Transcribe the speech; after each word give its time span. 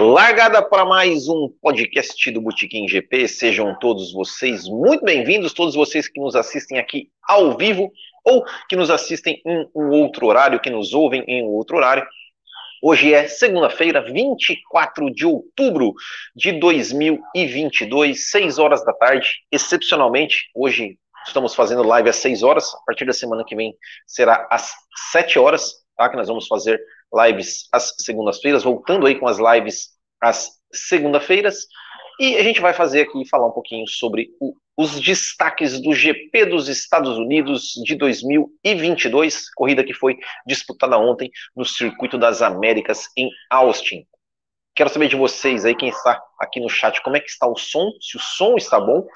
Largada 0.00 0.62
para 0.62 0.86
mais 0.86 1.28
um 1.28 1.50
podcast 1.60 2.30
do 2.30 2.40
Botequim 2.40 2.88
GP. 2.88 3.28
Sejam 3.28 3.78
todos 3.78 4.14
vocês 4.14 4.66
muito 4.66 5.04
bem-vindos, 5.04 5.52
todos 5.52 5.74
vocês 5.74 6.08
que 6.08 6.18
nos 6.18 6.34
assistem 6.34 6.78
aqui 6.78 7.10
ao 7.22 7.54
vivo 7.54 7.92
ou 8.24 8.42
que 8.66 8.76
nos 8.76 8.88
assistem 8.88 9.42
em 9.44 9.68
um 9.74 9.90
outro 9.90 10.24
horário, 10.24 10.58
que 10.58 10.70
nos 10.70 10.94
ouvem 10.94 11.22
em 11.28 11.42
um 11.44 11.48
outro 11.48 11.76
horário. 11.76 12.02
Hoje 12.82 13.12
é 13.12 13.28
segunda-feira, 13.28 14.00
24 14.00 15.10
de 15.12 15.26
outubro 15.26 15.92
de 16.34 16.52
2022, 16.52 18.30
6 18.30 18.58
horas 18.58 18.82
da 18.82 18.94
tarde. 18.94 19.28
Excepcionalmente, 19.52 20.48
hoje 20.54 20.98
estamos 21.26 21.54
fazendo 21.54 21.82
live 21.82 22.08
às 22.08 22.16
6 22.16 22.42
horas. 22.42 22.74
A 22.74 22.84
partir 22.86 23.04
da 23.04 23.12
semana 23.12 23.44
que 23.44 23.54
vem 23.54 23.74
será 24.06 24.48
às 24.50 24.72
7 25.12 25.38
horas, 25.38 25.74
tá? 25.94 26.08
Que 26.08 26.16
nós 26.16 26.28
vamos 26.28 26.46
fazer 26.46 26.80
lives 27.12 27.68
às 27.72 27.94
segundas-feiras, 27.98 28.62
voltando 28.62 29.06
aí 29.06 29.18
com 29.18 29.26
as 29.26 29.38
lives 29.38 29.88
às 30.20 30.50
segunda-feiras. 30.72 31.66
E 32.20 32.36
a 32.36 32.42
gente 32.42 32.60
vai 32.60 32.74
fazer 32.74 33.02
aqui 33.02 33.26
falar 33.28 33.46
um 33.46 33.52
pouquinho 33.52 33.86
sobre 33.88 34.28
o, 34.38 34.54
os 34.76 35.00
destaques 35.00 35.80
do 35.80 35.92
GP 35.92 36.46
dos 36.46 36.68
Estados 36.68 37.16
Unidos 37.16 37.72
de 37.84 37.94
2022, 37.94 39.52
corrida 39.54 39.84
que 39.84 39.94
foi 39.94 40.18
disputada 40.46 40.98
ontem 40.98 41.30
no 41.56 41.64
Circuito 41.64 42.18
das 42.18 42.42
Américas 42.42 43.08
em 43.16 43.30
Austin. 43.50 44.06
Quero 44.74 44.90
saber 44.90 45.08
de 45.08 45.16
vocês 45.16 45.64
aí, 45.64 45.74
quem 45.74 45.88
está 45.88 46.22
aqui 46.38 46.60
no 46.60 46.68
chat, 46.68 47.02
como 47.02 47.16
é 47.16 47.20
que 47.20 47.28
está 47.28 47.46
o 47.46 47.56
som, 47.56 47.90
se 48.00 48.16
o 48.16 48.20
som 48.20 48.56
está 48.56 48.78
bom. 48.78 49.06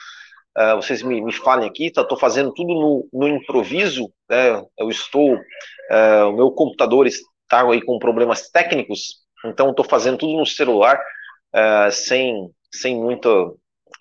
Uh, 0.57 0.77
vocês 0.77 1.03
me, 1.03 1.21
me, 1.21 1.33
falem 1.33 1.69
aqui, 1.69 1.87
estou 1.87 2.07
tá, 2.07 2.17
fazendo 2.17 2.53
tudo 2.55 2.73
no, 2.73 3.09
no 3.13 3.29
improviso, 3.29 4.13
né? 4.31 4.63
eu 4.79 4.89
estou, 4.89 5.35
uh, 5.35 6.29
o 6.29 6.33
meu 6.33 6.51
computador 6.53 7.07
está 7.07 7.27
aí 7.51 7.83
com 7.83 7.99
problemas 7.99 8.51
técnicos, 8.51 9.25
então 9.45 9.71
estou 9.71 9.85
fazendo 9.85 10.19
tudo 10.19 10.39
no 10.39 10.47
celular, 10.47 10.99
uh, 11.55 11.93
sem, 11.93 12.51
sem 12.73 12.97
muita. 12.97 13.29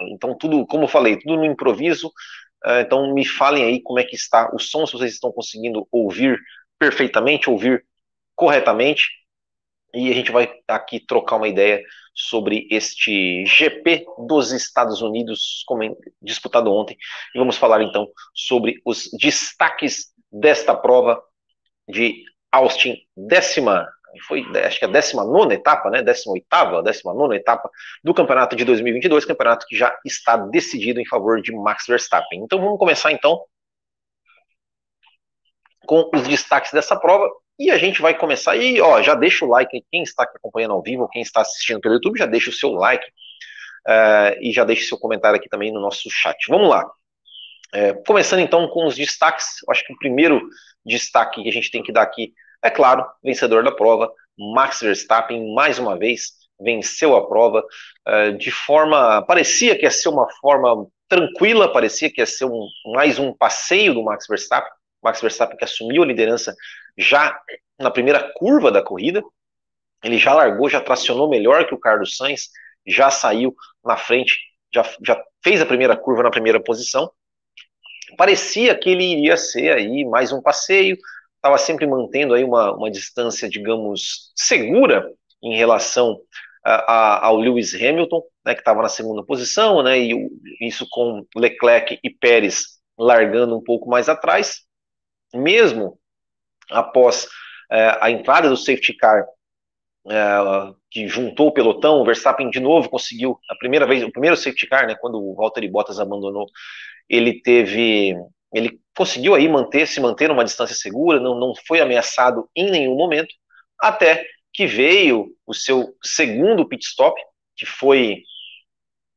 Então, 0.01 0.35
tudo, 0.37 0.65
como 0.65 0.85
eu 0.85 0.87
falei, 0.87 1.17
tudo 1.17 1.35
no 1.35 1.45
improviso. 1.45 2.07
Uh, 2.65 2.79
então, 2.81 3.13
me 3.13 3.25
falem 3.25 3.65
aí 3.65 3.81
como 3.81 3.99
é 3.99 4.03
que 4.03 4.15
está 4.15 4.49
o 4.53 4.59
som, 4.59 4.85
se 4.85 4.93
vocês 4.93 5.13
estão 5.13 5.31
conseguindo 5.31 5.87
ouvir 5.91 6.39
perfeitamente, 6.79 7.49
ouvir 7.49 7.85
corretamente. 8.35 9.09
E 9.93 10.09
a 10.09 10.13
gente 10.13 10.31
vai 10.31 10.51
aqui 10.67 10.99
trocar 10.99 11.35
uma 11.35 11.47
ideia 11.47 11.83
sobre 12.15 12.67
este 12.71 13.45
GP 13.45 14.05
dos 14.27 14.51
Estados 14.51 15.01
Unidos, 15.01 15.63
disputado 16.21 16.71
ontem. 16.71 16.97
E 17.35 17.37
vamos 17.37 17.57
falar 17.57 17.81
então 17.83 18.07
sobre 18.33 18.81
os 18.85 19.09
destaques 19.19 20.11
desta 20.31 20.75
prova 20.75 21.21
de 21.87 22.23
Austin, 22.53 22.97
décima, 23.17 23.89
foi 24.27 24.45
acho 24.63 24.77
que 24.77 24.85
a 24.85 24.87
19 24.87 25.55
etapa, 25.55 25.89
né? 25.89 26.03
18, 26.03 26.45
19 26.83 27.35
etapa 27.35 27.69
do 28.03 28.13
campeonato 28.13 28.55
de 28.55 28.63
2022, 28.63 29.25
campeonato 29.25 29.65
que 29.67 29.75
já 29.75 29.97
está 30.05 30.37
decidido 30.37 30.99
em 30.99 31.05
favor 31.05 31.41
de 31.41 31.51
Max 31.51 31.85
Verstappen. 31.87 32.43
Então 32.43 32.59
vamos 32.59 32.77
começar 32.77 33.11
então 33.11 33.43
com 35.87 36.09
os 36.13 36.27
destaques 36.27 36.71
dessa 36.71 36.95
prova. 36.95 37.27
E 37.57 37.71
a 37.71 37.77
gente 37.77 38.01
vai 38.01 38.15
começar. 38.15 38.55
E 38.55 38.79
ó, 38.79 39.01
já 39.01 39.15
deixa 39.15 39.45
o 39.45 39.49
like. 39.49 39.83
Quem 39.91 40.03
está 40.03 40.23
acompanhando 40.23 40.73
ao 40.73 40.81
vivo, 40.81 41.09
quem 41.09 41.21
está 41.21 41.41
assistindo 41.41 41.79
pelo 41.79 41.95
YouTube, 41.95 42.19
já 42.19 42.25
deixa 42.25 42.49
o 42.49 42.53
seu 42.53 42.71
like. 42.71 43.05
Uh, 43.87 44.37
e 44.41 44.51
já 44.53 44.63
deixa 44.63 44.83
o 44.83 44.87
seu 44.89 44.97
comentário 44.97 45.37
aqui 45.37 45.49
também 45.49 45.71
no 45.71 45.79
nosso 45.79 46.09
chat. 46.09 46.37
Vamos 46.49 46.69
lá. 46.69 46.87
É, 47.73 47.91
começando 48.05 48.39
então 48.39 48.67
com 48.67 48.85
os 48.85 48.95
destaques, 48.95 49.47
acho 49.67 49.83
que 49.83 49.93
o 49.93 49.97
primeiro 49.97 50.47
destaque 50.85 51.41
que 51.41 51.49
a 51.49 51.53
gente 51.53 51.71
tem 51.71 51.83
que 51.83 51.91
dar 51.91 52.01
aqui 52.01 52.33
é 52.63 52.69
claro, 52.69 53.05
vencedor 53.21 53.63
da 53.63 53.71
prova, 53.71 54.11
Max 54.37 54.79
Verstappen, 54.79 55.53
mais 55.53 55.77
uma 55.77 55.97
vez, 55.97 56.31
venceu 56.59 57.15
a 57.15 57.27
prova 57.27 57.63
uh, 58.07 58.37
de 58.37 58.51
forma. 58.51 59.21
parecia 59.23 59.77
que 59.77 59.83
ia 59.83 59.91
ser 59.91 60.09
uma 60.09 60.27
forma 60.39 60.87
tranquila, 61.09 61.71
parecia 61.71 62.09
que 62.09 62.21
ia 62.21 62.25
ser 62.25 62.45
um, 62.45 62.67
mais 62.93 63.19
um 63.19 63.33
passeio 63.33 63.93
do 63.93 64.03
Max 64.03 64.25
Verstappen. 64.27 64.71
Max 65.03 65.19
Verstappen 65.19 65.57
que 65.57 65.65
assumiu 65.65 66.03
a 66.03 66.05
liderança 66.05 66.55
já 66.97 67.37
na 67.77 67.91
primeira 67.91 68.31
curva 68.35 68.71
da 68.71 68.81
corrida. 68.81 69.21
Ele 70.01 70.17
já 70.17 70.33
largou, 70.33 70.69
já 70.69 70.79
tracionou 70.79 71.29
melhor 71.29 71.67
que 71.67 71.75
o 71.75 71.79
Carlos 71.79 72.15
Sainz, 72.15 72.49
já 72.87 73.09
saiu 73.09 73.53
na 73.83 73.97
frente, 73.97 74.39
já, 74.73 74.83
já 75.05 75.21
fez 75.43 75.61
a 75.61 75.65
primeira 75.65 75.97
curva 75.97 76.23
na 76.23 76.31
primeira 76.31 76.61
posição. 76.61 77.11
Parecia 78.17 78.75
que 78.77 78.89
ele 78.89 79.03
iria 79.03 79.37
ser 79.37 79.73
aí 79.73 80.05
mais 80.05 80.31
um 80.31 80.41
passeio, 80.41 80.97
estava 81.35 81.57
sempre 81.57 81.85
mantendo 81.85 82.33
aí 82.33 82.43
uma, 82.43 82.75
uma 82.75 82.89
distância, 82.89 83.49
digamos, 83.49 84.31
segura 84.35 85.11
em 85.41 85.55
relação 85.55 86.19
a, 86.63 86.93
a, 86.93 87.25
ao 87.25 87.37
Lewis 87.37 87.73
Hamilton, 87.75 88.23
né, 88.45 88.53
que 88.53 88.61
estava 88.61 88.81
na 88.81 88.89
segunda 88.89 89.23
posição, 89.23 89.83
né, 89.83 89.99
e 89.99 90.29
isso 90.61 90.87
com 90.89 91.25
Leclerc 91.35 91.99
e 92.01 92.09
Pérez 92.09 92.79
largando 92.97 93.57
um 93.57 93.63
pouco 93.63 93.89
mais 93.89 94.07
atrás, 94.07 94.61
mesmo 95.33 95.99
após 96.71 97.27
é, 97.71 97.97
a 97.99 98.09
entrada 98.09 98.49
do 98.49 98.55
safety 98.55 98.93
car 98.93 99.25
é, 100.09 100.73
que 100.89 101.07
juntou 101.07 101.47
o 101.47 101.51
pelotão, 101.51 102.01
o 102.01 102.05
Verstappen 102.05 102.49
de 102.49 102.59
novo 102.59 102.89
conseguiu 102.89 103.39
a 103.49 103.55
primeira 103.55 103.85
vez, 103.85 104.03
o 104.03 104.11
primeiro 104.11 104.37
safety 104.37 104.67
car, 104.67 104.87
né, 104.87 104.95
quando 104.95 105.17
o 105.17 105.35
Valtteri 105.35 105.69
Bottas 105.69 105.99
abandonou, 105.99 106.45
ele 107.09 107.41
teve 107.41 108.15
ele 108.53 108.79
conseguiu 108.95 109.33
aí 109.33 109.49
manter, 109.49 109.87
se 109.87 109.99
manter 109.99 110.29
numa 110.29 110.43
distância 110.43 110.75
segura, 110.75 111.19
não, 111.19 111.37
não 111.39 111.53
foi 111.67 111.81
ameaçado 111.81 112.47
em 112.55 112.69
nenhum 112.69 112.95
momento, 112.95 113.33
até 113.81 114.23
que 114.53 114.67
veio 114.67 115.29
o 115.47 115.53
seu 115.53 115.95
segundo 116.03 116.67
pit 116.67 116.85
stop, 116.85 117.19
que 117.57 117.65
foi 117.65 118.21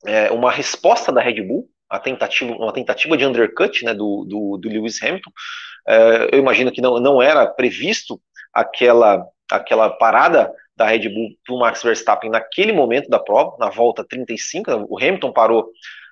é, 0.06 0.30
uma 0.30 0.50
resposta 0.50 1.12
da 1.12 1.20
Red 1.20 1.42
Bull, 1.42 1.68
a 1.88 1.98
tentativa, 1.98 2.52
uma 2.52 2.72
tentativa 2.72 3.16
de 3.16 3.26
undercut 3.26 3.84
né, 3.84 3.92
do, 3.92 4.24
do, 4.24 4.56
do 4.56 4.68
Lewis 4.68 5.00
Hamilton. 5.02 5.30
É, 5.86 6.30
eu 6.32 6.38
imagino 6.38 6.72
que 6.72 6.80
não, 6.80 6.98
não 6.98 7.20
era 7.20 7.46
previsto 7.46 8.20
aquela, 8.52 9.24
aquela 9.50 9.90
parada 9.90 10.50
da 10.74 10.86
Red 10.86 11.08
Bull 11.10 11.30
para 11.44 11.54
o 11.54 11.58
Max 11.58 11.82
Verstappen 11.82 12.30
naquele 12.30 12.72
momento 12.72 13.08
da 13.08 13.18
prova, 13.18 13.56
na 13.58 13.68
volta 13.68 14.04
35. 14.04 14.86
O 14.88 14.98
Hamilton 14.98 15.32
parou 15.32 15.70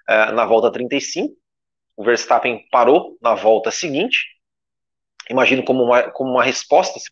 é, 0.09 0.33
na 0.33 0.45
volta 0.45 0.71
35, 0.71 1.35
o 1.97 2.05
Verstappen 2.05 2.67
parou 2.71 3.17
na 3.23 3.35
volta 3.35 3.71
seguinte, 3.71 4.27
imagino 5.31 5.65
como 5.65 5.85
uma, 5.85 6.03
como 6.11 6.31
uma 6.31 6.43
resposta, 6.43 6.99
se 6.99 7.11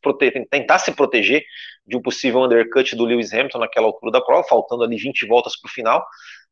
tentar 0.51 0.79
se 0.79 0.93
proteger 0.93 1.45
de 1.87 1.97
um 1.97 2.03
possível 2.03 2.41
undercut 2.41 2.95
do 2.95 3.05
Lewis 3.05 3.33
Hamilton 3.33 3.59
naquela 3.59 3.87
altura 3.87 4.13
da 4.13 4.21
prova, 4.21 4.47
faltando 4.47 4.85
ali 4.85 4.97
20 4.97 5.27
voltas 5.27 5.59
para 5.59 5.69
o 5.69 5.73
final. 5.73 6.07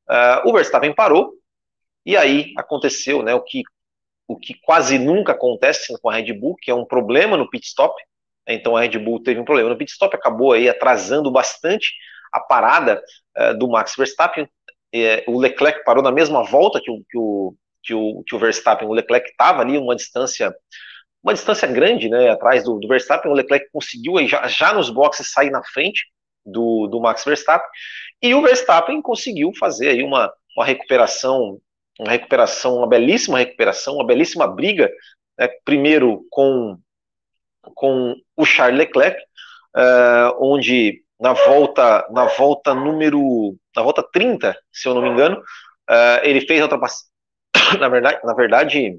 Uh, 0.08 0.48
o 0.48 0.52
Verstappen 0.52 0.94
parou, 0.94 1.32
e 2.04 2.16
aí 2.16 2.52
aconteceu 2.56 3.22
né, 3.22 3.34
o, 3.34 3.42
que, 3.42 3.62
o 4.26 4.38
que 4.38 4.54
quase 4.62 4.98
nunca 4.98 5.32
acontece 5.32 5.96
com 6.00 6.08
a 6.08 6.14
Red 6.14 6.32
Bull, 6.32 6.56
que 6.56 6.70
é 6.70 6.74
um 6.74 6.84
problema 6.84 7.36
no 7.36 7.48
pit 7.48 7.66
stop. 7.66 7.94
Então 8.48 8.76
a 8.76 8.80
Red 8.80 8.98
Bull 8.98 9.22
teve 9.22 9.38
um 9.38 9.44
problema 9.44 9.68
no 9.68 9.76
pit 9.76 9.92
stop, 9.92 10.14
acabou 10.14 10.52
aí 10.52 10.68
atrasando 10.68 11.30
bastante 11.30 11.92
a 12.32 12.40
parada 12.40 13.02
uh, 13.38 13.56
do 13.58 13.68
Max 13.68 13.94
Verstappen. 13.96 14.44
Uh, 14.94 15.30
o 15.30 15.38
Leclerc 15.38 15.84
parou 15.84 16.02
na 16.02 16.10
mesma 16.10 16.42
volta 16.42 16.80
que 16.82 16.90
o, 16.90 17.04
que 17.08 17.18
o 17.18 17.54
que 17.82 17.94
o, 17.94 18.22
que 18.26 18.34
o 18.34 18.38
Verstappen, 18.38 18.88
o 18.88 18.92
Leclerc 18.92 19.28
estava 19.30 19.62
ali 19.62 19.78
uma 19.78 19.96
distância 19.96 20.54
uma 21.22 21.34
distância 21.34 21.68
grande, 21.68 22.08
né, 22.08 22.30
atrás 22.30 22.64
do, 22.64 22.78
do 22.78 22.88
Verstappen, 22.88 23.30
o 23.30 23.34
Leclerc 23.34 23.66
conseguiu 23.72 24.16
aí, 24.16 24.26
já, 24.26 24.46
já 24.48 24.72
nos 24.72 24.88
boxes 24.88 25.30
sair 25.30 25.50
na 25.50 25.62
frente 25.62 26.06
do, 26.44 26.86
do 26.86 27.00
Max 27.00 27.24
Verstappen, 27.24 27.68
e 28.22 28.34
o 28.34 28.42
Verstappen 28.42 29.02
conseguiu 29.02 29.52
fazer 29.58 29.90
aí 29.90 30.02
uma, 30.02 30.32
uma 30.56 30.64
recuperação, 30.64 31.58
uma 31.98 32.10
recuperação, 32.10 32.76
uma 32.76 32.88
belíssima 32.88 33.38
recuperação, 33.38 33.96
uma 33.96 34.06
belíssima 34.06 34.46
briga, 34.46 34.90
né, 35.38 35.48
primeiro 35.64 36.24
com, 36.30 36.78
com 37.74 38.16
o 38.36 38.44
Charles 38.46 38.78
Leclerc, 38.78 39.20
uh, 39.76 40.36
onde 40.38 41.02
na 41.20 41.34
volta, 41.34 42.06
na 42.10 42.24
volta 42.24 42.74
número, 42.74 43.54
na 43.76 43.82
volta 43.82 44.02
30, 44.02 44.56
se 44.72 44.88
eu 44.88 44.94
não 44.94 45.02
me 45.02 45.10
engano, 45.10 45.36
uh, 45.36 46.20
ele 46.22 46.40
fez 46.40 46.60
a 46.60 46.64
ultrapassagem, 46.64 47.09
na 47.78 47.88
verdade, 47.88 48.20
na 48.24 48.34
verdade, 48.34 48.98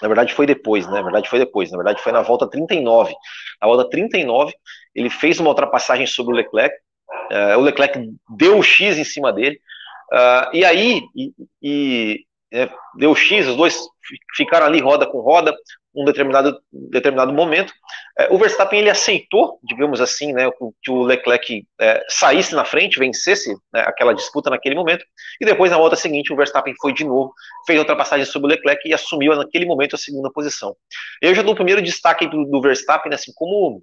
na 0.00 0.08
verdade 0.08 0.34
foi 0.34 0.46
depois, 0.46 0.86
né? 0.86 0.94
Na 0.94 1.02
verdade 1.02 1.28
foi 1.28 1.38
depois, 1.38 1.70
na 1.70 1.76
verdade 1.76 2.02
foi 2.02 2.12
na 2.12 2.22
volta 2.22 2.48
39. 2.48 3.14
Na 3.60 3.66
volta 3.68 3.88
39, 3.88 4.52
ele 4.94 5.10
fez 5.10 5.40
uma 5.40 5.50
ultrapassagem 5.50 6.06
sobre 6.06 6.32
o 6.32 6.36
Leclerc, 6.36 6.74
uh, 7.32 7.58
o 7.58 7.62
Leclerc 7.62 7.98
deu 8.36 8.58
o 8.58 8.62
X 8.62 8.98
em 8.98 9.04
cima 9.04 9.32
dele, 9.32 9.60
uh, 10.12 10.54
e 10.54 10.64
aí, 10.64 11.02
e, 11.14 11.32
e 11.62 12.24
é, 12.52 12.68
deu 12.96 13.14
X, 13.14 13.46
os 13.46 13.56
dois 13.56 13.78
ficaram 14.34 14.66
ali 14.66 14.80
roda 14.80 15.06
com 15.06 15.20
roda, 15.20 15.54
um 15.98 16.04
determinado, 16.04 16.60
determinado 16.72 17.32
momento. 17.32 17.72
É, 18.16 18.28
o 18.32 18.38
Verstappen 18.38 18.78
ele 18.78 18.90
aceitou, 18.90 19.58
digamos 19.64 20.00
assim, 20.00 20.32
né, 20.32 20.48
que 20.82 20.90
o 20.90 21.02
Leclerc 21.02 21.66
é, 21.80 22.04
saísse 22.08 22.54
na 22.54 22.64
frente, 22.64 22.98
vencesse 22.98 23.52
né, 23.72 23.80
aquela 23.80 24.12
disputa 24.14 24.48
naquele 24.48 24.76
momento, 24.76 25.04
e 25.40 25.44
depois 25.44 25.72
na 25.72 25.76
volta 25.76 25.96
seguinte 25.96 26.32
o 26.32 26.36
Verstappen 26.36 26.74
foi 26.80 26.92
de 26.92 27.04
novo, 27.04 27.34
fez 27.66 27.78
a 27.78 27.82
ultrapassagem 27.82 28.24
sobre 28.24 28.46
o 28.46 28.50
Leclerc 28.50 28.88
e 28.88 28.94
assumiu 28.94 29.34
naquele 29.34 29.66
momento 29.66 29.96
a 29.96 29.98
segunda 29.98 30.30
posição. 30.30 30.76
Eu 31.20 31.34
já 31.34 31.42
dou 31.42 31.52
o 31.52 31.56
primeiro 31.56 31.82
destaque 31.82 32.26
do, 32.28 32.44
do 32.44 32.60
Verstappen, 32.60 33.12
assim, 33.12 33.32
como 33.34 33.82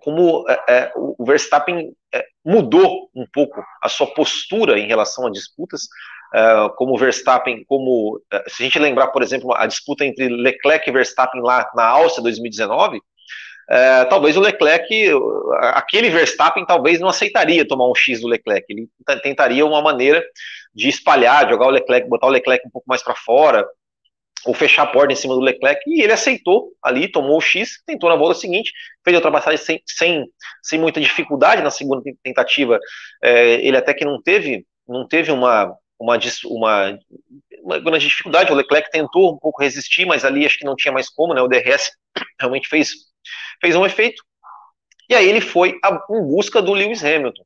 como 0.00 0.44
é, 0.48 0.60
é, 0.68 0.92
o 0.96 1.24
Verstappen 1.24 1.94
é, 2.12 2.24
mudou 2.44 3.08
um 3.14 3.24
pouco 3.32 3.62
a 3.80 3.88
sua 3.88 4.12
postura 4.12 4.76
em 4.78 4.88
relação 4.88 5.26
a 5.26 5.30
disputas, 5.30 5.82
é, 6.34 6.68
como 6.76 6.96
Verstappen, 6.96 7.64
como 7.68 8.20
é, 8.32 8.44
se 8.48 8.62
a 8.62 8.66
gente 8.66 8.78
lembrar, 8.78 9.08
por 9.08 9.22
exemplo, 9.22 9.54
a 9.54 9.66
disputa 9.66 10.04
entre 10.04 10.28
Leclerc 10.28 10.88
e 10.88 10.92
Verstappen 10.92 11.42
lá 11.42 11.70
na 11.74 11.84
Áustria 11.84 12.22
2019, 12.22 13.00
é, 13.70 14.04
talvez 14.06 14.36
o 14.36 14.40
Leclerc, 14.40 14.86
aquele 15.74 16.10
Verstappen 16.10 16.66
talvez 16.66 17.00
não 17.00 17.08
aceitaria 17.08 17.66
tomar 17.66 17.88
um 17.88 17.94
X 17.94 18.20
do 18.20 18.28
Leclerc, 18.28 18.66
ele 18.68 18.88
tentaria 19.22 19.64
uma 19.64 19.80
maneira 19.80 20.22
de 20.74 20.88
espalhar, 20.88 21.48
jogar 21.48 21.66
o 21.66 21.70
Leclerc, 21.70 22.08
botar 22.08 22.26
o 22.26 22.30
Leclerc 22.30 22.66
um 22.66 22.70
pouco 22.70 22.88
mais 22.88 23.02
para 23.02 23.14
fora, 23.14 23.66
ou 24.44 24.52
fechar 24.52 24.82
a 24.82 24.86
porta 24.86 25.12
em 25.12 25.16
cima 25.16 25.34
do 25.34 25.40
Leclerc, 25.40 25.80
e 25.86 26.02
ele 26.02 26.12
aceitou 26.12 26.72
ali, 26.82 27.10
tomou 27.10 27.38
o 27.38 27.40
X, 27.40 27.82
tentou 27.86 28.10
na 28.10 28.16
volta 28.16 28.38
seguinte, 28.38 28.72
fez 29.04 29.14
a 29.14 29.18
ultrapassagem 29.18 29.58
sem, 29.58 29.82
sem, 29.86 30.26
sem 30.62 30.78
muita 30.80 31.00
dificuldade 31.00 31.62
na 31.62 31.70
segunda 31.70 32.02
tentativa, 32.22 32.80
é, 33.22 33.54
ele 33.64 33.76
até 33.76 33.94
que 33.94 34.04
não 34.04 34.20
teve, 34.20 34.66
não 34.88 35.06
teve 35.06 35.30
uma, 35.30 35.72
uma, 36.02 36.18
uma, 36.46 36.98
uma 37.62 37.78
grande 37.78 38.06
dificuldade, 38.06 38.52
o 38.52 38.54
Leclerc 38.54 38.90
tentou 38.90 39.32
um 39.32 39.38
pouco 39.38 39.62
resistir, 39.62 40.04
mas 40.04 40.24
ali 40.24 40.44
acho 40.44 40.58
que 40.58 40.64
não 40.64 40.76
tinha 40.76 40.92
mais 40.92 41.08
como, 41.08 41.34
né, 41.34 41.40
o 41.40 41.48
DRS 41.48 41.90
realmente 42.40 42.68
fez, 42.68 42.92
fez 43.60 43.76
um 43.76 43.86
efeito, 43.86 44.22
e 45.08 45.14
aí 45.14 45.28
ele 45.28 45.40
foi 45.40 45.78
a, 45.84 45.94
em 46.10 46.22
busca 46.22 46.60
do 46.60 46.72
Lewis 46.72 47.04
Hamilton, 47.04 47.42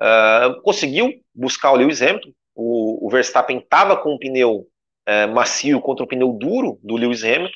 uh, 0.00 0.62
conseguiu 0.62 1.12
buscar 1.34 1.72
o 1.72 1.76
Lewis 1.76 2.00
Hamilton, 2.00 2.32
o, 2.54 3.06
o 3.06 3.10
Verstappen 3.10 3.58
estava 3.58 3.96
com 3.96 4.14
o 4.14 4.18
pneu 4.18 4.66
é, 5.06 5.26
macio 5.26 5.80
contra 5.80 6.04
o 6.04 6.08
pneu 6.08 6.32
duro 6.32 6.78
do 6.82 6.96
Lewis 6.96 7.22
Hamilton. 7.24 7.52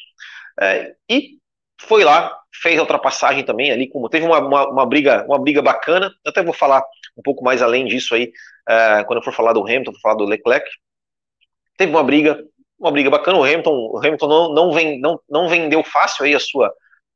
É, 0.61 0.95
e 1.09 1.39
foi 1.81 2.05
lá, 2.05 2.38
fez 2.53 2.79
a 2.79 2.83
ultrapassagem 2.83 3.45
também 3.45 3.71
ali, 3.71 3.89
como 3.89 4.09
teve 4.09 4.27
uma, 4.27 4.39
uma, 4.39 4.69
uma, 4.69 4.87
briga, 4.87 5.25
uma 5.27 5.39
briga 5.39 5.63
bacana. 5.63 6.13
Eu 6.25 6.31
até 6.31 6.43
vou 6.43 6.55
falar 6.55 6.83
um 7.17 7.23
pouco 7.23 7.45
mais 7.45 7.63
além 7.63 7.87
disso 7.87 8.15
aí, 8.15 8.33
é, 8.69 9.05
quando 9.05 9.19
eu 9.19 9.25
for 9.25 9.33
falar 9.33 9.53
do 9.53 9.63
Hamilton, 9.63 9.93
for 9.93 10.01
falar 10.01 10.15
do 10.15 10.25
Leclerc. 10.25 10.69
Teve 11.77 11.93
uma 11.93 12.03
briga, 12.03 12.43
uma 12.79 12.91
briga 12.91 13.11
bacana. 13.11 13.39
O 13.39 13.45
Hamilton, 13.45 13.91
o 13.93 13.99
Hamilton 13.99 14.29
não, 14.29 14.55
não, 14.55 14.73
vem, 14.73 15.01
não, 15.01 15.21
não 15.29 15.49
vendeu 15.49 15.83
fácil 15.83 16.25
aí 16.25 16.35
a 16.35 16.41
sua, 16.41 16.73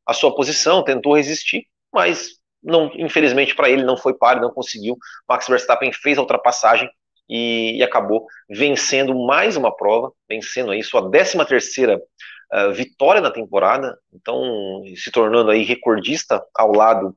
a 0.07 0.13
sua 0.13 0.35
posição, 0.35 0.85
tentou 0.85 1.17
resistir, 1.17 1.67
mas 1.93 2.41
não, 2.63 2.91
infelizmente 2.95 3.55
para 3.55 3.69
ele 3.69 3.85
não 3.85 3.97
foi 3.97 4.15
páreo, 4.15 4.43
não 4.43 4.53
conseguiu. 4.53 4.97
Max 5.29 5.49
Verstappen 5.49 5.93
fez 5.93 6.19
a 6.19 6.21
ultrapassagem 6.21 6.89
e, 7.29 7.79
e, 7.79 7.83
acabou 7.83 8.27
vencendo 8.49 9.15
mais 9.27 9.57
uma 9.57 9.75
prova, 9.75 10.13
vencendo 10.29 10.71
aí 10.71 10.83
sua 10.83 11.11
13 11.11 11.45
terceira 11.47 12.01
uh, 12.53 12.73
vitória 12.73 13.21
na 13.21 13.31
temporada, 13.31 13.99
então 14.13 14.83
se 14.97 15.11
tornando 15.11 15.51
aí 15.51 15.63
recordista 15.63 16.43
ao 16.55 16.73
lado 16.73 17.17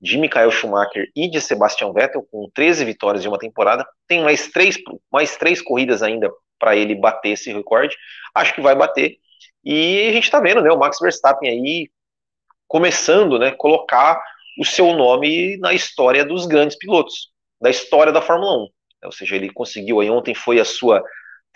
de 0.00 0.18
Michael 0.18 0.50
Schumacher 0.50 1.10
e 1.16 1.28
de 1.28 1.40
Sebastian 1.40 1.92
Vettel, 1.92 2.26
com 2.30 2.50
13 2.54 2.84
vitórias 2.84 3.22
de 3.22 3.28
uma 3.28 3.38
temporada, 3.38 3.86
tem 4.06 4.22
mais 4.22 4.48
três, 4.48 4.76
mais 5.10 5.36
três 5.36 5.62
corridas 5.62 6.02
ainda 6.02 6.30
para 6.58 6.76
ele 6.76 6.94
bater 6.94 7.30
esse 7.30 7.52
recorde, 7.52 7.96
acho 8.34 8.54
que 8.54 8.60
vai 8.60 8.74
bater, 8.74 9.16
e 9.64 10.08
a 10.08 10.12
gente 10.12 10.24
está 10.24 10.40
vendo, 10.40 10.60
né, 10.60 10.70
o 10.70 10.78
Max 10.78 10.98
Verstappen 11.00 11.48
aí 11.48 11.88
começando, 12.68 13.38
né, 13.38 13.50
colocar 13.52 14.20
o 14.58 14.64
seu 14.64 14.94
nome 14.94 15.56
na 15.58 15.72
história 15.72 16.24
dos 16.24 16.46
grandes 16.46 16.76
pilotos, 16.76 17.30
da 17.60 17.70
história 17.70 18.12
da 18.12 18.20
Fórmula 18.20 18.64
1 18.64 18.68
ou 19.04 19.12
seja, 19.12 19.36
ele 19.36 19.50
conseguiu 19.50 20.00
aí 20.00 20.10
ontem 20.10 20.34
foi 20.34 20.58
a 20.58 20.64
sua 20.64 21.02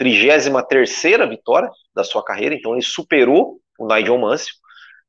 33ª 0.00 1.28
vitória 1.28 1.70
da 1.94 2.04
sua 2.04 2.24
carreira, 2.24 2.54
então 2.54 2.72
ele 2.72 2.82
superou 2.82 3.60
o 3.78 3.86
Nigel 3.86 4.18
Mansell. 4.18 4.54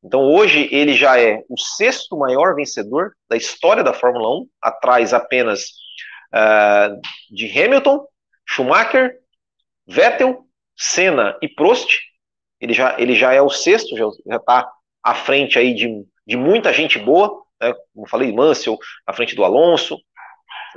Então 0.03 0.21
hoje 0.21 0.69
ele 0.71 0.93
já 0.93 1.19
é 1.19 1.43
o 1.49 1.57
sexto 1.57 2.17
maior 2.17 2.55
vencedor 2.55 3.13
da 3.29 3.35
história 3.35 3.83
da 3.83 3.93
Fórmula 3.93 4.41
1, 4.41 4.47
atrás 4.61 5.13
apenas 5.13 5.65
uh, 6.33 6.99
de 7.29 7.47
Hamilton, 7.47 8.05
Schumacher, 8.45 9.17
Vettel, 9.85 10.45
Senna 10.75 11.37
e 11.41 11.47
Prost. 11.47 11.99
Ele 12.61 12.73
já, 12.73 12.95
ele 12.99 13.15
já 13.15 13.33
é 13.33 13.41
o 13.41 13.49
sexto, 13.49 13.95
já 13.97 14.35
está 14.37 14.71
à 15.03 15.13
frente 15.13 15.59
aí 15.59 15.73
de, 15.73 16.05
de 16.25 16.37
muita 16.37 16.73
gente 16.73 16.97
boa, 16.97 17.41
né? 17.61 17.73
como 17.93 18.07
falei, 18.07 18.31
Mansell, 18.31 18.77
à 19.05 19.13
frente 19.13 19.35
do 19.35 19.43
Alonso, 19.43 19.97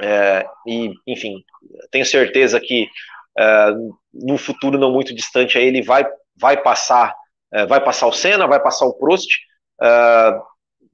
é, 0.01 0.47
e, 0.67 0.93
enfim, 1.07 1.45
tenho 1.91 2.07
certeza 2.07 2.61
que 2.61 2.89
é, 3.39 3.71
no 4.13 4.37
futuro 4.39 4.79
não 4.79 4.93
muito 4.93 5.15
distante 5.15 5.57
aí 5.57 5.67
ele 5.67 5.83
vai, 5.83 6.07
vai 6.37 6.61
passar 6.61 7.15
é, 7.53 7.67
vai 7.67 7.81
passar 7.85 8.07
o 8.07 8.13
Senna, 8.13 8.47
vai 8.47 8.61
passar 8.61 8.87
o 8.87 8.95
Prost, 8.95 9.29
é, 9.81 10.41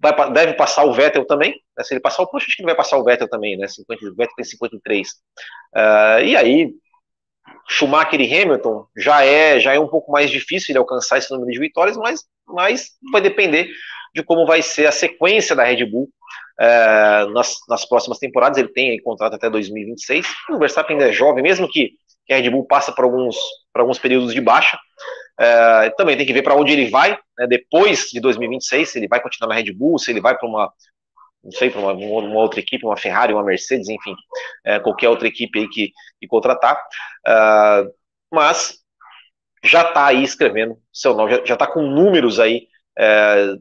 vai, 0.01 0.33
deve 0.33 0.55
passar 0.55 0.85
o 0.85 0.93
Vettel 0.93 1.25
também. 1.25 1.53
Né, 1.77 1.85
se 1.85 1.95
ele 1.95 2.01
passar 2.01 2.23
o 2.23 2.27
Prost, 2.27 2.47
acho 2.47 2.57
que 2.57 2.63
ele 2.63 2.69
vai 2.69 2.75
passar 2.75 2.99
o 2.99 3.05
Vettel 3.05 3.29
também, 3.29 3.57
né? 3.57 3.69
50, 3.69 4.05
o 4.07 4.15
Vettel 4.15 4.35
tem 4.35 4.45
53. 4.45 5.09
É, 5.75 6.25
e 6.25 6.37
aí, 6.37 6.73
Schumacher 7.69 8.21
e 8.21 8.43
Hamilton 8.43 8.87
já 8.97 9.25
é, 9.25 9.61
já 9.61 9.73
é 9.73 9.79
um 9.79 9.89
pouco 9.89 10.11
mais 10.11 10.31
difícil 10.31 10.73
de 10.73 10.79
alcançar 10.79 11.19
esse 11.19 11.31
número 11.31 11.51
de 11.51 11.61
vitórias, 11.61 11.97
mas, 11.97 12.25
mas 12.47 12.91
vai 13.13 13.21
depender 13.21 13.71
de 14.15 14.23
como 14.25 14.47
vai 14.47 14.61
ser 14.61 14.87
a 14.87 14.93
sequência 14.93 15.55
da 15.55 15.63
Red 15.63 15.85
Bull 15.85 16.09
é, 16.59 17.27
nas, 17.27 17.57
nas, 17.69 17.85
próximas 17.85 18.19
temporadas. 18.19 18.59
Ele 18.59 18.69
tem 18.69 18.91
aí, 18.91 19.01
contrato 19.01 19.35
até 19.35 19.49
2026. 19.49 20.27
O 20.51 20.59
Verstappen 20.59 20.97
ainda 20.97 21.11
é 21.11 21.13
jovem, 21.13 21.43
mesmo 21.43 21.69
que, 21.69 21.93
que 22.29 22.35
a 22.35 22.37
Red 22.37 22.51
Bull 22.51 22.67
passa 22.67 22.93
por 22.93 23.05
alguns, 23.05 23.37
por 23.73 23.81
alguns 23.81 23.99
períodos 23.99 24.35
de 24.35 24.41
baixa. 24.41 24.79
É, 25.41 25.91
também 25.91 26.17
tem 26.17 26.27
que 26.27 26.33
ver 26.33 26.43
para 26.43 26.55
onde 26.55 26.73
ele 26.73 26.91
vai 26.91 27.19
né, 27.39 27.47
depois 27.47 28.09
de 28.13 28.21
2026, 28.21 28.89
se 28.91 28.99
ele 28.99 29.09
vai 29.09 29.21
continuar 29.21 29.49
na 29.49 29.55
Red 29.55 29.73
Bull, 29.73 29.99
se 29.99 30.11
ele 30.11 30.21
vai 30.21 30.37
para 30.37 30.47
uma 30.47 30.71
não 31.43 31.53
sei, 31.53 31.71
para 31.71 31.81
uma, 31.81 31.93
uma, 31.93 32.41
outra 32.41 32.61
equipe, 32.61 32.85
uma 32.85 32.97
Ferrari, 32.97 33.33
uma 33.33 33.45
Mercedes, 33.45 33.89
enfim, 33.89 34.15
é, 34.65 34.81
qualquer 34.81 35.09
outra 35.09 35.29
equipe 35.29 35.61
aí 35.61 35.69
que, 35.69 35.93
que 36.21 36.27
contratar. 36.27 36.77
Uh, 37.27 37.91
mas 38.31 38.81
já 39.63 39.83
está 39.83 40.07
aí 40.07 40.23
escrevendo 40.23 40.77
seu 40.93 41.15
nome, 41.15 41.41
já 41.47 41.55
está 41.55 41.67
com 41.67 41.81
números 41.81 42.41
aí 42.41 42.67
é, 42.99 43.55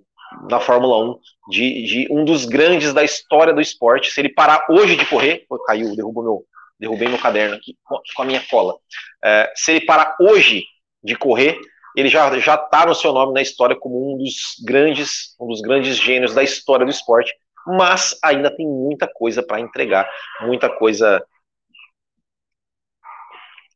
na 0.50 0.60
Fórmula 0.60 1.12
1 1.12 1.19
de, 1.50 1.84
de, 1.84 2.08
um 2.12 2.25
dos 2.25 2.46
grandes 2.46 2.94
da 2.94 3.04
história 3.04 3.54
do 3.54 3.62
esporte. 3.62 4.12
Se 4.12 4.19
ele 4.19 4.30
parar 4.30 4.66
hoje 4.69 4.96
de 4.96 5.06
correr, 5.06 5.46
caiu, 5.66 5.96
derrubou 5.96 6.24
meu, 6.24 6.46
derrubei 6.79 7.07
meu 7.07 7.18
caderno 7.18 7.56
aqui 7.56 7.75
com 8.15 8.21
a 8.21 8.25
minha 8.25 8.41
cola. 8.50 8.75
É, 9.24 9.51
se 9.56 9.71
ele 9.71 9.85
parar 9.85 10.15
hoje 10.19 10.63
de 11.03 11.15
correr, 11.15 11.59
ele 11.95 12.09
já 12.09 12.38
já 12.39 12.56
está 12.56 12.85
no 12.85 12.94
seu 12.94 13.12
nome 13.12 13.33
na 13.33 13.41
história 13.41 13.75
como 13.75 14.13
um 14.13 14.18
dos 14.18 14.56
grandes, 14.63 15.35
um 15.39 15.47
dos 15.47 15.62
grandes 15.62 15.97
gênios 15.97 16.33
da 16.33 16.44
história 16.44 16.85
do 16.85 16.91
esporte. 16.91 17.33
Mas 17.65 18.18
ainda 18.24 18.56
tem 18.56 18.65
muita 18.65 19.07
coisa 19.07 19.44
para 19.44 19.59
entregar, 19.59 20.09
muita 20.42 20.69
coisa 20.69 21.21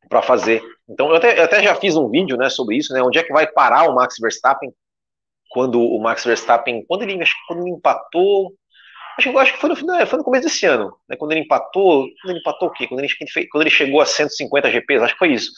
para 0.08 0.22
fazer. 0.22 0.62
Então 0.88 1.08
eu 1.10 1.16
até, 1.16 1.38
eu 1.38 1.44
até 1.44 1.62
já 1.62 1.74
fiz 1.74 1.96
um 1.96 2.08
vídeo, 2.08 2.36
né, 2.36 2.48
sobre 2.48 2.76
isso, 2.76 2.92
né, 2.92 3.02
onde 3.02 3.18
é 3.18 3.22
que 3.22 3.32
vai 3.32 3.46
parar 3.46 3.88
o 3.88 3.94
Max 3.94 4.16
Verstappen 4.20 4.72
quando 5.50 5.80
o 5.80 6.00
Max 6.00 6.24
Verstappen, 6.24 6.84
quando 6.86 7.02
ele, 7.02 7.22
quando 7.46 7.60
ele 7.60 7.76
empatou, 7.76 8.54
acho, 9.18 9.38
acho 9.38 9.52
que 9.54 9.60
foi 9.60 9.70
no, 9.70 9.76
final, 9.76 10.06
foi 10.06 10.18
no 10.18 10.24
começo 10.24 10.46
desse 10.46 10.66
ano, 10.66 10.96
né, 11.08 11.16
quando 11.16 11.32
ele 11.32 11.40
empatou, 11.40 12.08
quando 12.20 12.30
ele 12.30 12.40
empatou 12.40 12.68
o 12.68 12.72
quê? 12.72 12.86
Quando 12.86 13.00
ele, 13.00 13.08
quando 13.50 13.62
ele 13.62 13.70
chegou 13.70 14.00
a 14.00 14.06
150 14.06 14.70
GPs, 14.70 15.02
acho 15.02 15.14
que 15.14 15.18
foi 15.18 15.32
isso. 15.32 15.52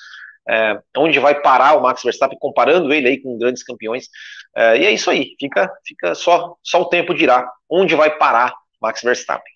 É, 0.47 0.79
onde 0.99 1.19
vai 1.19 1.41
parar 1.41 1.75
o 1.75 1.83
Max 1.83 2.03
Verstappen, 2.03 2.39
comparando 2.39 2.93
ele 2.93 3.09
aí 3.09 3.21
com 3.21 3.39
grandes 3.39 3.63
campeões. 3.63 4.09
É, 4.55 4.79
e 4.79 4.87
é 4.87 4.91
isso 4.91 5.11
aí, 5.11 5.35
fica, 5.41 5.71
fica 5.87 6.15
só, 6.15 6.57
só 6.63 6.83
o 6.83 6.89
tempo 6.89 7.15
dirá 7.15 7.51
onde 7.69 7.95
vai 7.95 8.17
parar 8.17 8.55
Max 8.81 9.03
Verstappen. 9.03 9.53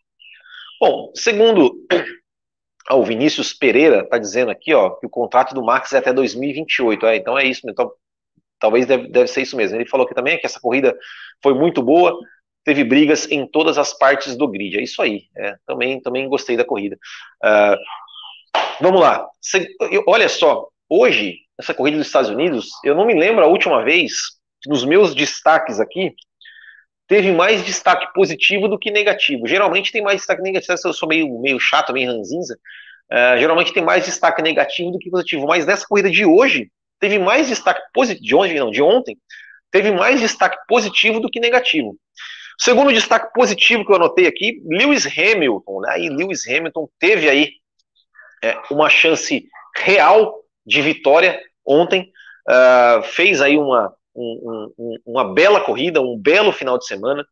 Bom, 0.80 1.12
segundo 1.14 1.74
o 2.90 3.02
Vinícius 3.04 3.52
Pereira 3.52 4.00
está 4.00 4.16
dizendo 4.16 4.50
aqui, 4.50 4.72
ó, 4.72 4.90
que 4.90 5.06
o 5.06 5.10
contrato 5.10 5.54
do 5.54 5.62
Max 5.62 5.92
é 5.92 5.98
até 5.98 6.12
2028. 6.12 7.06
É, 7.06 7.16
então 7.16 7.38
é 7.38 7.44
isso, 7.44 7.68
então 7.68 7.92
Talvez 8.58 8.86
deve, 8.86 9.08
deve 9.08 9.28
ser 9.28 9.42
isso 9.42 9.56
mesmo. 9.56 9.76
Ele 9.76 9.88
falou 9.88 10.06
que 10.06 10.14
também 10.14 10.38
que 10.38 10.46
essa 10.46 10.60
corrida 10.60 10.96
foi 11.42 11.54
muito 11.54 11.82
boa, 11.82 12.18
teve 12.68 12.84
brigas 12.84 13.26
em 13.30 13.46
todas 13.46 13.78
as 13.78 13.96
partes 13.96 14.36
do 14.36 14.46
grid. 14.46 14.76
É 14.76 14.82
isso 14.82 15.00
aí. 15.00 15.22
É, 15.34 15.56
também, 15.66 16.02
também 16.02 16.28
gostei 16.28 16.54
da 16.54 16.66
corrida. 16.66 16.98
Uh, 17.42 17.76
vamos 18.78 19.00
lá. 19.00 19.26
Cê, 19.40 19.66
olha 20.06 20.28
só, 20.28 20.68
hoje, 20.86 21.38
essa 21.58 21.72
corrida 21.72 21.96
dos 21.96 22.06
Estados 22.06 22.28
Unidos, 22.28 22.68
eu 22.84 22.94
não 22.94 23.06
me 23.06 23.14
lembro 23.14 23.42
a 23.42 23.48
última 23.48 23.82
vez, 23.82 24.12
nos 24.66 24.84
meus 24.84 25.14
destaques 25.14 25.80
aqui, 25.80 26.14
teve 27.06 27.32
mais 27.32 27.64
destaque 27.64 28.12
positivo 28.12 28.68
do 28.68 28.78
que 28.78 28.90
negativo. 28.90 29.46
Geralmente 29.46 29.90
tem 29.90 30.02
mais 30.02 30.18
destaque 30.18 30.42
negativo. 30.42 30.74
Eu 30.84 30.92
sou 30.92 31.08
meio, 31.08 31.40
meio 31.40 31.58
chato, 31.58 31.94
meio 31.94 32.12
ranzinza. 32.12 32.54
Uh, 33.10 33.38
geralmente 33.38 33.72
tem 33.72 33.82
mais 33.82 34.04
destaque 34.04 34.42
negativo 34.42 34.90
do 34.90 34.98
que 34.98 35.08
positivo. 35.08 35.46
Mas 35.46 35.64
nessa 35.64 35.86
corrida 35.86 36.10
de 36.10 36.26
hoje, 36.26 36.70
teve 37.00 37.18
mais 37.18 37.48
destaque 37.48 37.80
positivo, 37.94 38.26
de 38.26 38.34
ontem, 38.36 38.60
não, 38.60 38.70
de 38.70 38.82
ontem, 38.82 39.16
teve 39.70 39.90
mais 39.90 40.20
destaque 40.20 40.58
positivo 40.68 41.18
do 41.18 41.30
que 41.30 41.40
negativo. 41.40 41.96
Segundo 42.60 42.92
destaque 42.92 43.32
positivo 43.32 43.84
que 43.84 43.92
eu 43.92 43.96
anotei 43.96 44.26
aqui, 44.26 44.60
Lewis 44.66 45.06
Hamilton, 45.06 45.80
né? 45.80 46.00
E 46.00 46.08
Lewis 46.08 46.46
Hamilton 46.46 46.88
teve 46.98 47.28
aí 47.28 47.52
é, 48.42 48.58
uma 48.70 48.90
chance 48.90 49.48
real 49.76 50.34
de 50.66 50.82
vitória 50.82 51.40
ontem, 51.64 52.12
uh, 52.48 53.02
fez 53.02 53.40
aí 53.40 53.56
uma, 53.56 53.94
um, 54.14 54.72
um, 54.78 54.96
uma 55.06 55.32
bela 55.32 55.60
corrida, 55.60 56.00
um 56.00 56.18
belo 56.18 56.52
final 56.52 56.78
de 56.78 56.86
semana, 56.86 57.24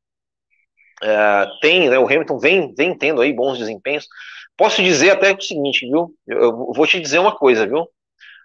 é, 1.02 1.46
tem, 1.60 1.90
né, 1.90 1.98
o 1.98 2.06
Hamilton 2.06 2.38
vem, 2.38 2.74
vem 2.74 2.96
tendo 2.96 3.20
aí 3.20 3.32
bons 3.32 3.58
desempenhos. 3.58 4.06
Posso 4.56 4.82
dizer 4.82 5.10
até 5.10 5.32
o 5.32 5.40
seguinte, 5.40 5.86
viu? 5.86 6.14
Eu, 6.26 6.40
eu 6.40 6.72
vou 6.72 6.86
te 6.86 6.98
dizer 6.98 7.18
uma 7.18 7.36
coisa, 7.36 7.66
viu? 7.66 7.86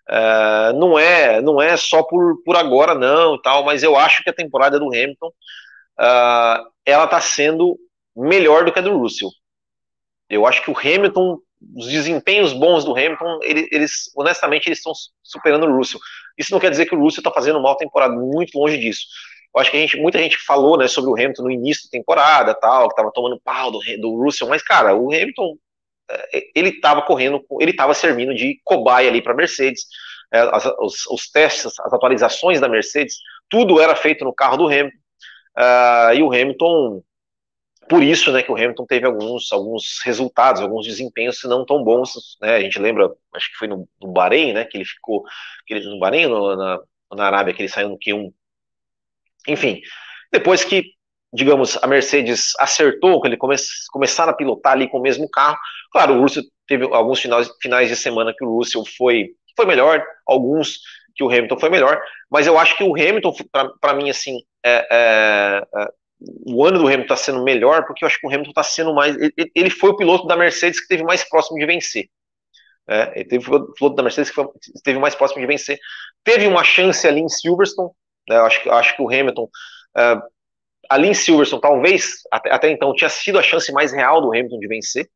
É, 0.10 0.74
não 0.74 1.00
é 1.00 1.42
não 1.42 1.62
é 1.62 1.78
só 1.78 2.04
por, 2.04 2.42
por 2.44 2.58
agora 2.58 2.96
não 2.96 3.36
e 3.36 3.42
tal, 3.42 3.64
mas 3.64 3.84
eu 3.84 3.96
acho 3.96 4.24
que 4.24 4.30
a 4.30 4.34
temporada 4.34 4.80
do 4.80 4.88
Hamilton 4.88 5.32
uh, 6.02 6.66
ela 6.86 7.06
está 7.06 7.22
sendo 7.22 7.78
melhor 8.16 8.66
do 8.66 8.72
que 8.72 8.80
a 8.80 8.82
do 8.82 8.98
Russell. 8.98 9.30
Eu 10.30 10.46
acho 10.46 10.64
que 10.64 10.72
o 10.72 10.78
Hamilton, 10.78 11.38
os 11.76 11.88
desempenhos 11.88 12.54
bons 12.54 12.84
do 12.84 12.92
Hamilton, 12.92 13.40
ele, 13.44 13.68
eles 13.72 14.12
honestamente 14.16 14.68
eles 14.68 14.80
estão 14.80 14.94
superando 15.24 15.66
o 15.66 15.78
Russell. 15.78 16.00
Isso 16.38 16.52
não 16.52 16.60
quer 16.60 16.72
dizer 16.72 16.86
que 16.86 16.96
o 16.96 17.00
Russell 17.00 17.22
está 17.22 17.32
fazendo 17.32 17.60
uma 17.60 17.78
temporada, 17.78 18.14
muito 18.14 18.58
longe 18.58 18.78
disso. 18.78 19.06
Eu 19.54 19.62
acho 19.62 19.70
que 19.70 19.78
gente, 19.78 19.98
muita 19.98 20.18
gente 20.18 20.38
falou 20.38 20.78
né, 20.78 20.88
sobre 20.88 21.12
o 21.12 21.14
Hamilton 21.14 21.44
no 21.44 21.52
início 21.52 21.84
da 21.84 21.92
temporada, 21.92 22.56
tal, 22.56 22.88
que 22.88 22.94
estava 22.94 23.12
tomando 23.14 23.42
pau 23.44 23.70
do, 23.70 23.80
do 24.00 24.24
Russell, 24.24 24.48
mas 24.48 24.64
cara, 24.64 24.96
o 24.96 25.08
Hamilton 25.14 25.58
é, 26.10 26.44
ele 26.56 26.70
estava 26.70 27.02
correndo, 27.02 27.44
ele 27.60 27.72
estava 27.72 27.94
servindo 27.94 28.34
de 28.34 28.60
cobaia 28.64 29.10
ali 29.10 29.22
para 29.22 29.34
a 29.34 29.36
Mercedes. 29.36 29.86
É, 30.34 30.40
as, 30.40 30.66
os, 30.80 31.06
os, 31.08 31.30
testes, 31.30 31.78
as 31.78 31.94
atualizações 31.94 32.62
da 32.62 32.70
Mercedes, 32.70 33.18
tudo 33.50 33.82
era 33.82 33.96
feito 33.96 34.24
no 34.24 34.34
carro 34.34 34.56
do 34.56 34.68
Hamilton. 34.68 34.98
Uh, 35.58 36.14
e 36.16 36.24
o 36.24 36.32
Hamilton, 36.32 37.04
por 37.90 38.02
isso, 38.02 38.32
né, 38.32 38.42
que 38.42 38.52
o 38.52 38.56
Hamilton 38.56 38.86
teve 38.86 39.06
alguns, 39.06 39.52
alguns 39.52 40.00
resultados, 40.04 40.62
alguns 40.62 40.86
desempenhos 40.86 41.42
não 41.44 41.66
tão 41.66 41.84
bons, 41.84 42.38
né, 42.42 42.56
a 42.56 42.62
gente 42.62 42.80
lembra, 42.80 43.12
acho 43.36 43.52
que 43.52 43.58
foi 43.58 43.68
no, 43.68 43.88
no 44.02 44.12
Bahrein, 44.12 44.54
né, 44.54 44.66
que 44.66 44.78
ele 44.78 44.86
ficou, 44.86 45.24
que 45.66 45.74
ele, 45.74 45.86
no 45.90 46.00
Bahrein, 46.00 46.28
no, 46.28 46.56
na, 46.56 46.80
na 47.14 47.26
Arábia, 47.26 47.54
que 47.54 47.62
ele 47.62 47.70
saiu 47.70 47.90
no 47.90 48.00
Q1. 48.00 48.34
Enfim, 49.48 49.82
depois 50.32 50.64
que 50.64 50.94
digamos, 51.34 51.78
a 51.82 51.88
Mercedes 51.88 52.54
acertou, 52.60 53.22
que 53.22 53.28
ele 53.28 53.38
come, 53.38 53.56
começaram 53.92 54.32
a 54.32 54.36
pilotar 54.36 54.74
ali 54.74 54.90
com 54.90 55.00
o 55.00 55.02
mesmo 55.02 55.30
carro. 55.30 55.58
Claro, 55.92 56.16
o 56.16 56.22
Russell 56.22 56.44
teve 56.68 56.84
alguns 56.94 57.20
finais, 57.20 57.50
finais 57.62 57.90
de 57.90 57.96
semana 57.96 58.34
que 58.38 58.44
o 58.44 58.58
Russell 58.58 58.84
foi, 58.98 59.30
foi 59.56 59.66
melhor, 59.66 60.04
alguns 60.28 60.80
que 61.16 61.24
o 61.24 61.30
Hamilton 61.30 61.60
foi 61.60 61.70
melhor, 61.70 62.02
mas 62.30 62.48
eu 62.48 62.58
acho 62.58 62.76
que 62.78 62.84
o 62.84 62.96
Hamilton, 62.96 63.34
para 63.82 63.94
mim, 63.94 64.10
assim, 64.10 64.38
é, 64.64 64.88
é, 64.92 65.68
é, 65.76 65.88
o 66.46 66.64
ano 66.66 66.80
do 66.80 66.86
Hamilton 66.86 67.02
está 67.02 67.16
sendo 67.16 67.44
melhor, 67.44 67.86
porque 67.86 68.04
eu 68.04 68.08
acho 68.08 68.20
que 68.20 68.28
o 68.28 68.30
Hamilton 68.30 68.52
está 68.52 68.64
sendo 68.64 68.94
mais. 68.94 69.16
Ele, 69.16 69.52
ele, 69.56 69.70
foi 69.70 69.90
o 69.90 69.98
piloto 69.98 70.28
da 70.28 70.36
Mercedes 70.36 70.80
que 70.80 70.84
esteve 70.84 71.04
mais 71.04 71.28
próximo 71.28 71.58
de 71.58 71.66
vencer. 71.66 72.10
É, 72.88 73.12
ele 73.16 73.26
teve 73.26 73.50
o 73.50 73.74
piloto 73.74 73.96
da 73.96 74.04
Mercedes 74.04 74.30
que 74.30 74.36
foi, 74.36 74.48
esteve 74.76 75.00
mais 75.00 75.16
próximo 75.16 75.42
de 75.42 75.48
vencer. 75.48 75.80
Teve 76.24 76.48
uma 76.48 76.64
chance 76.64 77.08
ali 77.08 77.22
em 77.22 77.30
Silverstone, 77.30 77.90
né, 78.30 78.38
eu 78.38 78.46
acho, 78.46 78.68
eu 78.68 78.74
acho 78.74 78.96
que 78.96 79.02
o 79.02 79.08
Hamilton 79.08 79.50
é, 79.98 80.22
ali 80.92 81.08
em 81.08 81.14
Silverstone, 81.14 81.62
talvez, 81.62 82.22
até, 82.30 82.52
até, 82.52 82.70
então, 82.70 82.94
tinha 82.94 83.10
sido 83.10 83.40
a 83.40 83.44
chance 83.44 83.72
mais 83.72 83.94
real 83.94 84.22
do 84.22 84.28
Hamilton 84.28 84.60
de 84.60 84.68
vencer. 84.68 85.10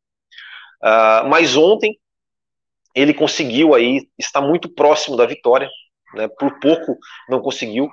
Uh, 0.81 1.27
mas 1.27 1.57
ontem 1.57 1.97
ele 2.93 3.13
conseguiu 3.13 3.75
aí 3.75 4.07
estar 4.17 4.39
muito 4.39 4.69
próximo 4.69 5.17
da 5.17 5.25
vitória, 5.25 5.69
né, 6.13 6.29
por 6.39 6.59
pouco 6.59 6.97
não 7.27 7.41
conseguiu. 7.41 7.89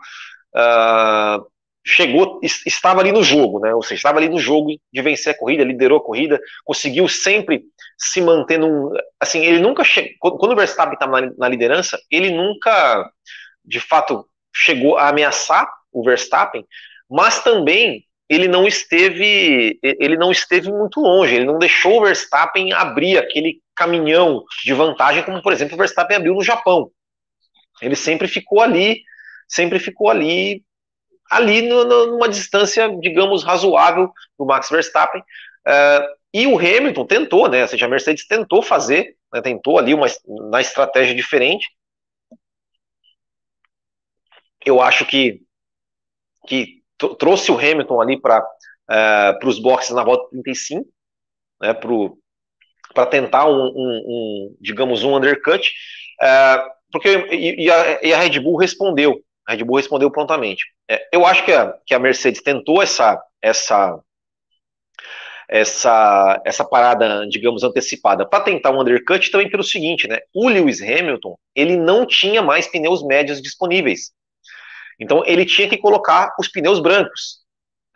Uh, 0.55 1.47
chegou, 1.85 2.41
estava 2.43 3.01
ali 3.01 3.11
no 3.11 3.23
jogo, 3.23 3.59
né, 3.59 3.75
ou 3.75 3.83
seja, 3.83 3.95
estava 3.95 4.19
ali 4.19 4.29
no 4.29 4.39
jogo 4.39 4.71
de 4.93 5.03
vencer 5.03 5.35
a 5.35 5.39
corrida, 5.39 5.65
liderou 5.65 5.99
a 5.99 6.05
corrida, 6.05 6.41
conseguiu 6.65 7.09
sempre 7.09 7.65
se 7.99 8.21
manter 8.21 8.59
num. 8.59 8.91
Assim, 9.19 9.45
ele 9.45 9.59
nunca 9.59 9.83
chegou. 9.83 10.39
Quando 10.39 10.53
o 10.53 10.57
Verstappen 10.57 10.95
estava 10.95 11.21
na, 11.21 11.33
na 11.37 11.49
liderança, 11.49 11.99
ele 12.11 12.31
nunca, 12.31 13.11
de 13.65 13.81
fato, 13.81 14.25
chegou 14.55 14.97
a 14.97 15.09
ameaçar 15.09 15.69
o 15.93 16.05
Verstappen, 16.05 16.65
mas 17.11 17.43
também 17.43 18.05
ele 18.29 18.49
não 18.49 18.67
esteve 18.67 19.79
ele 19.83 20.17
não 20.17 20.31
esteve 20.31 20.71
muito 20.73 21.01
longe, 21.01 21.35
ele 21.35 21.45
não 21.45 21.59
deixou 21.59 21.99
o 21.99 22.05
Verstappen 22.05 22.73
abrir 22.73 23.19
aquele 23.19 23.61
caminhão 23.75 24.43
de 24.65 24.73
vantagem 24.73 25.23
como 25.23 25.43
por 25.43 25.53
exemplo 25.53 25.75
o 25.75 25.79
Verstappen 25.79 26.17
abriu 26.17 26.35
no 26.35 26.43
Japão. 26.43 26.91
Ele 27.81 27.97
sempre 27.97 28.29
ficou 28.29 28.61
ali, 28.61 29.03
sempre 29.53 29.79
ficou 29.79 30.09
ali 30.09 30.65
ali 31.31 31.63
no, 31.63 31.85
no, 31.85 32.07
numa 32.09 32.29
distância, 32.29 32.89
digamos, 33.01 33.43
razoável 33.43 34.13
do 34.39 34.45
Max 34.45 34.69
Verstappen. 34.69 35.23
Uh, 35.67 36.23
e 36.35 36.47
o 36.47 36.59
Hamilton 36.59 37.07
tentou, 37.07 37.49
né? 37.49 37.63
Ou 37.63 37.69
seja, 37.69 37.87
a 37.87 37.89
Mercedes 37.89 38.27
tentou 38.27 38.63
fazer, 38.63 39.17
né, 39.33 39.41
tentou 39.41 39.79
ali 39.79 39.95
uma 39.95 40.07
na 40.51 40.61
estratégia 40.61 41.15
diferente. 41.15 41.67
Eu 44.65 44.81
acho 44.81 45.07
que 45.07 45.41
que 46.47 46.83
trouxe 47.19 47.51
o 47.51 47.59
Hamilton 47.59 48.01
ali 48.01 48.21
para 48.21 48.41
uh, 48.43 49.47
os 49.47 49.59
boxes 49.59 49.95
na 49.95 50.03
volta 50.03 50.29
35, 50.31 50.87
né, 51.61 51.75
para 52.95 53.07
tentar 53.07 53.47
um, 53.47 53.67
um, 53.67 53.75
um, 53.77 54.57
digamos, 54.61 55.05
um 55.05 55.17
undercut, 55.17 55.69
uh, 56.21 56.71
porque 56.91 57.09
e, 57.31 57.65
e, 57.65 57.71
a, 57.71 58.01
e, 58.03 58.13
a, 58.13 58.19
Red 58.19 58.41
Bull 58.41 58.57
respondeu, 58.57 59.23
a 59.47 59.53
Red 59.53 59.65
Bull 59.65 59.77
respondeu 59.77 60.11
prontamente. 60.11 60.65
É, 60.89 61.09
eu 61.13 61.27
acho 61.27 61.45
que 61.45 61.53
a, 61.53 61.75
que 61.87 61.95
a 61.95 61.99
Mercedes 61.99 62.43
tentou 62.43 62.83
essa, 62.83 63.23
essa, 63.41 63.99
essa, 65.49 66.41
essa 66.45 66.65
parada, 66.65 67.27
digamos, 67.29 67.63
antecipada 67.63 68.27
para 68.27 68.45
tentar 68.45 68.71
um 68.71 68.81
undercut 68.81 69.31
também 69.31 69.51
pelo 69.51 69.65
seguinte, 69.65 70.07
né? 70.09 70.19
O 70.35 70.49
Lewis 70.49 70.81
Hamilton 70.81 71.37
ele 71.55 71.77
não 71.77 72.07
tinha 72.07 72.41
mais 72.41 72.67
pneus 72.67 73.05
médios 73.05 73.43
disponíveis. 73.43 74.13
Então 74.99 75.23
ele 75.27 75.45
tinha 75.45 75.69
que 75.69 75.77
colocar 75.77 76.35
os 76.39 76.49
pneus 76.49 76.81
brancos. 76.81 77.43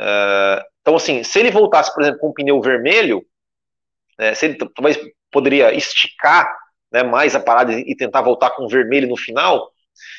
Uh, 0.01 0.61
então, 0.81 0.97
assim, 0.97 1.23
se 1.23 1.39
ele 1.41 1.51
voltasse, 1.51 1.93
por 1.95 2.03
exemplo, 2.03 2.21
com 2.21 2.29
um 2.29 2.33
pneu 2.33 2.61
vermelho, 2.61 3.25
né, 4.19 4.35
se 4.35 4.47
ele 4.47 4.59
talvez 4.75 4.99
poderia 5.31 5.75
esticar 5.75 6.53
né, 6.93 7.03
mais 7.03 7.35
a 7.35 7.41
parada 7.41 7.73
e 7.73 7.97
tentar 7.97 8.23
voltar 8.23 8.51
com 8.51 8.69
vermelho 8.69 9.09
no 9.09 9.17
final, 9.17 9.71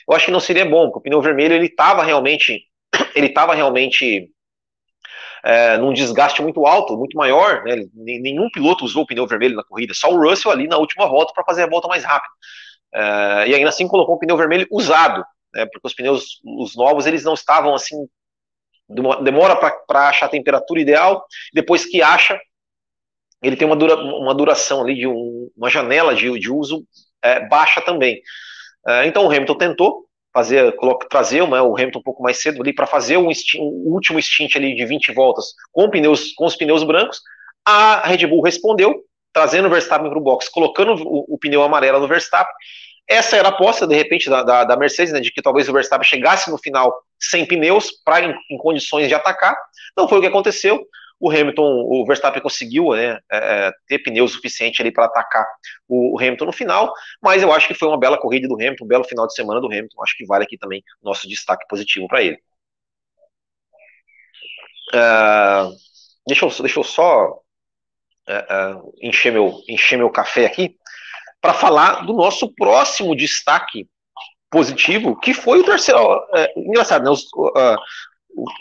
eu 0.10 0.16
acho 0.16 0.26
que 0.26 0.32
não 0.32 0.40
seria 0.40 0.66
bom, 0.66 0.86
porque 0.86 1.00
o 1.00 1.02
pneu 1.02 1.22
vermelho 1.22 1.54
ele 1.54 1.68
estava 1.68 2.04
realmente, 2.04 2.64
ele 3.16 3.28
estava 3.28 3.54
realmente 3.54 4.30
é, 5.44 5.78
num 5.78 5.94
desgaste 5.94 6.42
muito 6.42 6.66
alto, 6.66 6.98
muito 6.98 7.18
maior. 7.18 7.64
Né, 7.64 7.84
nenhum 7.94 8.50
piloto 8.52 8.86
usou 8.86 9.04
o 9.04 9.08
pneu 9.08 9.28
vermelho 9.28 9.56
na 9.56 9.64
corrida, 9.64 9.94
só 9.94 10.12
o 10.12 10.22
Russell 10.22 10.52
ali 10.52 10.68
na 10.68 10.78
última 10.78 11.08
volta 11.08 11.34
para 11.34 11.46
fazer 11.46 11.64
a 11.64 11.70
volta 11.70 11.88
mais 11.88 12.04
rápida. 12.04 12.34
É, 12.94 13.50
e 13.50 13.56
ainda 13.56 13.70
assim 13.70 13.88
colocou 13.88 14.16
um 14.16 14.20
pneu 14.20 14.38
vermelho 14.38 14.68
usado 14.72 15.24
né, 15.54 15.66
porque 15.66 15.88
os 15.88 15.94
pneus, 15.94 16.40
os 16.44 16.76
novos, 16.76 17.06
eles 17.06 17.24
não 17.24 17.34
estavam 17.34 17.74
assim, 17.74 18.08
demora 19.24 19.56
para 19.56 20.10
achar 20.10 20.28
a 20.28 20.30
temperatura 20.30 20.80
ideal, 20.80 21.26
depois 21.54 21.86
que 21.86 22.02
acha, 22.02 22.40
ele 23.42 23.56
tem 23.56 23.68
uma, 23.68 23.76
dura, 23.76 23.96
uma 23.96 24.34
duração 24.34 24.82
ali, 24.82 24.96
de 24.96 25.08
um, 25.08 25.50
uma 25.56 25.70
janela 25.70 26.16
de, 26.16 26.40
de 26.40 26.52
uso 26.52 26.86
é, 27.22 27.48
baixa 27.48 27.82
também. 27.82 28.22
É, 28.88 29.06
então 29.06 29.26
o 29.26 29.28
Hamilton 29.28 29.56
tentou 29.56 30.06
fazer, 30.34 30.76
trazer 31.10 31.42
uma, 31.42 31.62
o 31.64 31.76
Hamilton 31.76 32.00
um 32.00 32.04
pouco 32.04 32.24
mais 32.24 32.42
cedo 32.42 32.62
ali 32.62 32.74
para 32.74 32.86
fazer 32.86 33.18
um, 33.18 33.28
um, 33.28 33.94
último 33.94 34.22
stint 34.22 34.56
ali 34.56 34.76
de 34.76 34.86
20 34.86 35.12
voltas 35.14 35.54
com, 35.72 35.90
pneus, 35.90 36.34
com 36.34 36.46
os 36.46 36.56
pneus 36.56 36.84
brancos, 36.84 37.22
a 37.66 38.08
Red 38.08 38.26
Bull 38.28 38.42
respondeu, 38.42 39.04
trazendo 39.34 39.68
o 39.68 39.72
Verstappen 39.72 40.10
para 40.10 40.20
o 40.20 40.22
box, 40.22 40.50
colocando 40.50 40.94
o, 40.94 41.26
o 41.28 41.38
pneu 41.38 41.64
amarelo 41.64 42.00
no 42.00 42.08
Verstappen, 42.08 42.54
essa 43.08 43.38
era 43.38 43.48
a 43.48 43.52
aposta, 43.52 43.88
de 43.88 43.96
repente, 43.96 44.30
da, 44.30 44.44
da, 44.44 44.64
da 44.66 44.76
Mercedes, 44.76 45.14
né, 45.14 45.22
de 45.22 45.32
que 45.32 45.42
talvez 45.42 45.70
o 45.70 45.74
Verstappen 45.74 46.06
chegasse 46.06 46.52
no 46.52 46.58
final 46.58 46.94
sem 47.18 47.46
pneus, 47.46 47.92
para 48.04 48.26
em, 48.26 48.36
em, 48.52 48.58
condições 48.58 49.08
de 49.08 49.14
atacar. 49.14 49.58
Não 49.96 50.10
foi 50.10 50.18
o 50.18 50.22
que 50.22 50.28
aconteceu. 50.28 50.86
O 51.20 51.32
Hamilton, 51.32 51.64
o 51.64 52.06
Verstappen 52.06 52.42
conseguiu 52.42 52.92
né, 52.92 53.20
é, 53.32 53.68
é 53.68 53.72
ter 53.88 54.00
pneus 54.00 54.34
suficiente 54.34 54.82
ali 54.82 54.92
para 54.92 55.06
atacar 55.06 55.46
o, 55.88 56.16
o, 56.16 56.20
Hamilton 56.20 56.46
no 56.46 56.52
final, 56.52 56.94
mas 57.22 57.42
eu 57.42 57.52
acho 57.52 57.68
que 57.68 57.74
foi 57.74 57.88
uma 57.88 58.00
bela 58.00 58.18
corrida 58.18 58.48
do 58.48 58.54
Hamilton, 58.56 58.86
um 58.86 58.88
belo 58.88 59.04
final 59.04 59.26
de 59.26 59.34
semana 59.34 59.60
do 59.60 59.68
Hamilton. 59.68 60.04
Acho 60.04 60.16
que 60.16 60.26
vale 60.26 60.44
aqui 60.44 60.58
também 60.58 60.84
nosso 61.02 61.28
destaque 61.28 61.66
positivo 61.68 62.08
para 62.08 62.22
ele. 62.22 62.40
Uh, 64.94 65.76
deixa, 66.28 66.46
eu, 66.46 66.50
deixa 66.50 66.80
eu 66.80 66.84
só 66.84 67.32
uh, 67.32 68.78
uh, 68.78 68.94
encher, 69.02 69.32
meu, 69.32 69.62
encher 69.68 69.98
meu 69.98 70.10
café 70.10 70.46
aqui 70.46 70.78
para 71.42 71.54
falar 71.54 72.06
do 72.06 72.14
nosso 72.14 72.54
próximo 72.54 73.16
destaque 73.16 73.88
positivo, 74.50 75.20
que 75.20 75.34
foi 75.34 75.60
o 75.60 75.64
terceiro. 75.64 76.00
É, 76.36 76.54
engraçado, 76.58 77.04
né? 77.04 77.12
Os, 77.12 77.24
uh, 77.34 77.78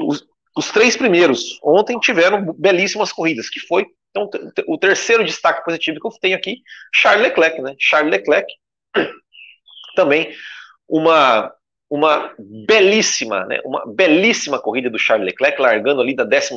os, 0.00 0.26
os, 0.56 0.70
três 0.70 0.96
primeiros 0.96 1.58
ontem 1.62 1.98
tiveram 1.98 2.54
belíssimas 2.58 3.12
corridas, 3.12 3.48
que 3.50 3.60
foi 3.60 3.86
então, 4.10 4.30
o 4.66 4.78
terceiro 4.78 5.25
destaque 5.25 5.62
positivo 5.64 6.00
que 6.00 6.06
eu 6.06 6.20
tenho 6.20 6.36
aqui, 6.36 6.62
Charles 6.94 7.22
Leclerc, 7.22 7.60
né? 7.60 7.75
Charles 7.78 8.10
Leclerc 8.10 8.46
também 9.94 10.34
uma 10.88 11.52
uma 11.88 12.34
belíssima, 12.38 13.44
né, 13.46 13.60
uma 13.64 13.84
belíssima 13.86 14.58
corrida 14.58 14.90
do 14.90 14.98
Charles 14.98 15.25
Leclerc, 15.25 15.60
largando 15.62 16.00
ali 16.00 16.16
da 16.16 16.25
12 16.25 16.48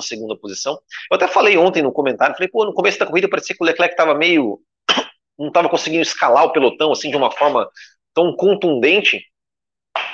posição. 0.42 0.74
Eu 1.12 1.16
até 1.16 1.28
falei 1.28 1.56
ontem 1.56 1.84
no 1.84 1.92
comentário, 1.92 2.36
falei, 2.36 2.50
pô, 2.50 2.66
no 2.66 2.74
começo 2.74 2.98
da 2.98 3.06
corrida 3.06 3.30
parecia 3.30 3.56
que 3.56 3.64
o 3.64 3.66
Leclerc 3.66 3.94
estava 3.94 4.16
meio 4.16 4.60
não 5.38 5.50
estava 5.50 5.70
conseguindo 5.70 6.02
escalar 6.02 6.46
o 6.46 6.52
pelotão 6.52 6.92
assim 6.92 7.12
de 7.12 7.18
uma 7.18 7.30
forma 7.32 7.70
tão 8.14 8.36
contundente. 8.36 9.24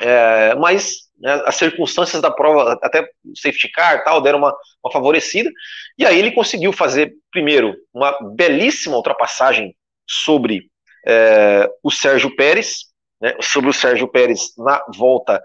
É, 0.01 0.55
mas 0.55 1.05
né, 1.19 1.41
as 1.45 1.55
circunstâncias 1.55 2.21
da 2.21 2.31
prova, 2.31 2.77
até 2.81 3.07
safety 3.35 3.69
car 3.71 4.03
tal, 4.03 4.21
deram 4.21 4.39
uma, 4.39 4.55
uma 4.83 4.91
favorecida. 4.91 5.49
E 5.97 6.05
aí 6.05 6.17
ele 6.19 6.31
conseguiu 6.31 6.73
fazer, 6.73 7.13
primeiro, 7.31 7.75
uma 7.93 8.17
belíssima 8.35 8.95
ultrapassagem 8.95 9.75
sobre 10.07 10.69
é, 11.07 11.69
o 11.83 11.91
Sérgio 11.91 12.35
Pérez, 12.35 12.85
né, 13.21 13.35
sobre 13.41 13.69
o 13.69 13.73
Sérgio 13.73 14.07
Pérez 14.07 14.53
na 14.57 14.83
volta 14.95 15.41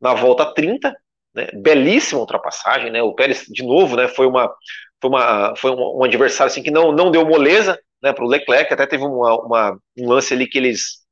na 0.00 0.12
volta 0.12 0.52
30, 0.52 0.94
né, 1.34 1.48
belíssima 1.54 2.20
ultrapassagem, 2.20 2.90
né, 2.90 3.02
o 3.02 3.14
Pérez 3.14 3.44
de 3.48 3.62
novo, 3.62 3.96
né, 3.96 4.08
foi 4.08 4.26
uma 4.26 4.52
foi 5.00 5.10
uma 5.10 5.56
foi 5.56 5.70
um, 5.70 5.98
um 6.00 6.04
adversário 6.04 6.50
assim 6.50 6.62
que 6.62 6.70
não 6.70 6.92
não 6.92 7.10
deu 7.10 7.24
moleza, 7.24 7.78
né, 8.02 8.12
para 8.12 8.24
o 8.24 8.28
Leclerc, 8.28 8.72
até 8.72 8.86
teve 8.86 9.04
uma, 9.04 9.40
uma, 9.40 9.78
um 9.96 10.08
lance 10.08 10.34
ali 10.34 10.46
que 10.46 10.58
eles 10.58 11.04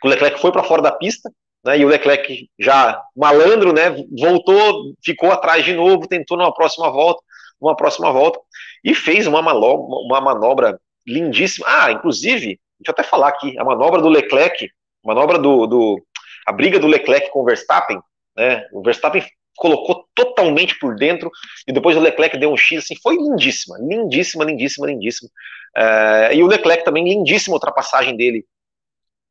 que 0.00 0.06
o 0.06 0.10
Leclerc 0.10 0.40
foi 0.40 0.52
para 0.52 0.64
fora 0.64 0.82
da 0.82 0.92
pista, 0.92 1.30
né, 1.68 1.78
e 1.78 1.84
o 1.84 1.88
Leclerc 1.88 2.48
já 2.58 3.02
malandro, 3.14 3.74
né, 3.74 3.94
voltou, 4.18 4.94
ficou 5.04 5.30
atrás 5.30 5.64
de 5.64 5.74
novo, 5.74 6.08
tentou 6.08 6.36
numa 6.38 6.52
próxima 6.52 6.90
volta, 6.90 7.22
uma 7.60 7.76
próxima 7.76 8.10
volta 8.10 8.40
e 8.82 8.94
fez 8.94 9.26
uma 9.26 9.42
manobra, 9.42 9.84
uma 9.84 10.20
manobra 10.20 10.80
lindíssima. 11.06 11.66
Ah, 11.68 11.92
inclusive, 11.92 12.58
deixa 12.78 12.88
eu 12.88 12.92
até 12.92 13.02
falar 13.02 13.28
aqui, 13.28 13.58
a 13.58 13.64
manobra 13.64 14.00
do 14.00 14.08
Leclerc, 14.08 14.70
manobra 15.04 15.38
do, 15.38 15.66
do 15.66 16.02
a 16.46 16.52
briga 16.52 16.78
do 16.78 16.86
Leclerc 16.86 17.30
com 17.30 17.42
o 17.42 17.44
Verstappen, 17.44 18.00
né? 18.34 18.66
O 18.72 18.82
Verstappen 18.82 19.22
colocou 19.54 20.06
totalmente 20.14 20.78
por 20.78 20.94
dentro 20.94 21.30
e 21.66 21.72
depois 21.72 21.96
o 21.98 22.00
Leclerc 22.00 22.38
deu 22.38 22.50
um 22.50 22.56
X, 22.56 22.78
assim, 22.78 22.94
foi 23.02 23.16
lindíssima, 23.16 23.76
lindíssima, 23.78 24.44
lindíssima, 24.44 24.86
lindíssima. 24.86 25.28
É, 25.76 26.34
e 26.34 26.42
o 26.42 26.46
Leclerc 26.46 26.82
também, 26.82 27.04
lindíssima 27.04 27.54
ultrapassagem 27.54 28.16
dele 28.16 28.46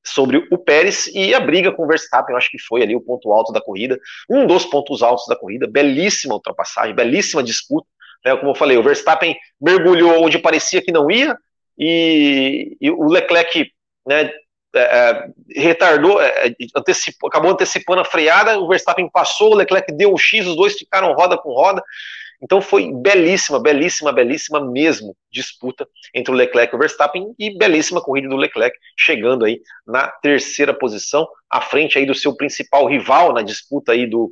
sobre 0.08 0.48
o 0.52 0.58
Pérez 0.58 1.08
e 1.08 1.34
a 1.34 1.40
briga 1.40 1.72
com 1.72 1.84
o 1.84 1.88
Verstappen, 1.88 2.34
eu 2.34 2.38
acho 2.38 2.50
que 2.50 2.60
foi 2.60 2.82
ali 2.82 2.96
o 2.96 3.02
ponto 3.02 3.32
alto 3.32 3.52
da 3.52 3.62
corrida, 3.62 4.00
um 4.30 4.46
dos 4.46 4.66
pontos 4.66 5.02
altos 5.02 5.26
da 5.28 5.36
corrida, 5.36 5.68
belíssima 5.68 6.34
ultrapassagem, 6.34 6.96
belíssima 6.96 7.44
disputa, 7.44 7.88
né, 8.26 8.36
como 8.36 8.52
eu 8.52 8.56
falei, 8.56 8.78
o 8.78 8.84
Verstappen 8.84 9.36
mergulhou 9.60 10.24
onde 10.24 10.40
parecia 10.40 10.82
que 10.82 10.92
não 10.92 11.10
ia, 11.12 11.38
e, 11.78 12.76
e 12.82 12.90
o 12.90 13.08
Leclerc 13.08 13.72
né, 14.08 14.32
é, 14.76 14.80
é, 14.80 15.30
retardou, 15.56 16.22
é, 16.22 16.54
antecipou, 16.76 17.30
acabou 17.30 17.52
antecipando 17.52 18.02
a 18.02 18.06
freada, 18.06 18.60
o 18.60 18.68
Verstappen 18.68 19.10
passou, 19.10 19.52
o 19.52 19.56
Leclerc 19.56 19.92
deu 19.94 20.14
um 20.14 20.18
X, 20.18 20.46
os 20.46 20.56
dois 20.56 20.74
ficaram 20.74 21.14
roda 21.14 21.38
com 21.38 21.54
roda. 21.54 21.84
Então 22.42 22.62
foi 22.62 22.92
belíssima, 22.92 23.60
belíssima, 23.60 24.14
belíssima 24.14 24.60
mesmo 24.60 25.16
disputa 25.32 25.88
entre 26.14 26.32
o 26.32 26.36
Leclerc 26.36 26.74
e 26.74 26.76
o 26.76 26.80
Verstappen 26.80 27.34
e 27.38 27.58
belíssima 27.58 28.02
corrida 28.02 28.30
do 28.30 28.36
Leclerc, 28.36 28.78
chegando 28.98 29.46
aí 29.46 29.62
na 29.86 30.08
terceira 30.08 30.74
posição, 30.74 31.28
à 31.50 31.62
frente 31.62 31.98
aí 31.98 32.06
do 32.06 32.14
seu 32.14 32.36
principal 32.36 32.86
rival 32.86 33.34
na 33.34 33.42
disputa 33.42 33.92
aí 33.92 34.06
do, 34.06 34.32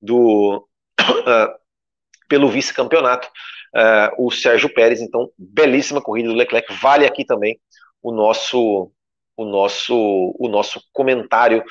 do 0.00 0.66
uh, 1.00 1.54
pelo 2.28 2.48
vice-campeonato, 2.48 3.28
uh, 3.74 4.26
o 4.26 4.30
Sérgio 4.30 4.72
Pérez. 4.72 5.00
Então, 5.00 5.30
belíssima 5.38 6.02
corrida 6.02 6.28
do 6.28 6.34
Leclerc, 6.34 6.74
vale 6.74 7.06
aqui 7.06 7.24
também 7.24 7.58
o 8.02 8.12
nosso 8.12 8.92
o 9.36 9.44
nosso, 9.44 10.34
o 10.38 10.48
nosso 10.48 10.80
comentário, 10.92 11.62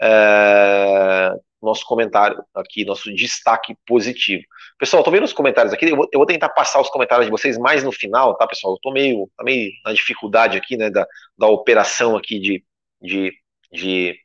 é, 0.00 1.34
nosso 1.60 1.84
comentário 1.84 2.42
aqui, 2.54 2.84
nosso 2.84 3.12
destaque 3.14 3.76
positivo. 3.86 4.42
Pessoal, 4.78 5.02
tô 5.02 5.10
vendo 5.10 5.24
os 5.24 5.32
comentários 5.32 5.72
aqui, 5.72 5.86
eu 5.86 5.96
vou, 5.96 6.08
eu 6.12 6.18
vou, 6.18 6.26
tentar 6.26 6.48
passar 6.50 6.80
os 6.80 6.88
comentários 6.88 7.26
de 7.26 7.30
vocês 7.30 7.58
mais 7.58 7.84
no 7.84 7.92
final, 7.92 8.36
tá, 8.36 8.46
pessoal? 8.46 8.74
Eu 8.74 8.78
tô 8.82 8.92
meio, 8.92 9.30
tá 9.36 9.44
meio 9.44 9.70
na 9.84 9.92
dificuldade 9.92 10.56
aqui, 10.56 10.76
né, 10.76 10.90
da, 10.90 11.06
da 11.36 11.46
operação 11.48 12.16
aqui 12.16 12.38
de, 12.38 12.64
de, 13.00 13.32
de, 13.72 14.18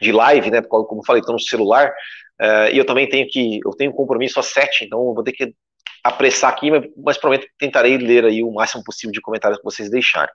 de 0.00 0.12
live, 0.12 0.50
né, 0.50 0.62
como 0.62 1.00
eu 1.00 1.04
falei, 1.04 1.22
tô 1.22 1.32
no 1.32 1.40
celular, 1.40 1.92
é, 2.40 2.72
e 2.72 2.78
eu 2.78 2.84
também 2.84 3.08
tenho 3.08 3.28
que, 3.28 3.60
eu 3.64 3.72
tenho 3.72 3.90
um 3.90 3.94
compromisso 3.94 4.38
às 4.38 4.46
sete, 4.46 4.84
então 4.84 4.98
eu 5.00 5.14
vou 5.14 5.24
ter 5.24 5.32
que 5.32 5.54
apressar 6.02 6.50
aqui, 6.50 6.70
mas, 6.96 7.16
prometo 7.16 7.46
tentarei 7.58 7.96
ler 7.96 8.24
aí 8.24 8.42
o 8.42 8.52
máximo 8.52 8.82
possível 8.82 9.12
de 9.12 9.20
comentários 9.20 9.58
que 9.58 9.64
vocês 9.64 9.90
deixarem. 9.90 10.32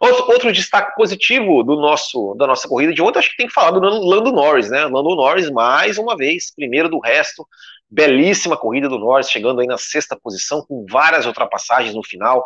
Outro, 0.00 0.30
outro, 0.30 0.52
destaque 0.52 0.94
positivo 0.94 1.62
do 1.62 1.76
nosso 1.76 2.34
da 2.34 2.46
nossa 2.46 2.68
corrida 2.68 2.92
de 2.92 3.02
ontem, 3.02 3.18
acho 3.18 3.30
que 3.30 3.36
tem 3.36 3.46
que 3.46 3.52
falar 3.52 3.70
do 3.70 3.80
Lando 3.80 4.32
Norris, 4.32 4.70
né? 4.70 4.84
Lando 4.84 5.14
Norris, 5.14 5.50
mais 5.50 5.98
uma 5.98 6.16
vez, 6.16 6.54
primeiro 6.54 6.88
do 6.88 6.98
resto, 6.98 7.46
belíssima 7.90 8.56
corrida 8.56 8.88
do 8.88 8.98
Norris, 8.98 9.30
chegando 9.30 9.60
aí 9.60 9.66
na 9.66 9.78
sexta 9.78 10.18
posição, 10.20 10.64
com 10.66 10.84
várias 10.90 11.26
ultrapassagens 11.26 11.94
no 11.94 12.04
final. 12.04 12.44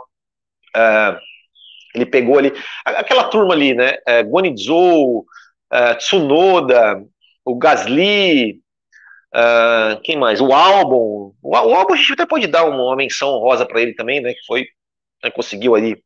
Uh, 0.77 1.19
ele 1.95 2.07
pegou 2.07 2.39
ali, 2.39 2.53
aquela 2.85 3.25
turma 3.25 3.55
ali, 3.55 3.75
né? 3.75 3.95
Uh, 4.09 4.31
Guanizou, 4.31 5.21
uh, 5.73 5.97
Tsunoda, 5.99 7.03
o 7.45 7.57
Gasly, 7.57 8.61
Uh, 9.35 10.01
quem 10.03 10.19
mais? 10.19 10.41
O 10.41 10.53
álbum. 10.53 11.33
O, 11.43 11.51
o, 11.51 11.75
álbum 11.75 11.95
a 11.95 11.97
gente 11.97 12.13
até 12.13 12.27
pode 12.27 12.47
dar 12.47 12.65
uma, 12.65 12.97
menção 12.97 13.39
rosa 13.39 13.65
para 13.65 13.81
ele 13.81 13.95
também, 13.95 14.21
né? 14.21 14.35
Que 14.35 14.45
foi. 14.47 14.67
Né, 15.23 15.31
conseguiu 15.31 15.75
ali 15.75 16.03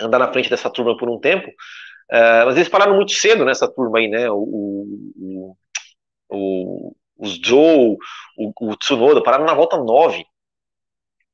andar 0.00 0.18
na 0.18 0.32
frente 0.32 0.50
dessa 0.50 0.70
turma 0.70 0.96
por 0.96 1.08
um 1.08 1.20
tempo. 1.20 1.48
Uh, 1.48 2.46
mas 2.46 2.56
eles 2.56 2.68
pararam 2.68 2.96
muito 2.96 3.12
cedo 3.12 3.44
nessa 3.44 3.68
turma 3.72 3.98
aí, 3.98 4.08
né? 4.08 4.28
O, 4.30 4.36
o, 5.16 5.56
o, 6.28 6.96
os 7.16 7.34
Joe, 7.36 7.96
o, 8.36 8.52
o 8.60 8.76
Tsunoda, 8.76 9.22
pararam 9.22 9.44
na 9.44 9.54
volta 9.54 9.76
9. 9.76 10.24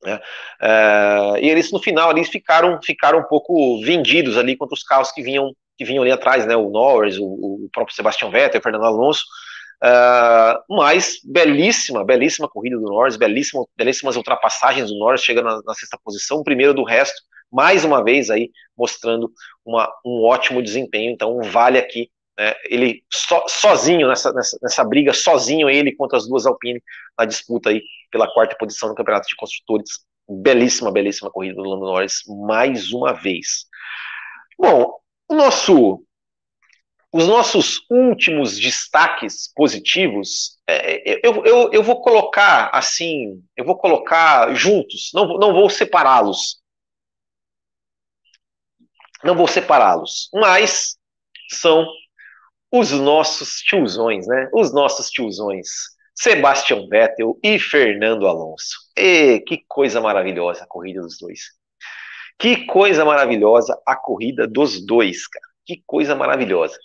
Né? 0.05 0.21
Uh, 0.63 1.39
e 1.39 1.49
eles 1.49 1.73
no 1.73 1.81
final 1.81 2.11
eles 2.11 2.29
ficaram, 2.29 2.79
ficaram 2.83 3.21
um 3.21 3.25
pouco 3.25 3.81
vendidos 3.83 4.37
ali 4.37 4.57
contra 4.57 4.75
os 4.75 4.83
carros 4.83 5.11
que 5.11 5.23
vinham, 5.23 5.53
que 5.77 5.85
vinham 5.85 6.03
ali 6.03 6.13
atrás, 6.13 6.47
né? 6.47 6.55
O 6.55 6.71
Norris, 6.71 7.19
o, 7.19 7.25
o 7.25 7.69
próprio 7.73 7.97
Sebastian 7.97 8.31
Vettel, 8.31 8.61
o 8.61 8.63
Fernando 8.63 8.85
Alonso. 8.85 9.25
Uh, 9.83 10.59
mas 10.75 11.21
belíssima, 11.25 12.05
belíssima 12.05 12.49
corrida 12.49 12.77
do 12.77 12.83
Norris, 12.83 13.17
belíssima, 13.17 13.65
belíssimas 13.77 14.17
ultrapassagens 14.17 14.91
do 14.91 14.99
Norris, 14.99 15.23
chega 15.23 15.41
na, 15.41 15.61
na, 15.65 15.75
sexta 15.75 15.97
posição, 16.03 16.43
primeiro 16.43 16.75
do 16.75 16.83
resto, 16.83 17.23
mais 17.51 17.85
uma 17.85 18.03
vez 18.03 18.29
aí 18.29 18.51
mostrando 18.77 19.31
uma, 19.65 19.89
um 20.05 20.25
ótimo 20.25 20.63
desempenho. 20.63 21.13
Então 21.13 21.41
vale 21.43 21.79
aqui 21.79 22.11
né, 22.37 22.55
ele 22.65 23.05
so, 23.13 23.41
sozinho 23.47 24.09
nessa, 24.09 24.33
nessa, 24.33 24.59
nessa, 24.61 24.85
briga, 24.85 25.13
sozinho 25.13 25.71
ele 25.71 25.95
contra 25.95 26.19
as 26.19 26.27
duas 26.27 26.45
Alpine 26.45 26.83
na 27.17 27.25
disputa 27.25 27.71
aí 27.71 27.83
pela 28.11 28.33
quarta 28.33 28.57
posição 28.59 28.89
no 28.89 28.95
campeonato 28.97 29.29
de 29.29 29.37
construtores. 29.37 29.91
Belíssima, 30.29 30.93
belíssima 30.93 31.31
corrida 31.31 31.55
do 31.55 31.63
Lando 31.63 31.87
Norris 31.87 32.23
mais 32.27 32.93
uma 32.93 33.13
vez. 33.13 33.67
Bom, 34.59 34.93
o 35.29 35.35
nosso 35.35 36.03
os 37.13 37.27
nossos 37.27 37.81
últimos 37.91 38.59
destaques 38.59 39.51
positivos, 39.55 40.59
é, 40.67 41.13
é, 41.13 41.21
eu, 41.25 41.45
eu, 41.45 41.73
eu 41.73 41.83
vou 41.83 42.01
colocar 42.03 42.71
assim, 42.73 43.43
eu 43.57 43.65
vou 43.65 43.77
colocar 43.77 44.55
juntos, 44.55 45.11
não, 45.15 45.39
não 45.39 45.53
vou 45.55 45.71
separá-los. 45.71 46.61
Não 49.25 49.35
vou 49.35 49.49
separá-los, 49.49 50.29
mas 50.33 50.97
são 51.51 51.87
os 52.71 52.93
nossos 52.93 53.61
tiozões, 53.63 54.27
né? 54.27 54.49
Os 54.53 54.73
nossos 54.73 55.11
tiozões. 55.11 55.69
Sebastian 56.15 56.89
Vettel 56.89 57.39
e 57.43 57.59
Fernando 57.59 58.27
Alonso. 58.27 58.77
E 58.97 59.41
que 59.41 59.65
coisa 59.69 60.01
maravilhosa 60.01 60.65
a 60.65 60.67
corrida 60.67 61.01
dos 61.01 61.17
dois. 61.19 61.41
Que 62.39 62.67
coisa 62.67 63.05
maravilhosa 63.05 63.81
a 63.87 63.97
corrida 63.97 64.47
dos 64.47 64.85
dois, 64.85 65.27
cara. 65.27 65.47
Que 65.65 65.83
coisa 65.87 66.15
maravilhosa. 66.15 66.77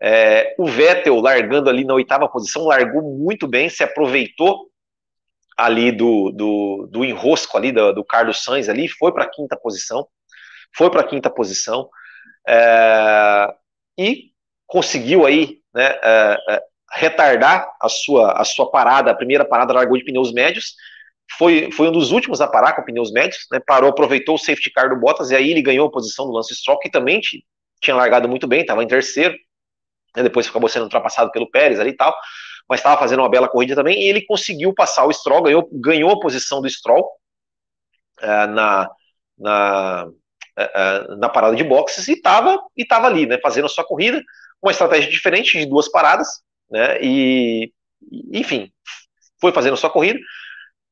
É, 0.00 0.54
o 0.58 0.66
Vettel 0.66 1.18
largando 1.20 1.70
ali 1.70 1.84
na 1.84 1.94
oitava 1.94 2.28
posição, 2.28 2.66
largou 2.66 3.02
muito 3.02 3.46
bem, 3.48 3.68
se 3.68 3.82
aproveitou 3.82 4.70
ali 5.56 5.90
do, 5.90 6.30
do, 6.32 6.88
do 6.90 7.04
enrosco 7.04 7.56
ali 7.56 7.72
do, 7.72 7.92
do 7.92 8.04
Carlos 8.04 8.42
Sainz 8.42 8.68
ali, 8.68 8.88
foi 8.88 9.12
para 9.12 9.24
a 9.24 9.30
quinta 9.30 9.56
posição, 9.56 10.06
foi 10.76 10.90
para 10.90 11.00
a 11.00 11.06
quinta 11.06 11.30
posição 11.30 11.88
é, 12.46 13.54
e 13.98 14.30
conseguiu 14.66 15.24
aí 15.24 15.60
né, 15.74 15.98
é, 16.02 16.36
é, 16.50 16.62
retardar 16.92 17.66
a 17.80 17.88
sua, 17.88 18.32
a 18.32 18.44
sua 18.44 18.70
parada, 18.70 19.10
a 19.10 19.14
primeira 19.14 19.44
parada 19.44 19.72
largou 19.72 19.96
de 19.96 20.04
pneus 20.04 20.32
médios, 20.32 20.74
foi, 21.38 21.72
foi 21.72 21.88
um 21.88 21.92
dos 21.92 22.12
últimos 22.12 22.40
a 22.40 22.46
parar 22.46 22.74
com 22.74 22.84
pneus 22.84 23.10
médios, 23.10 23.46
né, 23.50 23.58
parou, 23.66 23.90
aproveitou 23.90 24.34
o 24.34 24.38
safety 24.38 24.70
car 24.70 24.90
do 24.90 25.00
Bottas 25.00 25.30
e 25.30 25.36
aí 25.36 25.50
ele 25.50 25.62
ganhou 25.62 25.88
a 25.88 25.90
posição 25.90 26.26
do 26.26 26.32
Lance 26.32 26.54
Stroll, 26.54 26.78
que 26.78 26.90
também 26.90 27.20
tinha 27.80 27.96
largado 27.96 28.28
muito 28.28 28.46
bem, 28.46 28.60
estava 28.60 28.82
em 28.82 28.86
terceiro, 28.86 29.34
né, 30.16 30.22
depois 30.22 30.48
acabou 30.48 30.68
sendo 30.68 30.84
ultrapassado 30.84 31.30
pelo 31.30 31.50
Pérez 31.50 31.78
ali 31.78 31.90
e 31.90 31.96
tal, 31.96 32.16
mas 32.68 32.80
estava 32.80 32.98
fazendo 32.98 33.20
uma 33.20 33.28
bela 33.28 33.48
corrida 33.48 33.74
também, 33.74 34.00
e 34.00 34.08
ele 34.08 34.24
conseguiu 34.24 34.74
passar 34.74 35.04
o 35.04 35.12
Stroll, 35.12 35.42
ganhou, 35.42 35.68
ganhou 35.72 36.10
a 36.10 36.20
posição 36.20 36.60
do 36.60 36.68
Stroll 36.68 37.08
uh, 38.22 38.46
na, 38.48 38.90
na, 39.38 40.06
uh, 40.08 41.16
na 41.16 41.28
parada 41.28 41.54
de 41.54 41.62
boxes 41.62 42.08
e 42.08 42.14
estava 42.14 42.58
e 42.76 42.84
tava 42.84 43.06
ali, 43.06 43.26
né, 43.26 43.38
fazendo 43.40 43.66
a 43.66 43.68
sua 43.68 43.84
corrida, 43.84 44.22
uma 44.62 44.72
estratégia 44.72 45.10
diferente 45.10 45.58
de 45.58 45.66
duas 45.66 45.88
paradas, 45.88 46.26
né, 46.70 46.98
e 47.00 47.70
enfim, 48.32 48.72
foi 49.40 49.52
fazendo 49.52 49.74
a 49.74 49.76
sua 49.76 49.90
corrida, 49.90 50.18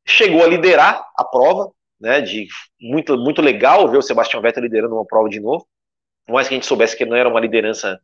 chegou 0.06 0.44
a 0.44 0.46
liderar 0.46 1.04
a 1.16 1.24
prova, 1.24 1.70
né, 2.00 2.20
de 2.20 2.46
muito, 2.80 3.16
muito 3.16 3.40
legal 3.40 3.88
ver 3.88 3.98
o 3.98 4.02
Sebastian 4.02 4.40
Vettel 4.40 4.62
liderando 4.62 4.94
uma 4.94 5.06
prova 5.06 5.28
de 5.28 5.40
novo, 5.40 5.66
por 6.26 6.34
mais 6.34 6.46
que 6.46 6.54
a 6.54 6.56
gente 6.56 6.66
soubesse 6.66 6.96
que 6.96 7.04
não 7.04 7.16
era 7.16 7.28
uma 7.28 7.40
liderança 7.40 8.00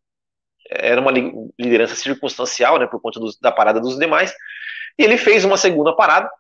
era 0.69 1.01
uma 1.01 1.13
liderança 1.59 1.95
circunstancial, 1.95 2.79
né, 2.79 2.87
por 2.87 3.01
conta 3.01 3.19
do, 3.19 3.31
da 3.41 3.51
parada 3.51 3.81
dos 3.81 3.99
demais, 3.99 4.33
e 4.99 5.03
ele 5.03 5.17
fez 5.17 5.45
uma 5.45 5.57
segunda 5.57 5.95
parada, 5.95 6.31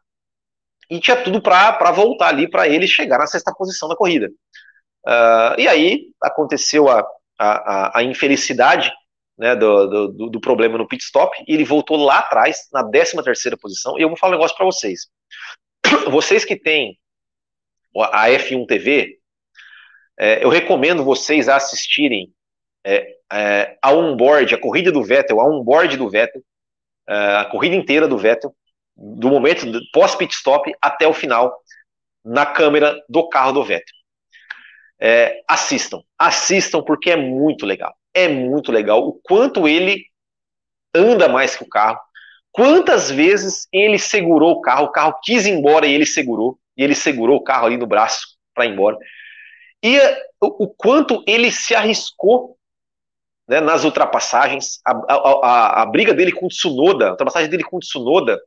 e 0.90 0.98
tinha 0.98 1.22
tudo 1.22 1.40
para 1.40 1.92
voltar 1.92 2.28
ali, 2.28 2.48
para 2.48 2.68
ele 2.68 2.86
chegar 2.86 3.18
na 3.18 3.26
sexta 3.26 3.52
posição 3.52 3.88
da 3.88 3.96
corrida. 3.96 4.28
Uh, 5.06 5.58
e 5.58 5.68
aí 5.68 6.08
aconteceu 6.20 6.88
a, 6.88 7.06
a, 7.38 8.00
a 8.00 8.02
infelicidade 8.02 8.92
né, 9.38 9.56
do, 9.56 10.08
do, 10.08 10.30
do, 10.30 10.40
problema 10.40 10.76
no 10.76 10.86
pit 10.86 11.02
stop, 11.02 11.34
e 11.46 11.54
ele 11.54 11.64
voltou 11.64 11.96
lá 11.96 12.18
atrás, 12.18 12.68
na 12.72 12.84
13 12.84 13.22
terceira 13.22 13.56
posição, 13.56 13.98
e 13.98 14.02
eu 14.02 14.08
vou 14.08 14.16
falar 14.16 14.32
um 14.32 14.36
negócio 14.36 14.56
para 14.56 14.66
vocês. 14.66 15.08
Vocês 16.10 16.44
que 16.44 16.56
têm 16.56 16.98
a 18.12 18.28
F1 18.28 18.66
TV, 18.66 19.18
é, 20.18 20.44
eu 20.44 20.50
recomendo 20.50 21.02
vocês 21.02 21.48
a 21.48 21.56
assistirem 21.56 22.30
é, 22.84 23.14
é, 23.32 23.76
a 23.82 23.92
onboard, 23.92 24.54
a 24.54 24.60
corrida 24.60 24.90
do 24.90 25.02
Vettel, 25.02 25.40
a 25.40 25.44
onboard 25.44 25.96
do 25.96 26.08
Vettel, 26.08 26.42
é, 27.08 27.36
a 27.36 27.44
corrida 27.44 27.76
inteira 27.76 28.08
do 28.08 28.18
Vettel, 28.18 28.54
do 28.96 29.28
momento 29.28 29.66
pós-pit 29.92 30.34
stop 30.34 30.72
até 30.80 31.06
o 31.06 31.14
final, 31.14 31.56
na 32.24 32.44
câmera 32.44 33.00
do 33.08 33.28
carro 33.28 33.52
do 33.52 33.64
Vettel. 33.64 33.94
É, 35.00 35.40
assistam, 35.48 36.02
assistam 36.18 36.82
porque 36.82 37.10
é 37.10 37.16
muito 37.16 37.64
legal. 37.64 37.94
É 38.12 38.28
muito 38.28 38.70
legal 38.70 39.06
o 39.06 39.14
quanto 39.22 39.66
ele 39.66 40.04
anda 40.94 41.28
mais 41.28 41.56
que 41.56 41.62
o 41.62 41.68
carro, 41.68 41.98
quantas 42.52 43.10
vezes 43.10 43.66
ele 43.72 43.98
segurou 43.98 44.52
o 44.52 44.60
carro, 44.60 44.86
o 44.86 44.92
carro 44.92 45.18
quis 45.22 45.46
ir 45.46 45.52
embora 45.52 45.86
e 45.86 45.94
ele 45.94 46.04
segurou, 46.04 46.58
e 46.76 46.82
ele 46.82 46.94
segurou 46.94 47.36
o 47.36 47.44
carro 47.44 47.66
ali 47.66 47.76
no 47.76 47.86
braço 47.86 48.36
para 48.54 48.66
ir 48.66 48.72
embora. 48.72 48.98
E 49.82 49.98
o, 50.40 50.64
o, 50.64 50.68
quanto 50.68 51.22
ele 51.26 51.50
se 51.50 51.74
arriscou 51.74 52.58
né, 53.50 53.60
nas 53.60 53.82
ultrapassagens, 53.82 54.78
a, 54.86 54.92
a, 54.92 55.14
a, 55.14 55.82
a, 55.82 55.86
briga 55.86 56.14
dele 56.14 56.30
com 56.30 56.46
o 56.46 56.48
Tsunoda, 56.48 57.08
a 57.08 57.10
ultrapassagem 57.10 57.50
dele 57.50 57.64
com 57.64 57.78
o 57.78 57.80
Tsunoda, 57.80 58.38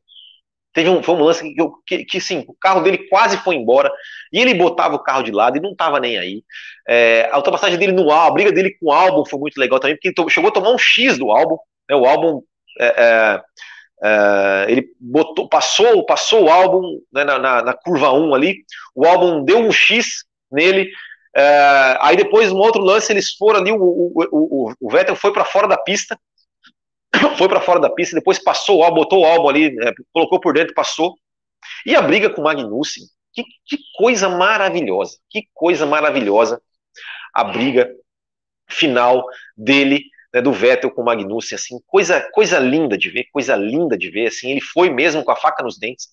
Teve 0.73 0.89
um, 0.89 1.03
foi 1.03 1.13
um 1.13 1.23
lance 1.23 1.43
que, 1.43 1.67
que, 1.85 2.05
que, 2.05 2.19
sim, 2.19 2.43
o 2.47 2.55
carro 2.59 2.81
dele 2.81 3.07
quase 3.07 3.37
foi 3.37 3.55
embora 3.55 3.91
e 4.31 4.41
ele 4.41 4.55
botava 4.55 4.95
o 4.95 5.03
carro 5.03 5.21
de 5.21 5.31
lado 5.31 5.55
e 5.55 5.61
não 5.61 5.71
estava 5.71 5.99
nem 5.99 6.17
aí. 6.17 6.43
É, 6.87 7.29
a 7.31 7.37
ultrapassagem 7.37 7.77
dele 7.77 7.91
no 7.91 8.09
álbum, 8.09 8.31
a 8.31 8.33
briga 8.33 8.51
dele 8.51 8.75
com 8.79 8.87
o 8.87 8.91
álbum 8.91 9.23
foi 9.23 9.39
muito 9.39 9.55
legal 9.59 9.79
também, 9.79 9.95
porque 9.95 10.19
ele 10.19 10.29
chegou 10.31 10.49
a 10.49 10.51
tomar 10.51 10.71
um 10.71 10.77
X 10.79 11.19
do 11.19 11.29
álbum. 11.29 11.57
Né, 11.87 11.95
o 11.95 12.05
álbum, 12.05 12.41
é, 12.79 12.87
é, 12.87 13.41
é 14.03 14.65
ele 14.67 14.87
botou, 14.99 15.47
passou, 15.47 16.03
passou 16.07 16.45
o 16.45 16.49
álbum 16.49 16.99
né, 17.13 17.23
na, 17.23 17.37
na, 17.37 17.61
na, 17.61 17.73
curva 17.75 18.11
1 18.11 18.33
ali, 18.33 18.57
o 18.95 19.05
álbum 19.05 19.45
deu 19.45 19.59
um 19.59 19.71
X 19.71 20.23
nele. 20.51 20.89
É, 21.35 21.97
aí 22.01 22.15
depois, 22.15 22.51
um 22.51 22.57
outro 22.57 22.81
lance, 22.81 23.11
eles 23.11 23.33
foram 23.33 23.59
ali, 23.59 23.71
o, 23.71 23.77
o, 23.77 24.11
o, 24.31 24.73
o 24.79 24.89
Vettel 24.89 25.15
foi 25.15 25.33
para 25.33 25.43
fora 25.43 25.67
da 25.67 25.77
pista, 25.77 26.17
foi 27.37 27.47
para 27.47 27.61
fora 27.61 27.79
da 27.79 27.89
pista, 27.89 28.15
depois 28.15 28.37
passou 28.37 28.79
o 28.79 28.83
álbum, 28.83 28.97
botou 28.97 29.21
o 29.21 29.25
álbum 29.25 29.49
ali, 29.49 29.67
é, 29.79 29.93
colocou 30.11 30.39
por 30.39 30.53
dentro, 30.53 30.73
passou. 30.73 31.15
E 31.85 31.95
a 31.95 32.01
briga 32.01 32.29
com 32.29 32.41
o 32.41 32.43
Magnussen, 32.43 33.05
que, 33.33 33.43
que 33.65 33.77
coisa 33.97 34.29
maravilhosa, 34.29 35.17
que 35.29 35.47
coisa 35.53 35.85
maravilhosa 35.85 36.61
a 37.33 37.43
briga 37.43 37.91
final 38.69 39.25
dele, 39.57 40.03
né, 40.31 40.41
do 40.41 40.53
Vettel 40.53 40.91
com 40.91 41.01
o 41.01 41.05
Magnussen, 41.05 41.55
assim, 41.55 41.79
coisa, 41.87 42.21
coisa 42.31 42.59
linda 42.59 42.97
de 42.97 43.09
ver, 43.09 43.25
coisa 43.31 43.55
linda 43.55 43.97
de 43.97 44.09
ver, 44.09 44.27
assim, 44.27 44.51
ele 44.51 44.61
foi 44.61 44.89
mesmo 44.89 45.23
com 45.23 45.31
a 45.31 45.35
faca 45.35 45.63
nos 45.63 45.79
dentes, 45.79 46.09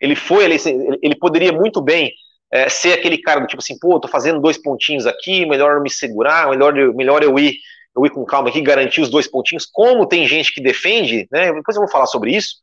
ele 0.00 0.16
foi, 0.16 0.44
ele, 0.44 0.56
ele 1.02 1.16
poderia 1.16 1.52
muito 1.52 1.80
bem 1.80 2.12
é, 2.50 2.68
ser 2.68 2.92
aquele 2.92 3.18
cara 3.18 3.40
do 3.40 3.46
tipo 3.46 3.60
assim, 3.60 3.78
pô, 3.78 3.98
tô 4.00 4.08
fazendo 4.08 4.40
dois 4.40 4.56
pontinhos 4.56 5.06
aqui, 5.06 5.46
melhor 5.46 5.76
eu 5.76 5.82
me 5.82 5.90
segurar, 5.90 6.48
melhor, 6.48 6.72
melhor 6.94 7.22
eu 7.22 7.38
ir 7.38 7.58
eu 7.96 8.04
ir 8.04 8.10
com 8.10 8.24
calma 8.26 8.50
aqui, 8.50 8.60
garantir 8.60 9.00
os 9.00 9.08
dois 9.08 9.26
pontinhos, 9.26 9.64
como 9.64 10.06
tem 10.06 10.26
gente 10.26 10.52
que 10.52 10.60
defende, 10.60 11.26
né? 11.32 11.52
Depois 11.52 11.74
eu 11.74 11.82
vou 11.82 11.90
falar 11.90 12.06
sobre 12.06 12.36
isso. 12.36 12.56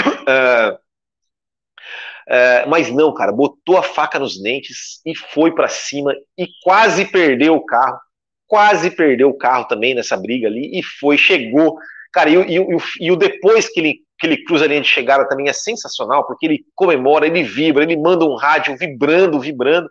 Uh, 0.00 0.74
uh, 2.26 2.68
mas 2.68 2.90
não, 2.90 3.14
cara, 3.14 3.30
botou 3.30 3.78
a 3.78 3.82
faca 3.82 4.18
nos 4.18 4.42
dentes 4.42 5.00
e 5.06 5.14
foi 5.14 5.54
para 5.54 5.68
cima 5.68 6.12
e 6.36 6.48
quase 6.64 7.04
perdeu 7.04 7.54
o 7.54 7.64
carro, 7.64 8.00
quase 8.48 8.90
perdeu 8.90 9.28
o 9.28 9.38
carro 9.38 9.66
também 9.66 9.94
nessa 9.94 10.16
briga 10.16 10.48
ali 10.48 10.76
e 10.76 10.82
foi, 10.82 11.16
chegou, 11.16 11.78
cara, 12.12 12.28
e, 12.28 12.34
e, 12.34 12.58
e, 12.58 12.78
e 13.02 13.12
o 13.12 13.16
depois 13.16 13.68
que 13.68 13.78
ele, 13.78 14.00
que 14.18 14.26
ele 14.26 14.44
cruza 14.44 14.64
a 14.64 14.68
linha 14.68 14.80
de 14.80 14.88
chegada 14.88 15.28
também 15.28 15.48
é 15.48 15.52
sensacional, 15.52 16.26
porque 16.26 16.46
ele 16.46 16.64
comemora, 16.74 17.26
ele 17.26 17.42
vibra, 17.42 17.84
ele 17.84 17.96
manda 17.96 18.24
um 18.24 18.34
rádio 18.34 18.76
vibrando, 18.76 19.40
vibrando, 19.40 19.90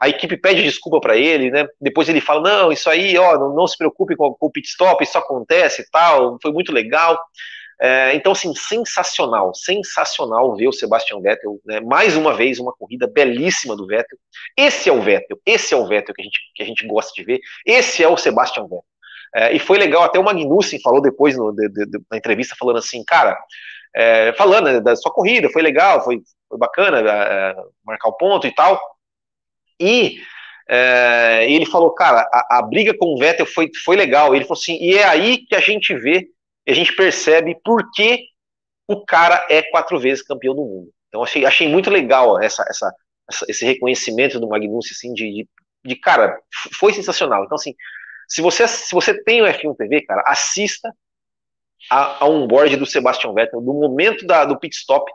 a 0.00 0.08
equipe 0.08 0.36
pede 0.36 0.62
desculpa 0.62 1.00
para 1.00 1.16
ele, 1.16 1.50
né? 1.50 1.66
Depois 1.80 2.08
ele 2.08 2.20
fala: 2.20 2.40
não, 2.40 2.72
isso 2.72 2.88
aí, 2.88 3.16
ó, 3.16 3.38
não, 3.38 3.54
não 3.54 3.66
se 3.66 3.76
preocupe 3.76 4.14
com, 4.16 4.34
com, 4.34 4.46
o 4.46 4.50
pit 4.50 4.68
stop, 4.68 5.02
isso 5.02 5.18
acontece 5.18 5.82
e 5.82 5.90
tal, 5.90 6.38
foi 6.40 6.52
muito 6.52 6.72
legal. 6.72 7.18
É, 7.78 8.14
então, 8.14 8.32
assim, 8.32 8.54
sensacional, 8.54 9.54
sensacional 9.54 10.56
ver 10.56 10.66
o 10.66 10.72
Sebastian 10.72 11.20
Vettel, 11.20 11.60
né? 11.64 11.78
mais 11.80 12.16
uma 12.16 12.32
vez, 12.32 12.58
uma 12.58 12.72
corrida 12.72 13.06
belíssima 13.06 13.76
do 13.76 13.86
Vettel. 13.86 14.18
Esse 14.56 14.88
é 14.88 14.92
o 14.92 15.02
Vettel, 15.02 15.38
esse 15.44 15.74
é 15.74 15.76
o 15.76 15.86
Vettel 15.86 16.14
que 16.14 16.22
a 16.22 16.24
gente, 16.24 16.38
que 16.54 16.62
a 16.62 16.66
gente 16.66 16.86
gosta 16.86 17.12
de 17.14 17.22
ver, 17.22 17.40
esse 17.66 18.02
é 18.02 18.08
o 18.08 18.16
Sebastian 18.16 18.62
Vettel. 18.62 18.84
É, 19.36 19.54
e 19.54 19.58
foi 19.58 19.76
legal, 19.76 20.02
até 20.02 20.18
o 20.18 20.24
Magnussen 20.24 20.80
falou 20.80 21.02
depois 21.02 21.36
no, 21.36 21.52
de, 21.52 21.68
de, 21.68 22.00
na 22.10 22.16
entrevista, 22.16 22.56
falando 22.58 22.78
assim, 22.78 23.04
cara, 23.04 23.38
é, 23.94 24.32
falando 24.32 24.64
né, 24.64 24.80
da 24.80 24.96
sua 24.96 25.12
corrida, 25.12 25.50
foi 25.50 25.60
legal, 25.60 26.02
foi, 26.02 26.22
foi 26.48 26.58
bacana 26.58 27.00
é, 27.00 27.54
marcar 27.84 28.08
o 28.08 28.16
ponto 28.16 28.46
e 28.46 28.54
tal, 28.54 28.80
e 29.78 30.18
é, 30.68 31.46
ele 31.50 31.66
falou, 31.66 31.90
cara, 31.92 32.28
a, 32.32 32.58
a, 32.58 32.62
briga 32.62 32.96
com 32.96 33.14
o 33.14 33.18
Vettel 33.18 33.46
foi, 33.46 33.70
foi 33.84 33.94
legal. 33.94 34.34
Ele 34.34 34.44
falou 34.44 34.60
assim, 34.60 34.76
e 34.80 34.96
é 34.96 35.04
aí 35.04 35.38
que 35.46 35.54
a 35.54 35.60
gente 35.60 35.94
vê, 35.94 36.26
a 36.66 36.72
gente 36.72 36.94
percebe 36.94 37.56
por 37.64 37.90
que 37.92 38.24
o 38.88 39.04
cara 39.04 39.46
é 39.48 39.62
quatro 39.62 39.98
vezes 39.98 40.24
campeão 40.24 40.54
do 40.54 40.64
mundo. 40.64 40.90
Então 41.08 41.22
achei, 41.22 41.44
achei 41.44 41.68
muito 41.68 41.90
legal 41.90 42.40
essa, 42.40 42.64
essa, 42.68 42.92
essa 43.30 43.46
esse 43.48 43.64
reconhecimento 43.64 44.40
do 44.40 44.48
Magnussen, 44.48 44.92
assim, 44.92 45.12
de, 45.12 45.30
de, 45.32 45.48
de, 45.84 45.96
cara, 45.96 46.36
foi 46.78 46.92
sensacional. 46.92 47.44
Então, 47.44 47.54
assim, 47.54 47.74
se 48.28 48.42
você, 48.42 48.66
se 48.66 48.94
você 48.94 49.22
tem 49.22 49.42
o 49.42 49.46
F1 49.46 49.76
TV, 49.76 50.02
cara, 50.02 50.22
assista 50.26 50.92
a, 51.90 52.24
a 52.24 52.28
onboard 52.28 52.76
do 52.76 52.86
Sebastian 52.86 53.32
Vettel, 53.32 53.60
do 53.60 53.72
momento 53.72 54.26
da, 54.26 54.44
do 54.44 54.58
pit 54.58 54.76
stop 54.76 55.10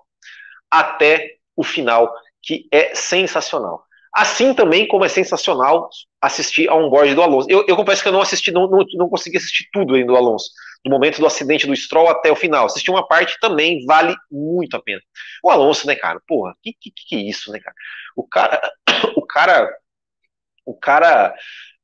até 0.69 1.36
o 1.56 1.63
final, 1.63 2.13
que 2.41 2.67
é 2.71 2.95
sensacional. 2.95 3.84
Assim 4.13 4.54
também 4.54 4.88
como 4.88 5.06
é 5.06 5.10
sensacional 5.10 5.89
assistir 6.21 6.69
a 6.69 6.76
um 6.76 6.89
board 6.89 7.15
do 7.15 7.21
Alonso. 7.21 7.47
Eu, 7.50 7.65
eu 7.67 7.76
confesso 7.78 8.02
que 8.02 8.10
eu 8.10 8.13
não 8.13 8.21
assisti, 8.21 8.52
não, 8.52 8.69
não, 8.69 8.86
não 8.95 9.10
consegui 9.10 9.38
assistir 9.38 9.69
tudo 9.71 9.95
ainda 9.95 10.08
do 10.08 10.17
Alonso, 10.17 10.50
do 10.84 10.91
momento 10.91 11.19
do 11.19 11.26
acidente 11.26 11.65
do 11.65 11.76
Stroll 11.76 12.10
até 12.10 12.30
o 12.30 12.36
final. 12.36 12.65
Assistir 12.65 12.91
uma 12.91 13.08
parte 13.08 13.39
também 13.39 13.86
vale 13.86 14.13
muito 14.30 14.76
a 14.76 14.82
pena. 14.82 15.02
O 15.41 15.50
Alonso, 15.50 15.88
né, 15.88 15.95
cara? 15.95 16.19
Porra, 16.28 16.54
que 16.62 16.74
que, 16.74 16.91
que 16.91 17.15
é 17.15 17.19
isso, 17.19 17.52
né, 17.52 17.60
cara? 17.60 17.76
O 18.15 18.28
cara, 18.28 18.62
o 19.15 19.26
cara, 19.26 19.78
o 20.65 20.74
cara 20.74 21.34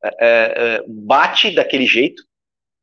é, 0.04 0.12
é, 0.20 0.84
bate 0.88 1.52
daquele 1.52 1.86
jeito, 1.86 2.24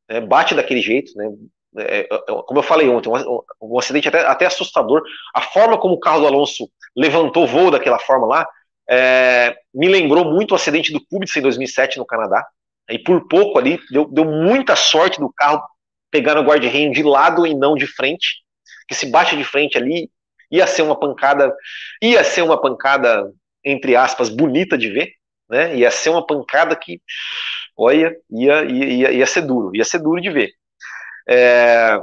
né, 0.08 0.20
bate 0.20 0.54
daquele 0.54 0.80
jeito, 0.80 1.12
né? 1.16 1.28
É, 1.76 2.00
é 2.00 2.08
como 2.46 2.60
eu 2.60 2.62
falei 2.62 2.88
ontem, 2.88 3.08
um, 3.08 3.40
um 3.60 3.78
acidente 3.78 4.06
até, 4.08 4.24
até 4.24 4.46
assustador. 4.46 5.02
A 5.34 5.40
forma 5.40 5.78
como 5.78 5.94
o 5.94 6.00
carro 6.00 6.20
do 6.20 6.26
Alonso 6.26 6.70
levantou 6.96 7.46
voo 7.46 7.70
daquela 7.70 7.98
forma 7.98 8.26
lá, 8.26 8.48
é, 8.88 9.56
me 9.74 9.88
lembrou 9.88 10.24
muito 10.24 10.52
o 10.52 10.54
acidente 10.54 10.92
do 10.92 11.04
Kubica 11.04 11.38
em 11.38 11.42
2007 11.42 11.98
no 11.98 12.06
Canadá. 12.06 12.46
E 12.88 12.98
por 12.98 13.26
pouco 13.26 13.58
ali, 13.58 13.80
deu, 13.90 14.06
deu 14.06 14.24
muita 14.24 14.76
sorte 14.76 15.18
do 15.18 15.32
carro 15.32 15.62
pegar 16.10 16.34
no 16.34 16.42
guarda-reio 16.42 16.92
de 16.92 17.02
lado 17.02 17.46
e 17.46 17.54
não 17.54 17.74
de 17.74 17.86
frente. 17.86 18.42
Que 18.86 18.94
se 18.94 19.06
bate 19.06 19.36
de 19.36 19.42
frente 19.42 19.78
ali, 19.78 20.10
ia 20.50 20.66
ser 20.66 20.82
uma 20.82 20.98
pancada, 20.98 21.52
ia 22.02 22.22
ser 22.22 22.42
uma 22.42 22.60
pancada, 22.60 23.32
entre 23.64 23.96
aspas, 23.96 24.28
bonita 24.28 24.76
de 24.76 24.90
ver, 24.90 25.12
né? 25.48 25.76
Ia 25.76 25.90
ser 25.90 26.10
uma 26.10 26.26
pancada 26.26 26.74
que, 26.76 27.00
olha, 27.76 28.16
ia, 28.30 28.64
ia, 28.64 29.12
ia 29.12 29.26
ser 29.26 29.42
duro, 29.42 29.74
ia 29.74 29.84
ser 29.84 29.98
duro 29.98 30.20
de 30.20 30.30
ver. 30.30 30.50
É, 31.28 31.98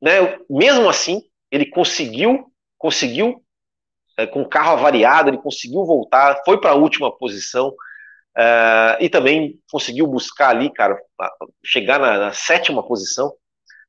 né, 0.00 0.38
mesmo 0.48 0.88
assim, 0.88 1.22
ele 1.50 1.66
conseguiu, 1.66 2.46
conseguiu 2.78 3.42
é, 4.16 4.26
com 4.26 4.42
o 4.42 4.48
carro 4.48 4.72
avariado, 4.72 5.30
ele 5.30 5.38
conseguiu 5.38 5.84
voltar, 5.84 6.42
foi 6.44 6.60
para 6.60 6.70
a 6.70 6.76
última 6.76 7.16
posição 7.16 7.68
uh, 7.68 8.96
e 9.00 9.08
também 9.08 9.58
conseguiu 9.70 10.06
buscar 10.06 10.50
ali, 10.50 10.70
cara, 10.72 10.98
chegar 11.64 11.98
na, 11.98 12.18
na 12.18 12.32
sétima 12.32 12.86
posição. 12.86 13.32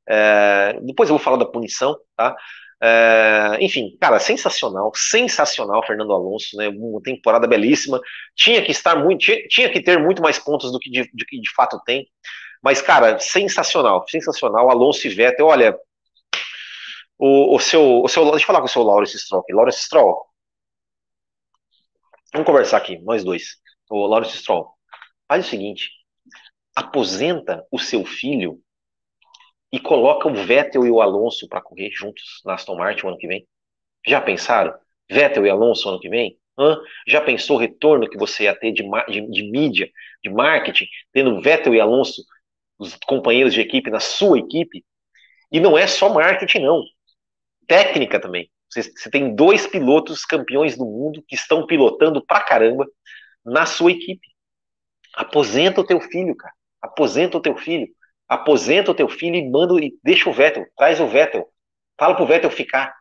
Uh, 0.08 0.86
depois 0.86 1.08
eu 1.08 1.16
vou 1.16 1.24
falar 1.24 1.36
da 1.36 1.44
punição, 1.44 1.96
tá? 2.16 2.36
Uh, 2.82 3.56
enfim, 3.60 3.96
cara, 3.98 4.18
sensacional, 4.18 4.92
sensacional 4.94 5.82
Fernando 5.86 6.12
Alonso, 6.12 6.56
né? 6.56 6.68
Uma 6.68 7.00
temporada 7.02 7.46
belíssima. 7.46 8.00
Tinha 8.34 8.62
que 8.62 8.70
estar 8.70 8.96
muito, 8.96 9.20
tinha, 9.20 9.48
tinha 9.48 9.70
que 9.70 9.80
ter 9.80 9.98
muito 9.98 10.22
mais 10.22 10.38
pontos 10.38 10.70
do 10.70 10.78
que 10.78 10.90
de, 10.90 11.02
de, 11.12 11.40
de 11.40 11.54
fato 11.54 11.80
tem. 11.86 12.06
Mas, 12.62 12.82
cara, 12.82 13.18
sensacional, 13.18 14.04
sensacional. 14.08 14.70
Alonso 14.70 15.06
e 15.06 15.10
Vettel, 15.10 15.46
olha, 15.46 15.78
o, 17.18 17.56
o, 17.56 17.60
seu, 17.60 18.02
o 18.02 18.08
seu. 18.08 18.24
Deixa 18.30 18.44
eu 18.44 18.46
falar 18.46 18.60
com 18.60 18.66
o 18.66 18.68
seu 18.68 18.82
Lawrence 18.82 19.18
Stroll 19.18 19.42
aqui. 19.42 19.52
Lawrence 19.54 19.80
Stroll. 19.82 20.26
Vamos 22.32 22.46
conversar 22.46 22.76
aqui, 22.78 22.98
nós 22.98 23.24
dois. 23.24 23.56
O 23.88 24.06
Lawrence 24.06 24.36
Stroll. 24.38 24.68
Faz 25.28 25.46
o 25.46 25.48
seguinte. 25.48 25.90
aposenta 26.74 27.66
o 27.72 27.78
seu 27.78 28.04
filho 28.04 28.60
e 29.72 29.80
coloca 29.80 30.28
o 30.28 30.34
Vettel 30.34 30.86
e 30.86 30.90
o 30.90 31.00
Alonso 31.00 31.48
para 31.48 31.60
correr 31.60 31.90
juntos 31.90 32.40
na 32.44 32.54
Aston 32.54 32.76
Martin 32.76 33.06
o 33.06 33.08
ano 33.08 33.18
que 33.18 33.26
vem? 33.26 33.46
Já 34.06 34.20
pensaram? 34.20 34.74
Vettel 35.10 35.46
e 35.46 35.50
Alonso 35.50 35.88
ano 35.88 36.00
que 36.00 36.08
vem? 36.08 36.38
Hã? 36.58 36.80
Já 37.06 37.20
pensou 37.20 37.56
o 37.56 37.60
retorno 37.60 38.08
que 38.08 38.16
você 38.16 38.44
ia 38.44 38.54
ter 38.54 38.72
de, 38.72 38.82
de, 39.08 39.30
de 39.30 39.50
mídia, 39.50 39.90
de 40.22 40.30
marketing, 40.30 40.86
tendo 41.12 41.40
Vettel 41.40 41.74
e 41.74 41.80
Alonso, 41.80 42.22
os 42.78 42.96
companheiros 43.06 43.52
de 43.52 43.60
equipe, 43.60 43.90
na 43.90 44.00
sua 44.00 44.38
equipe? 44.38 44.84
E 45.50 45.60
não 45.60 45.76
é 45.76 45.86
só 45.86 46.08
marketing, 46.12 46.60
não. 46.60 46.82
Técnica 47.66 48.20
também. 48.20 48.50
Você, 48.70 48.82
você 48.82 49.10
tem 49.10 49.34
dois 49.34 49.66
pilotos 49.66 50.24
campeões 50.24 50.76
do 50.76 50.84
mundo 50.84 51.22
que 51.26 51.34
estão 51.34 51.66
pilotando 51.66 52.24
pra 52.24 52.40
caramba 52.40 52.86
na 53.44 53.66
sua 53.66 53.92
equipe. 53.92 54.26
Aposenta 55.14 55.80
o 55.80 55.86
teu 55.86 56.00
filho, 56.00 56.36
cara. 56.36 56.52
Aposenta 56.82 57.38
o 57.38 57.40
teu 57.40 57.56
filho. 57.56 57.88
Aposenta 58.28 58.90
o 58.90 58.94
teu 58.94 59.08
filho 59.08 59.36
e 59.36 59.48
manda 59.48 59.74
e 59.82 59.94
deixa 60.02 60.28
o 60.28 60.32
Vettel. 60.32 60.66
Traz 60.76 61.00
o 61.00 61.06
Vettel. 61.06 61.48
Fala 61.98 62.14
pro 62.14 62.26
Vettel 62.26 62.50
ficar. 62.50 62.94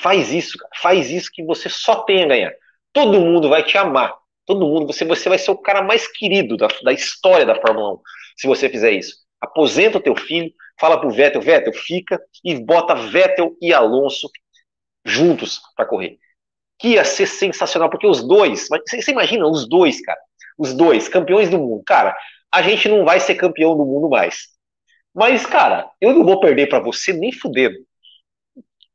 Faz 0.00 0.32
isso. 0.32 0.58
Faz 0.80 1.10
isso 1.10 1.30
que 1.32 1.44
você 1.44 1.68
só 1.68 2.02
tem 2.02 2.24
a 2.24 2.28
ganhar. 2.28 2.52
Todo 2.92 3.20
mundo 3.20 3.48
vai 3.48 3.62
te 3.62 3.78
amar. 3.78 4.14
Todo 4.44 4.66
mundo, 4.66 4.86
você, 4.86 5.04
você 5.04 5.28
vai 5.28 5.38
ser 5.38 5.50
o 5.50 5.56
cara 5.56 5.82
mais 5.82 6.06
querido 6.08 6.56
da, 6.56 6.68
da 6.82 6.92
história 6.92 7.46
da 7.46 7.54
Fórmula 7.54 7.94
1, 7.94 8.00
se 8.36 8.46
você 8.46 8.68
fizer 8.68 8.90
isso. 8.90 9.16
Aposenta 9.40 9.98
o 9.98 10.00
teu 10.00 10.16
filho, 10.16 10.52
fala 10.80 11.00
pro 11.00 11.10
Vettel, 11.10 11.40
Vettel, 11.40 11.72
fica 11.72 12.20
e 12.44 12.54
bota 12.56 12.94
Vettel 12.94 13.56
e 13.60 13.72
Alonso 13.72 14.28
juntos 15.04 15.60
para 15.76 15.86
correr. 15.86 16.18
Que 16.78 16.90
ia 16.90 17.04
ser 17.04 17.26
sensacional, 17.26 17.88
porque 17.88 18.06
os 18.06 18.26
dois, 18.26 18.68
você 18.68 19.12
imagina 19.12 19.46
os 19.46 19.68
dois, 19.68 20.00
cara, 20.00 20.18
os 20.58 20.74
dois, 20.74 21.08
campeões 21.08 21.48
do 21.48 21.58
mundo. 21.58 21.82
Cara, 21.86 22.16
a 22.50 22.62
gente 22.62 22.88
não 22.88 23.04
vai 23.04 23.20
ser 23.20 23.36
campeão 23.36 23.76
do 23.76 23.84
mundo 23.84 24.08
mais. 24.08 24.48
Mas, 25.14 25.44
cara, 25.44 25.90
eu 26.00 26.14
não 26.14 26.24
vou 26.24 26.40
perder 26.40 26.68
para 26.68 26.80
você 26.80 27.12
nem 27.12 27.32
fudendo. 27.32 27.76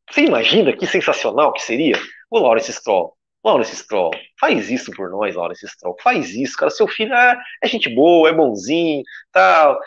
Você 0.09 0.21
imagina 0.21 0.75
que 0.75 0.87
sensacional 0.87 1.53
que 1.53 1.61
seria 1.61 1.95
o 2.29 2.39
Lawrence 2.39 2.71
Stroll? 2.73 3.15
Lawrence 3.43 3.75
Stroll, 3.75 4.11
faz 4.39 4.69
isso 4.69 4.91
por 4.91 5.09
nós, 5.09 5.35
Lawrence 5.35 5.67
Stroll, 5.67 5.95
faz 6.01 6.33
isso, 6.33 6.57
cara. 6.57 6.71
Seu 6.71 6.87
filho 6.87 7.13
é, 7.13 7.37
é 7.61 7.67
gente 7.67 7.93
boa, 7.93 8.29
é 8.29 8.33
bonzinho, 8.33 9.03
tal. 9.31 9.79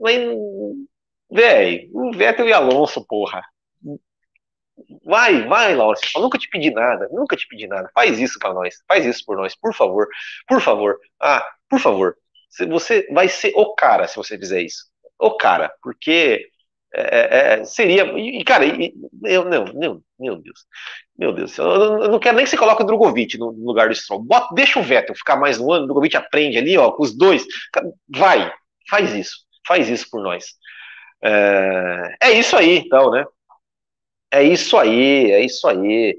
Mas, 0.00 0.20
velho, 1.30 1.90
o 1.92 2.12
Vettel 2.12 2.48
e 2.48 2.52
Alonso, 2.52 3.06
porra. 3.06 3.42
Vai, 5.04 5.46
vai, 5.46 5.74
Lawrence, 5.74 6.04
eu 6.14 6.22
nunca 6.22 6.38
te 6.38 6.48
pedi 6.48 6.70
nada, 6.70 7.08
nunca 7.12 7.36
te 7.36 7.46
pedi 7.46 7.66
nada. 7.66 7.90
Faz 7.94 8.18
isso 8.18 8.38
para 8.38 8.54
nós, 8.54 8.76
faz 8.88 9.04
isso 9.06 9.24
por 9.24 9.36
nós, 9.36 9.54
por 9.54 9.74
favor, 9.74 10.08
por 10.48 10.60
favor. 10.60 10.98
Ah, 11.20 11.46
por 11.68 11.78
favor. 11.78 12.16
Você 12.68 13.06
vai 13.12 13.28
ser 13.28 13.52
o 13.54 13.74
cara 13.74 14.06
se 14.08 14.16
você 14.16 14.38
fizer 14.38 14.62
isso. 14.62 14.93
O 15.18 15.36
cara, 15.36 15.72
porque 15.82 16.48
é, 16.94 17.02
é, 17.02 17.60
é, 17.60 17.64
seria. 17.64 18.04
E, 18.18 18.44
cara, 18.44 18.64
e, 18.64 18.94
eu, 19.24 19.44
não, 19.44 19.64
meu 20.18 20.36
Deus. 20.36 20.60
Meu 21.18 21.32
Deus. 21.32 21.58
Eu, 21.58 21.66
eu 21.66 22.08
não 22.10 22.18
quero 22.20 22.36
nem 22.36 22.44
que 22.44 22.50
você 22.50 22.56
coloque 22.56 22.82
o 22.82 22.86
Drogovic 22.86 23.36
no, 23.36 23.52
no 23.52 23.66
lugar 23.66 23.88
do 23.88 23.94
Stroll. 23.94 24.22
Bota, 24.22 24.54
deixa 24.54 24.78
o 24.78 24.82
Vettel 24.82 25.14
ficar 25.16 25.36
mais 25.36 25.58
no 25.58 25.72
ano, 25.72 25.84
o 25.84 25.86
Drogovic 25.86 26.16
aprende 26.16 26.56
ali, 26.56 26.78
ó, 26.78 26.92
com 26.92 27.02
os 27.02 27.16
dois. 27.16 27.44
Vai, 28.08 28.52
faz 28.88 29.12
isso. 29.12 29.38
Faz 29.66 29.88
isso 29.88 30.08
por 30.10 30.22
nós. 30.22 30.44
É, 31.22 32.16
é 32.22 32.32
isso 32.32 32.56
aí, 32.56 32.78
então, 32.78 33.10
né? 33.10 33.24
É 34.30 34.42
isso 34.42 34.76
aí, 34.76 35.32
é 35.32 35.40
isso 35.44 35.66
aí. 35.66 36.16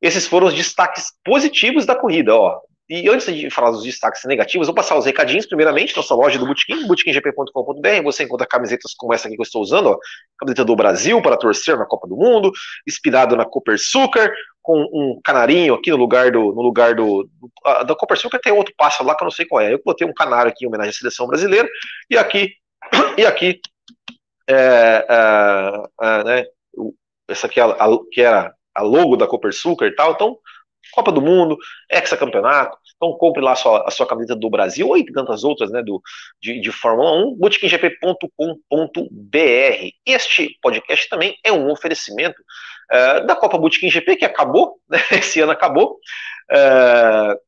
Esses 0.00 0.26
foram 0.26 0.46
os 0.46 0.54
destaques 0.54 1.12
positivos 1.24 1.84
da 1.84 1.94
corrida, 1.94 2.34
ó. 2.34 2.60
E 2.90 3.08
antes 3.08 3.32
de 3.32 3.48
falar 3.50 3.70
dos 3.70 3.84
destaques 3.84 4.24
negativos, 4.24 4.66
vou 4.66 4.74
passar 4.74 4.98
os 4.98 5.06
recadinhos. 5.06 5.46
Primeiramente, 5.46 5.96
nossa 5.96 6.12
loja 6.12 6.40
do 6.40 6.44
Bootkin, 6.44 6.88
bootkinGP.com.br. 6.88 8.02
Você 8.02 8.24
encontra 8.24 8.44
camisetas 8.48 8.94
como 8.94 9.14
essa 9.14 9.28
aqui 9.28 9.36
que 9.36 9.40
eu 9.40 9.44
estou 9.44 9.62
usando, 9.62 9.90
ó. 9.90 9.98
Camiseta 10.36 10.64
do 10.64 10.74
Brasil 10.74 11.22
para 11.22 11.36
torcer 11.36 11.78
na 11.78 11.86
Copa 11.86 12.08
do 12.08 12.16
Mundo, 12.16 12.50
inspirado 12.88 13.36
na 13.36 13.44
Cooper 13.44 13.78
Sucker, 13.78 14.34
com 14.60 14.80
um 14.92 15.20
canarinho 15.22 15.74
aqui 15.74 15.92
no 15.92 15.96
lugar 15.96 16.32
do. 16.32 16.52
No 16.52 16.62
lugar 16.62 16.96
do, 16.96 17.30
do 17.40 17.84
da 17.84 17.94
Cooper 17.94 18.18
Sucker 18.18 18.40
tem 18.40 18.52
outro 18.52 18.74
pássaro 18.76 19.06
lá 19.06 19.14
que 19.14 19.22
eu 19.22 19.26
não 19.26 19.30
sei 19.30 19.46
qual 19.46 19.60
é. 19.60 19.72
Eu 19.72 19.80
botei 19.84 20.04
um 20.04 20.12
canário 20.12 20.50
aqui 20.50 20.64
em 20.64 20.68
homenagem 20.68 20.90
à 20.90 20.92
seleção 20.92 21.28
brasileira. 21.28 21.68
E 22.10 22.18
aqui, 22.18 22.54
e 23.16 23.24
aqui, 23.24 23.60
é, 24.48 25.06
é, 25.08 25.82
é, 26.02 26.24
né, 26.24 26.44
essa 27.28 27.46
aqui 27.46 27.60
é 27.60 27.62
a, 27.62 27.76
que 28.10 28.20
era 28.20 28.52
a 28.74 28.82
logo 28.82 29.16
da 29.16 29.28
Cooper 29.28 29.52
Sucker 29.52 29.86
e 29.86 29.94
tal. 29.94 30.10
Então, 30.10 30.36
Copa 30.90 31.12
do 31.12 31.20
Mundo, 31.20 31.56
hexacampeonato. 31.90 32.76
Então 32.96 33.12
compre 33.16 33.42
lá 33.42 33.52
a 33.52 33.56
sua, 33.56 33.86
a 33.86 33.90
sua 33.90 34.06
camiseta 34.06 34.38
do 34.38 34.50
Brasil 34.50 34.88
ou 34.88 34.96
e 34.96 35.04
tantas 35.04 35.44
outras, 35.44 35.70
né, 35.70 35.82
do, 35.82 36.02
de, 36.40 36.60
de 36.60 36.70
Fórmula 36.70 37.12
1, 37.26 37.36
bootkinggp.com.br. 37.36 38.28
Este 40.04 40.58
podcast 40.60 41.08
também 41.08 41.36
é 41.44 41.52
um 41.52 41.70
oferecimento 41.70 42.40
uh, 42.90 43.26
da 43.26 43.34
Copa 43.34 43.58
Bootkin 43.58 43.90
GP, 43.90 44.16
que 44.16 44.24
acabou, 44.24 44.78
né, 44.88 44.98
esse 45.12 45.40
ano 45.40 45.52
acabou, 45.52 45.98
uh, 46.52 47.38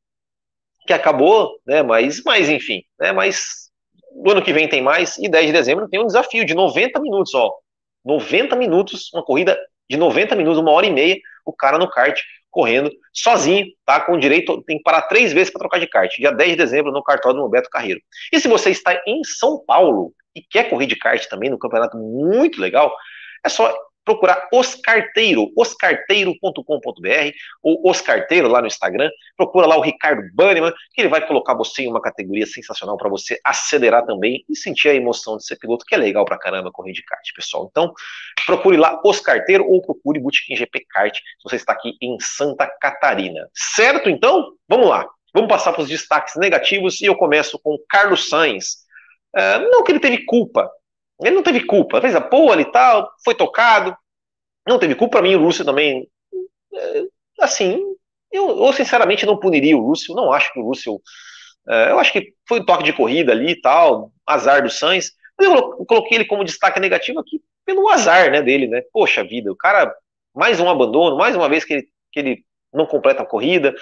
que 0.87 0.93
acabou, 0.93 1.59
né, 1.67 1.83
mas, 1.83 2.23
mas 2.25 2.49
enfim, 2.49 2.83
né, 2.99 3.13
mas 3.13 3.71
no 4.15 4.33
ano 4.33 4.43
que 4.43 4.53
vem 4.53 4.69
tem 4.69 4.83
mais, 4.83 5.19
e 5.19 5.29
10 5.29 5.47
de 5.47 5.53
dezembro 5.53 5.89
tem 5.89 6.01
um 6.01 6.07
desafio 6.07 6.45
de 6.45 6.55
90 6.55 7.01
minutos, 7.01 7.35
ó, 7.35 7.53
90 8.05 8.57
minutos, 8.57 9.13
uma 9.13 9.25
corrida 9.25 9.59
de 9.89 9.97
90 9.97 10.35
minutos, 10.35 10.59
uma 10.59 10.73
hora 10.73 10.87
e 10.87 10.91
meia, 10.91 11.17
o 11.45 11.53
cara 11.53 11.79
no 11.79 11.89
kart 11.89 12.21
correndo 12.53 12.93
sozinho, 13.13 13.67
tá? 13.85 14.01
Com 14.01 14.19
direito, 14.19 14.63
tem 14.63 14.77
que 14.77 14.83
parar 14.85 15.03
três 15.03 15.33
vezes 15.33 15.51
para 15.51 15.61
trocar 15.61 15.81
de 15.81 15.89
kart. 15.89 16.15
Dia 16.17 16.31
10 16.31 16.51
de 16.51 16.57
dezembro 16.57 16.93
no 16.93 17.03
cartódromo 17.03 17.49
Beto 17.49 17.71
Carreiro. 17.71 18.01
E 18.33 18.39
se 18.39 18.47
você 18.47 18.71
está 18.71 18.95
em 19.07 19.25
São 19.25 19.65
Paulo 19.67 20.13
e 20.37 20.43
quer 20.43 20.71
correr 20.71 20.87
de 20.87 20.97
kart 20.97 21.27
também, 21.27 21.51
no 21.51 21.59
campeonato 21.59 21.97
muito 21.97 22.61
legal, 22.61 22.95
é 23.45 23.49
só 23.49 23.75
procurar 24.05 24.49
Os 24.53 24.75
Carteiro, 24.75 25.51
oscarteiro.com.br 25.57 27.31
ou 27.63 27.91
Os 27.91 28.01
Carteiro 28.01 28.49
lá 28.49 28.61
no 28.61 28.67
Instagram. 28.67 29.11
Procura 29.37 29.67
lá 29.67 29.77
o 29.77 29.81
Ricardo 29.81 30.23
Banneman, 30.35 30.73
que 30.93 31.03
ele 31.03 31.09
vai 31.09 31.27
colocar 31.27 31.55
você 31.55 31.83
em 31.83 31.89
uma 31.89 32.01
categoria 32.01 32.47
sensacional 32.47 32.97
para 32.97 33.09
você 33.09 33.39
acelerar 33.45 34.05
também 34.05 34.45
e 34.49 34.57
sentir 34.57 34.89
a 34.89 34.95
emoção 34.95 35.37
de 35.37 35.45
ser 35.45 35.57
piloto, 35.57 35.85
que 35.85 35.95
é 35.95 35.99
legal 35.99 36.25
pra 36.25 36.39
caramba 36.39 36.71
correr 36.71 36.93
de 36.93 37.03
kart, 37.03 37.23
pessoal. 37.35 37.69
Então, 37.71 37.93
procure 38.47 38.77
lá 38.77 39.01
Os 39.05 39.21
Carteiro 39.21 39.65
ou 39.65 39.81
procure 39.83 40.21
Bootkin 40.21 40.57
GP 40.57 40.87
Kart, 40.91 41.15
se 41.15 41.23
você 41.45 41.57
está 41.57 41.73
aqui 41.73 41.97
em 42.01 42.17
Santa 42.21 42.67
Catarina. 42.81 43.49
Certo, 43.55 44.09
então? 44.09 44.53
Vamos 44.69 44.89
lá. 44.89 45.07
Vamos 45.35 45.49
passar 45.49 45.73
para 45.73 45.83
os 45.83 45.89
destaques 45.89 46.35
negativos 46.37 47.01
e 47.01 47.07
eu 47.07 47.17
começo 47.17 47.59
com 47.59 47.79
Carlos 47.89 48.29
Sainz. 48.29 48.83
Uh, 49.35 49.71
não 49.71 49.83
que 49.83 49.93
ele 49.93 50.01
teve 50.01 50.27
culpa 50.27 50.71
ele 51.23 51.37
não 51.37 51.43
teve 51.43 51.65
culpa, 51.65 52.01
fez 52.01 52.15
a 52.15 52.21
pole 52.21 52.63
e 52.63 52.71
tal, 52.71 53.11
foi 53.25 53.35
tocado, 53.35 53.97
não 54.67 54.79
teve 54.79 54.95
culpa. 54.95 55.19
Para 55.19 55.23
mim, 55.29 55.35
o 55.35 55.45
Russell 55.45 55.65
também, 55.65 56.09
é, 56.75 57.03
assim, 57.41 57.81
eu, 58.31 58.65
eu, 58.65 58.73
sinceramente 58.73 59.27
não 59.27 59.39
puniria 59.39 59.77
o 59.77 59.87
Russell, 59.87 60.15
não 60.15 60.33
acho 60.33 60.53
que 60.53 60.59
o 60.59 60.65
Russell, 60.65 61.01
é, 61.69 61.91
eu 61.91 61.99
acho 61.99 62.13
que 62.13 62.33
foi 62.49 62.61
um 62.61 62.65
toque 62.65 62.85
de 62.85 62.93
corrida 62.93 63.33
ali 63.33 63.53
e 63.53 63.61
tal, 63.61 64.11
azar 64.27 64.63
do 64.63 64.71
Sainz, 64.71 65.13
mas 65.39 65.49
eu 65.49 65.85
coloquei 65.87 66.19
ele 66.19 66.25
como 66.25 66.45
destaque 66.45 66.81
negativo 66.81 67.21
aqui 67.21 67.41
pelo 67.65 67.89
azar, 67.89 68.31
né, 68.31 68.43
dele, 68.43 68.67
né, 68.67 68.83
poxa 68.93 69.23
vida, 69.23 69.51
o 69.53 69.57
cara, 69.57 69.95
mais 70.35 70.59
um 70.59 70.69
abandono, 70.69 71.17
mais 71.17 71.37
uma 71.37 71.49
vez 71.49 71.65
que 71.65 71.75
ele, 71.75 71.89
que 72.11 72.21
ele 72.21 72.45
não 72.73 72.87
completa 72.87 73.23
a 73.23 73.27
corrida, 73.27 73.75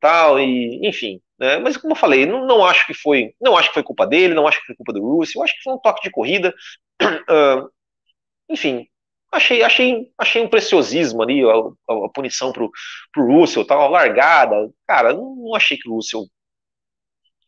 tal, 0.00 0.38
e 0.40 0.86
enfim, 0.86 1.20
né? 1.38 1.58
Mas 1.58 1.76
como 1.76 1.92
eu 1.92 1.96
falei, 1.96 2.26
não, 2.26 2.46
não, 2.46 2.64
acho 2.64 2.86
que 2.86 2.94
foi, 2.94 3.34
não 3.40 3.56
acho 3.56 3.68
que 3.68 3.74
foi 3.74 3.82
culpa 3.82 4.06
dele, 4.06 4.34
não 4.34 4.46
acho 4.46 4.60
que 4.60 4.66
foi 4.66 4.76
culpa 4.76 4.92
do 4.92 5.02
Russell, 5.02 5.42
acho 5.42 5.54
que 5.54 5.62
foi 5.62 5.74
um 5.74 5.78
toque 5.78 6.02
de 6.02 6.10
corrida. 6.10 6.54
Uh, 7.02 7.68
enfim, 8.50 8.86
achei, 9.32 9.62
achei, 9.62 10.12
achei 10.18 10.42
um 10.42 10.48
preciosismo 10.48 11.22
ali, 11.22 11.42
a, 11.44 11.52
a, 11.52 12.06
a 12.06 12.08
punição 12.12 12.52
pro, 12.52 12.70
pro 13.12 13.26
Russell, 13.26 13.66
tal, 13.66 13.90
largada. 13.90 14.70
Cara, 14.86 15.12
não, 15.12 15.36
não 15.36 15.54
achei 15.54 15.76
que 15.76 15.88
o 15.88 15.94
Russell. 15.94 16.26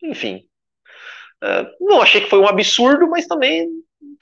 Enfim. 0.03 0.45
Uh, 1.43 1.67
não 1.81 2.03
achei 2.03 2.21
que 2.21 2.29
foi 2.29 2.39
um 2.39 2.47
absurdo, 2.47 3.09
mas 3.09 3.27
também, 3.27 3.67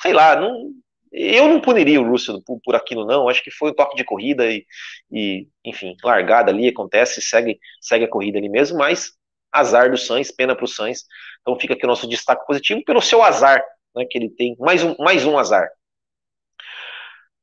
sei 0.01 0.13
lá, 0.13 0.37
não, 0.37 0.73
eu 1.13 1.49
não 1.49 1.61
puniria 1.61 2.01
o 2.01 2.09
Russell 2.09 2.43
por, 2.45 2.61
por, 2.63 2.75
aquilo, 2.75 3.07
não. 3.07 3.29
Acho 3.29 3.43
que 3.43 3.51
foi 3.51 3.71
um 3.71 3.75
toque 3.75 3.97
de 3.97 4.05
corrida 4.05 4.47
e, 4.47 4.65
e, 5.11 5.49
enfim, 5.65 5.97
largada 6.03 6.51
ali, 6.51 6.69
acontece, 6.69 7.21
segue, 7.23 7.59
segue 7.81 8.05
a 8.05 8.09
corrida 8.09 8.39
ali 8.39 8.49
mesmo, 8.49 8.79
mas 8.79 9.13
azar 9.53 9.91
do 9.91 9.97
Sainz, 9.97 10.31
pena 10.31 10.55
para 10.55 10.65
o 10.65 10.69
Sainz. 10.69 11.05
Então 11.41 11.59
fica 11.59 11.75
aqui 11.75 11.85
o 11.85 11.89
nosso 11.89 12.09
destaque 12.09 12.47
positivo 12.47 12.83
pelo 12.85 13.01
seu 13.01 13.23
azar, 13.23 13.65
né, 13.95 14.05
que 14.09 14.19
ele 14.19 14.31
tem, 14.31 14.57
mais 14.59 14.83
um, 14.85 14.95
mais 14.99 15.25
um 15.25 15.39
azar. 15.39 15.69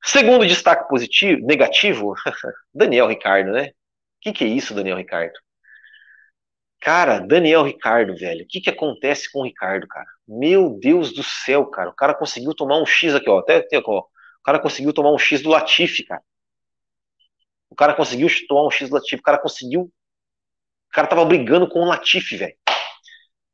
Segundo 0.03 0.45
destaque 0.45 0.87
positivo, 0.87 1.45
negativo, 1.45 2.13
Daniel 2.73 3.07
Ricardo, 3.07 3.51
né? 3.51 3.69
O 3.69 3.71
que, 4.21 4.33
que 4.33 4.43
é 4.43 4.47
isso, 4.47 4.73
Daniel 4.73 4.97
Ricardo? 4.97 5.33
Cara, 6.85 7.17
Daniel 7.17 7.63
Ricardo, 7.63 8.15
velho, 8.15 8.43
o 8.43 8.47
que, 8.47 8.61
que 8.61 8.69
acontece 8.69 9.31
com 9.31 9.39
o 9.39 9.43
Ricardo, 9.43 9.87
cara? 9.87 10.05
Meu 10.27 10.77
Deus 10.79 11.11
do 11.11 11.23
céu, 11.23 11.65
cara, 11.65 11.89
o 11.89 11.95
cara 11.95 12.13
conseguiu 12.13 12.53
tomar 12.53 12.79
um 12.79 12.85
X 12.85 13.15
aqui, 13.15 13.27
ó, 13.27 13.39
até, 13.39 13.55
até 13.55 13.81
ó, 13.83 14.01
o 14.01 14.05
cara 14.43 14.59
conseguiu 14.59 14.93
tomar 14.93 15.11
um 15.11 15.17
X 15.17 15.41
do 15.41 15.49
Latifi, 15.49 16.03
cara. 16.03 16.21
O 17.71 17.75
cara 17.75 17.95
conseguiu 17.95 18.29
tomar 18.47 18.67
um 18.67 18.69
X 18.69 18.87
do 18.87 18.93
Latifi, 18.93 19.15
o 19.15 19.23
cara 19.23 19.39
conseguiu 19.39 19.81
o 19.81 19.91
cara 20.93 21.07
tava 21.07 21.25
brigando 21.25 21.67
com 21.67 21.79
o 21.79 21.85
Latifi, 21.85 22.37
velho. 22.37 22.55
O 22.69 22.73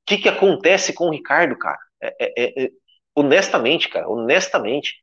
que 0.06 0.18
que 0.18 0.28
acontece 0.28 0.92
com 0.92 1.06
o 1.06 1.12
Ricardo, 1.12 1.58
cara? 1.58 1.80
É, 2.02 2.34
é, 2.38 2.66
é, 2.66 2.70
honestamente, 3.16 3.88
cara, 3.88 4.10
honestamente, 4.10 4.96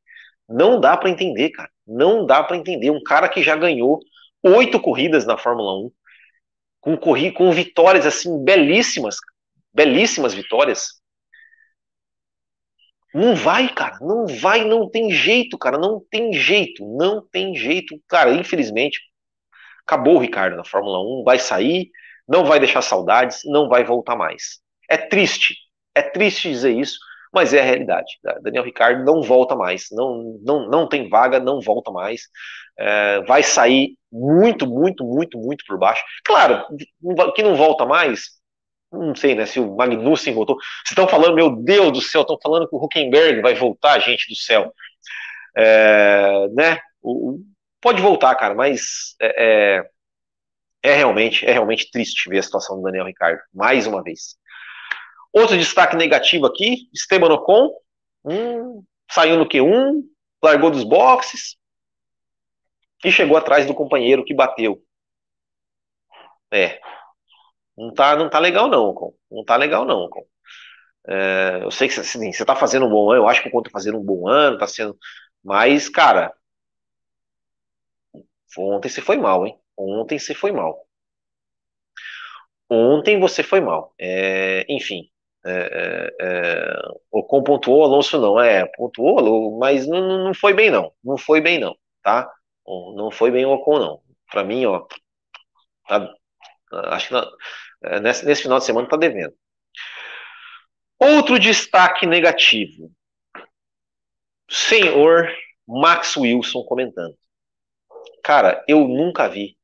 não 0.46 0.78
dá 0.78 0.98
para 0.98 1.08
entender, 1.08 1.48
cara. 1.48 1.70
Não 1.86 2.26
dá 2.26 2.44
para 2.44 2.58
entender. 2.58 2.90
Um 2.90 3.02
cara 3.02 3.26
que 3.26 3.42
já 3.42 3.56
ganhou 3.56 4.00
oito 4.44 4.78
corridas 4.78 5.24
na 5.24 5.38
Fórmula 5.38 5.86
1, 5.86 5.90
com, 6.80 6.96
com 6.96 7.52
vitórias 7.52 8.06
assim 8.06 8.42
belíssimas, 8.44 9.16
belíssimas 9.72 10.34
vitórias. 10.34 10.98
Não 13.14 13.34
vai, 13.34 13.68
cara, 13.72 13.98
não 14.00 14.26
vai, 14.26 14.64
não 14.64 14.88
tem 14.88 15.10
jeito, 15.10 15.58
cara, 15.58 15.78
não 15.78 16.00
tem 16.10 16.32
jeito, 16.32 16.84
não 16.96 17.26
tem 17.32 17.54
jeito. 17.56 17.98
Cara, 18.06 18.32
infelizmente, 18.32 19.00
acabou 19.86 20.16
o 20.16 20.20
Ricardo 20.20 20.56
na 20.56 20.64
Fórmula 20.64 21.00
1, 21.00 21.24
vai 21.24 21.38
sair, 21.38 21.90
não 22.28 22.44
vai 22.44 22.60
deixar 22.60 22.82
saudades, 22.82 23.40
não 23.44 23.68
vai 23.68 23.84
voltar 23.84 24.16
mais. 24.16 24.60
É 24.88 24.96
triste, 24.96 25.56
é 25.94 26.02
triste 26.02 26.50
dizer 26.50 26.72
isso, 26.76 26.98
mas 27.32 27.54
é 27.54 27.60
a 27.60 27.64
realidade. 27.64 28.18
Daniel 28.42 28.64
Ricardo 28.64 29.04
não 29.04 29.22
volta 29.22 29.56
mais, 29.56 29.86
não, 29.90 30.38
não, 30.42 30.68
não 30.68 30.88
tem 30.88 31.08
vaga, 31.08 31.40
não 31.40 31.60
volta 31.60 31.90
mais. 31.90 32.22
É, 32.78 33.22
vai 33.22 33.42
sair 33.42 33.97
muito, 34.10 34.66
muito, 34.66 35.04
muito, 35.04 35.38
muito 35.38 35.64
por 35.66 35.78
baixo. 35.78 36.02
Claro, 36.24 36.64
que 37.34 37.42
não 37.42 37.54
volta 37.54 37.84
mais, 37.84 38.38
não 38.90 39.14
sei, 39.14 39.34
né, 39.34 39.46
se 39.46 39.60
o 39.60 39.76
Magnussen 39.76 40.34
voltou. 40.34 40.56
Vocês 40.56 40.90
estão 40.90 41.08
falando, 41.08 41.34
meu 41.34 41.54
Deus 41.56 41.92
do 41.92 42.00
céu, 42.00 42.22
estão 42.22 42.38
falando 42.42 42.68
que 42.68 42.74
o 42.74 42.82
Huckenberg 42.82 43.40
vai 43.42 43.54
voltar, 43.54 43.98
gente 44.00 44.28
do 44.28 44.36
céu. 44.36 44.72
É, 45.56 46.48
né, 46.52 46.78
o, 47.02 47.38
pode 47.80 48.00
voltar, 48.00 48.34
cara, 48.34 48.54
mas 48.54 49.14
é, 49.20 49.80
é, 50.82 50.90
é, 50.90 50.94
realmente, 50.94 51.44
é 51.44 51.52
realmente 51.52 51.90
triste 51.90 52.28
ver 52.28 52.38
a 52.38 52.42
situação 52.42 52.76
do 52.76 52.82
Daniel 52.82 53.06
Ricardo, 53.06 53.40
mais 53.52 53.86
uma 53.86 54.02
vez. 54.02 54.36
Outro 55.32 55.58
destaque 55.58 55.96
negativo 55.96 56.46
aqui, 56.46 56.88
Esteban 56.94 57.32
Ocon, 57.34 57.70
hum, 58.24 58.82
saiu 59.10 59.36
no 59.36 59.46
Q1, 59.46 60.02
largou 60.42 60.70
dos 60.70 60.84
boxes 60.84 61.58
e 63.04 63.12
chegou 63.12 63.36
atrás 63.36 63.66
do 63.66 63.74
companheiro 63.74 64.24
que 64.24 64.34
bateu. 64.34 64.82
É, 66.50 66.80
não 67.76 67.92
tá, 67.94 68.16
não 68.16 68.30
tá 68.30 68.38
legal 68.38 68.68
não, 68.68 68.84
Ocon. 68.90 69.14
Não 69.30 69.44
tá 69.44 69.56
legal 69.56 69.84
não, 69.84 70.04
Ocon. 70.04 70.24
É, 71.08 71.60
eu 71.64 71.70
sei 71.70 71.88
que 71.88 72.00
assim, 72.00 72.32
você 72.32 72.44
tá 72.44 72.56
fazendo 72.56 72.86
um 72.86 72.90
bom 72.90 73.10
ano, 73.10 73.22
eu 73.22 73.28
acho 73.28 73.42
que 73.42 73.48
o 73.48 73.50
Ocon 73.50 73.62
tá 73.62 73.70
fazendo 73.70 73.98
um 73.98 74.04
bom 74.04 74.28
ano, 74.28 74.58
tá 74.58 74.66
sendo... 74.66 74.96
Mas, 75.44 75.88
cara, 75.88 76.32
ontem 78.58 78.88
você 78.90 79.00
foi 79.00 79.16
mal, 79.16 79.46
hein? 79.46 79.58
Ontem 79.76 80.18
você 80.18 80.34
foi 80.34 80.52
mal. 80.52 80.86
Ontem 82.70 83.18
você 83.18 83.42
foi 83.42 83.60
mal. 83.60 83.94
É, 83.98 84.64
enfim, 84.68 85.08
é, 85.44 86.10
é, 86.20 86.26
é, 86.26 86.76
Ocon 87.10 87.42
pontuou, 87.42 87.84
Alonso 87.84 88.20
não. 88.20 88.38
É, 88.40 88.66
pontuou, 88.76 89.58
mas 89.58 89.86
não, 89.86 90.24
não 90.24 90.34
foi 90.34 90.52
bem 90.54 90.70
não. 90.70 90.92
Não 91.02 91.16
foi 91.16 91.40
bem 91.40 91.58
não, 91.58 91.74
tá? 92.02 92.30
Não 92.94 93.10
foi 93.10 93.30
bem 93.30 93.46
o 93.46 93.50
Ocon 93.50 93.78
não. 93.78 94.02
Para 94.30 94.44
mim, 94.44 94.66
ó, 94.66 94.86
tá, 95.86 96.14
acho 96.90 97.08
que 97.08 97.14
não, 97.14 97.30
é, 97.82 98.00
nesse, 98.00 98.26
nesse 98.26 98.42
final 98.42 98.58
de 98.58 98.64
semana 98.64 98.88
tá 98.88 98.96
devendo. 98.96 99.34
Outro 100.98 101.38
destaque 101.38 102.06
negativo. 102.06 102.92
Senhor 104.50 105.30
Max 105.66 106.16
Wilson 106.16 106.62
comentando. 106.64 107.16
Cara, 108.22 108.64
eu 108.66 108.86
nunca 108.86 109.28
vi 109.28 109.56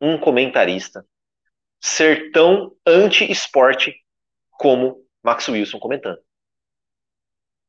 um 0.00 0.18
comentarista 0.18 1.04
ser 1.80 2.30
tão 2.30 2.76
anti-esporte 2.86 3.94
como 4.52 5.04
Max 5.22 5.48
Wilson 5.48 5.78
comentando. 5.78 6.18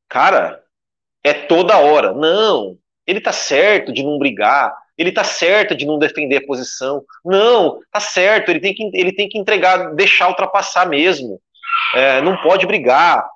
Cara, 0.08 0.64
é 1.22 1.32
toda 1.32 1.78
hora. 1.78 2.12
Não, 2.12 2.78
ele 3.06 3.20
tá 3.20 3.32
certo 3.32 3.92
de 3.92 4.02
não 4.02 4.18
brigar, 4.18 4.76
ele 4.96 5.12
tá 5.12 5.24
certo 5.24 5.74
de 5.74 5.86
não 5.86 5.98
defender 5.98 6.36
a 6.36 6.46
posição. 6.46 7.04
Não, 7.24 7.80
tá 7.90 8.00
certo, 8.00 8.50
ele 8.50 8.60
tem 8.60 8.74
que, 8.74 8.90
ele 8.94 9.12
tem 9.12 9.28
que 9.28 9.38
entregar, 9.38 9.94
deixar 9.94 10.28
ultrapassar 10.28 10.88
mesmo. 10.88 11.40
É, 11.94 12.20
não 12.20 12.36
pode 12.42 12.66
brigar. 12.66 13.28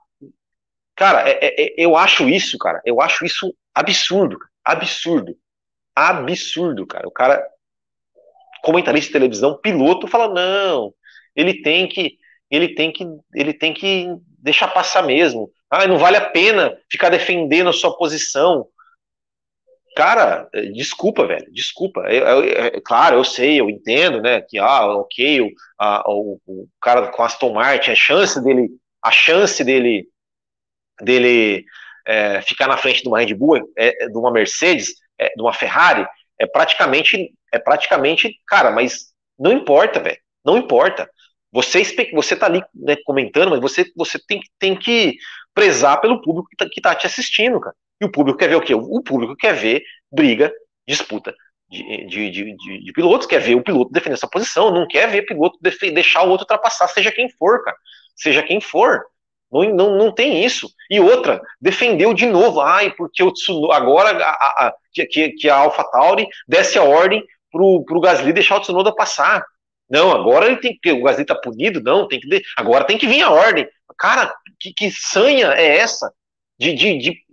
Cara, 0.94 1.28
é, 1.28 1.38
é, 1.40 1.62
é 1.62 1.74
eu 1.76 1.96
acho 1.96 2.28
isso, 2.28 2.58
cara, 2.58 2.80
eu 2.84 3.00
acho 3.00 3.24
isso 3.24 3.54
absurdo, 3.74 4.38
absurdo, 4.64 5.36
absurdo, 5.94 6.86
cara. 6.86 7.06
O 7.06 7.12
cara, 7.12 7.44
comentarista 8.62 9.08
de 9.08 9.12
televisão, 9.12 9.58
piloto, 9.58 10.06
fala, 10.06 10.28
não, 10.28 10.92
ele 11.34 11.62
tem 11.62 11.88
que, 11.88 12.18
ele 12.50 12.74
tem 12.74 12.92
que, 12.92 13.06
ele 13.34 13.52
tem 13.52 13.72
que 13.72 14.08
deixar 14.38 14.68
passar 14.68 15.02
mesmo. 15.02 15.50
Ah, 15.70 15.86
não 15.86 15.98
vale 15.98 16.16
a 16.16 16.30
pena 16.30 16.76
ficar 16.90 17.10
defendendo 17.10 17.68
a 17.68 17.72
sua 17.72 17.96
posição. 17.96 18.66
Cara, 19.98 20.48
eh, 20.54 20.66
desculpa, 20.70 21.26
velho, 21.26 21.52
desculpa. 21.52 22.02
Eu, 22.02 22.24
eu, 22.24 22.44
eu, 22.44 22.64
é, 22.66 22.80
claro, 22.80 23.16
eu 23.16 23.24
sei, 23.24 23.60
eu 23.60 23.68
entendo, 23.68 24.22
né, 24.22 24.40
que, 24.40 24.56
ah, 24.56 24.86
ok, 24.86 25.40
o, 25.40 25.50
a, 25.76 26.08
o, 26.08 26.40
o 26.46 26.68
cara 26.80 27.08
com 27.08 27.20
Aston 27.20 27.52
Martin, 27.52 27.90
a 27.90 27.94
chance 27.96 28.40
dele, 28.40 28.68
a 29.02 29.10
chance 29.10 29.64
dele, 29.64 30.06
dele 31.02 31.64
é, 32.06 32.40
ficar 32.42 32.68
na 32.68 32.76
frente 32.76 33.02
de 33.02 33.08
uma 33.08 33.18
Red 33.18 33.34
Bull, 33.34 33.56
é, 33.76 34.04
é, 34.04 34.08
de 34.08 34.16
uma 34.16 34.30
Mercedes, 34.30 34.94
é, 35.18 35.30
de 35.34 35.42
uma 35.42 35.52
Ferrari, 35.52 36.06
é 36.38 36.46
praticamente, 36.46 37.34
é 37.52 37.58
praticamente, 37.58 38.32
cara, 38.46 38.70
mas 38.70 39.12
não 39.36 39.50
importa, 39.50 39.98
velho, 39.98 40.18
não 40.44 40.56
importa. 40.56 41.10
Você, 41.50 41.82
você 42.14 42.36
tá 42.36 42.46
ali 42.46 42.62
né, 42.72 42.94
comentando, 43.04 43.50
mas 43.50 43.60
você, 43.60 43.84
você 43.96 44.16
tem, 44.28 44.40
tem 44.60 44.76
que 44.76 45.16
prezar 45.52 46.00
pelo 46.00 46.22
público 46.22 46.48
que 46.50 46.56
tá, 46.56 46.68
que 46.70 46.80
tá 46.80 46.94
te 46.94 47.04
assistindo, 47.04 47.58
cara. 47.58 47.74
E 48.00 48.04
o 48.04 48.10
público 48.10 48.38
quer 48.38 48.48
ver 48.48 48.56
o 48.56 48.60
quê? 48.60 48.74
O 48.74 49.02
público 49.02 49.36
quer 49.36 49.54
ver 49.54 49.82
briga, 50.10 50.52
disputa 50.86 51.34
de, 51.70 52.06
de, 52.06 52.30
de, 52.30 52.56
de, 52.84 52.92
pilotos, 52.92 53.26
quer 53.26 53.40
ver 53.40 53.54
o 53.54 53.62
piloto 53.62 53.92
defender 53.92 54.14
essa 54.14 54.28
posição, 54.28 54.70
não 54.70 54.86
quer 54.86 55.10
ver 55.10 55.22
o 55.22 55.26
piloto 55.26 55.58
deixar 55.60 56.22
o 56.22 56.30
outro 56.30 56.44
ultrapassar, 56.44 56.88
seja 56.88 57.12
quem 57.12 57.28
for, 57.30 57.62
cara. 57.62 57.76
Seja 58.16 58.42
quem 58.42 58.60
for. 58.60 59.04
Não, 59.50 59.62
não, 59.74 59.96
não 59.96 60.12
tem 60.12 60.44
isso. 60.44 60.68
E 60.90 60.98
outra, 60.98 61.40
defendeu 61.60 62.12
de 62.14 62.26
novo. 62.26 62.60
Ai, 62.60 62.90
porque 62.92 63.22
o 63.22 63.32
Tsunoda, 63.32 63.74
agora 63.74 64.24
a, 64.24 64.30
a, 64.30 64.74
que, 64.92 65.30
que 65.30 65.48
a 65.48 65.56
AlphaTauri 65.56 66.26
desce 66.46 66.78
a 66.78 66.82
ordem 66.82 67.24
pro, 67.50 67.84
pro 67.84 68.00
Gasly 68.00 68.32
deixar 68.32 68.56
o 68.56 68.60
Tsunoda 68.60 68.94
passar. 68.94 69.44
Não, 69.88 70.10
agora 70.10 70.46
ele 70.46 70.56
tem 70.56 70.78
que. 70.80 70.92
O 70.92 71.02
Gasly 71.02 71.24
tá 71.24 71.34
punido? 71.34 71.80
Não, 71.82 72.08
tem 72.08 72.18
que. 72.18 72.42
Agora 72.56 72.84
tem 72.84 72.98
que 72.98 73.06
vir 73.06 73.22
a 73.22 73.30
ordem. 73.30 73.66
Cara, 73.96 74.34
que, 74.58 74.72
que 74.72 74.90
sanha 74.90 75.52
é 75.54 75.78
essa 75.78 76.12
de, 76.58 76.72
de, 76.74 76.98
de 76.98 77.24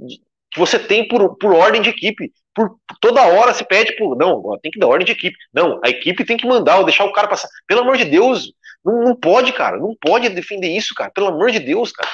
que 0.55 0.59
você 0.59 0.79
tem 0.79 1.07
por, 1.07 1.37
por 1.37 1.53
ordem 1.53 1.81
de 1.81 1.89
equipe? 1.89 2.31
Por, 2.55 2.77
toda 3.01 3.27
hora 3.27 3.53
se 3.53 3.65
pede 3.65 3.95
por. 3.97 4.15
Não, 4.15 4.41
tem 4.61 4.71
que 4.71 4.79
dar 4.79 4.87
ordem 4.87 5.05
de 5.05 5.11
equipe. 5.11 5.35
Não, 5.53 5.79
a 5.83 5.89
equipe 5.89 6.23
tem 6.23 6.37
que 6.37 6.47
mandar 6.47 6.77
ou 6.77 6.85
deixar 6.85 7.03
o 7.03 7.11
cara 7.11 7.27
passar. 7.27 7.49
Pelo 7.67 7.81
amor 7.81 7.97
de 7.97 8.05
Deus, 8.05 8.53
não, 8.83 9.03
não 9.03 9.15
pode, 9.15 9.51
cara. 9.51 9.77
Não 9.77 9.93
pode 9.99 10.29
defender 10.29 10.69
isso, 10.69 10.95
cara. 10.95 11.11
Pelo 11.11 11.27
amor 11.27 11.51
de 11.51 11.59
Deus, 11.59 11.91
cara. 11.91 12.09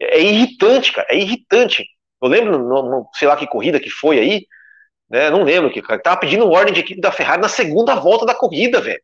É, 0.00 0.18
é 0.18 0.22
irritante, 0.22 0.92
cara. 0.92 1.06
É 1.10 1.18
irritante. 1.18 1.84
Eu 2.22 2.28
lembro, 2.28 2.58
no, 2.58 2.82
no, 2.82 3.08
sei 3.14 3.28
lá 3.28 3.36
que 3.36 3.46
corrida 3.46 3.78
que 3.78 3.90
foi 3.90 4.18
aí, 4.18 4.46
né? 5.10 5.28
Não 5.28 5.42
lembro 5.42 5.70
que 5.70 5.82
cara 5.82 6.00
tava 6.00 6.20
pedindo 6.20 6.50
ordem 6.50 6.72
de 6.72 6.80
equipe 6.80 7.00
da 7.00 7.12
Ferrari 7.12 7.42
na 7.42 7.48
segunda 7.48 7.94
volta 7.94 8.24
da 8.24 8.34
corrida, 8.34 8.80
velho. 8.80 9.02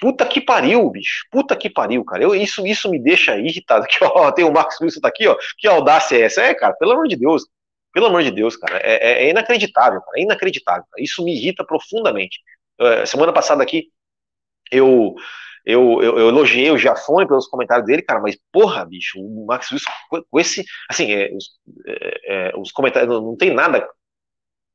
Puta 0.00 0.24
que 0.24 0.40
pariu, 0.40 0.88
bicho. 0.90 1.26
Puta 1.30 1.54
que 1.54 1.68
pariu, 1.68 2.02
cara. 2.04 2.22
Eu, 2.22 2.34
isso, 2.34 2.66
isso 2.66 2.90
me 2.90 2.98
deixa 2.98 3.36
irritado. 3.38 3.86
Que, 3.90 4.02
ó, 4.02 4.32
tem 4.32 4.44
o 4.44 4.52
Marcos 4.52 4.80
Wilson 4.80 5.00
tá 5.00 5.08
aqui, 5.08 5.28
ó. 5.28 5.36
Que 5.58 5.68
audácia 5.68 6.16
é 6.16 6.22
essa? 6.22 6.42
É, 6.42 6.54
cara, 6.54 6.72
pelo 6.74 6.92
amor 6.92 7.06
de 7.06 7.16
Deus. 7.16 7.44
Pelo 7.92 8.06
amor 8.06 8.22
de 8.22 8.30
Deus, 8.30 8.56
cara. 8.56 8.78
É, 8.78 8.94
é, 8.94 9.24
é 9.24 9.30
inacreditável, 9.30 10.00
cara. 10.00 10.18
É 10.18 10.22
inacreditável. 10.22 10.84
Isso 10.98 11.24
me 11.24 11.34
irrita 11.34 11.64
profundamente. 11.64 12.38
Uh, 12.80 13.06
semana 13.06 13.32
passada 13.32 13.62
aqui, 13.62 13.88
eu, 14.70 15.14
eu, 15.64 16.02
eu, 16.02 16.18
eu, 16.18 16.28
elogiei 16.28 16.70
o 16.70 16.78
Jafone 16.78 17.26
pelos 17.26 17.46
comentários 17.46 17.86
dele, 17.86 18.02
cara, 18.02 18.20
mas 18.20 18.38
porra, 18.52 18.84
bicho, 18.84 19.20
o 19.20 19.46
Max 19.46 19.70
Wilson 19.70 19.90
com 20.08 20.40
esse. 20.40 20.64
Assim, 20.88 21.12
é, 21.12 21.30
os, 21.34 21.50
é, 21.86 22.50
é 22.50 22.56
os 22.56 22.72
comentários. 22.72 23.12
Não, 23.12 23.20
não 23.20 23.36
tem 23.36 23.52
nada 23.52 23.86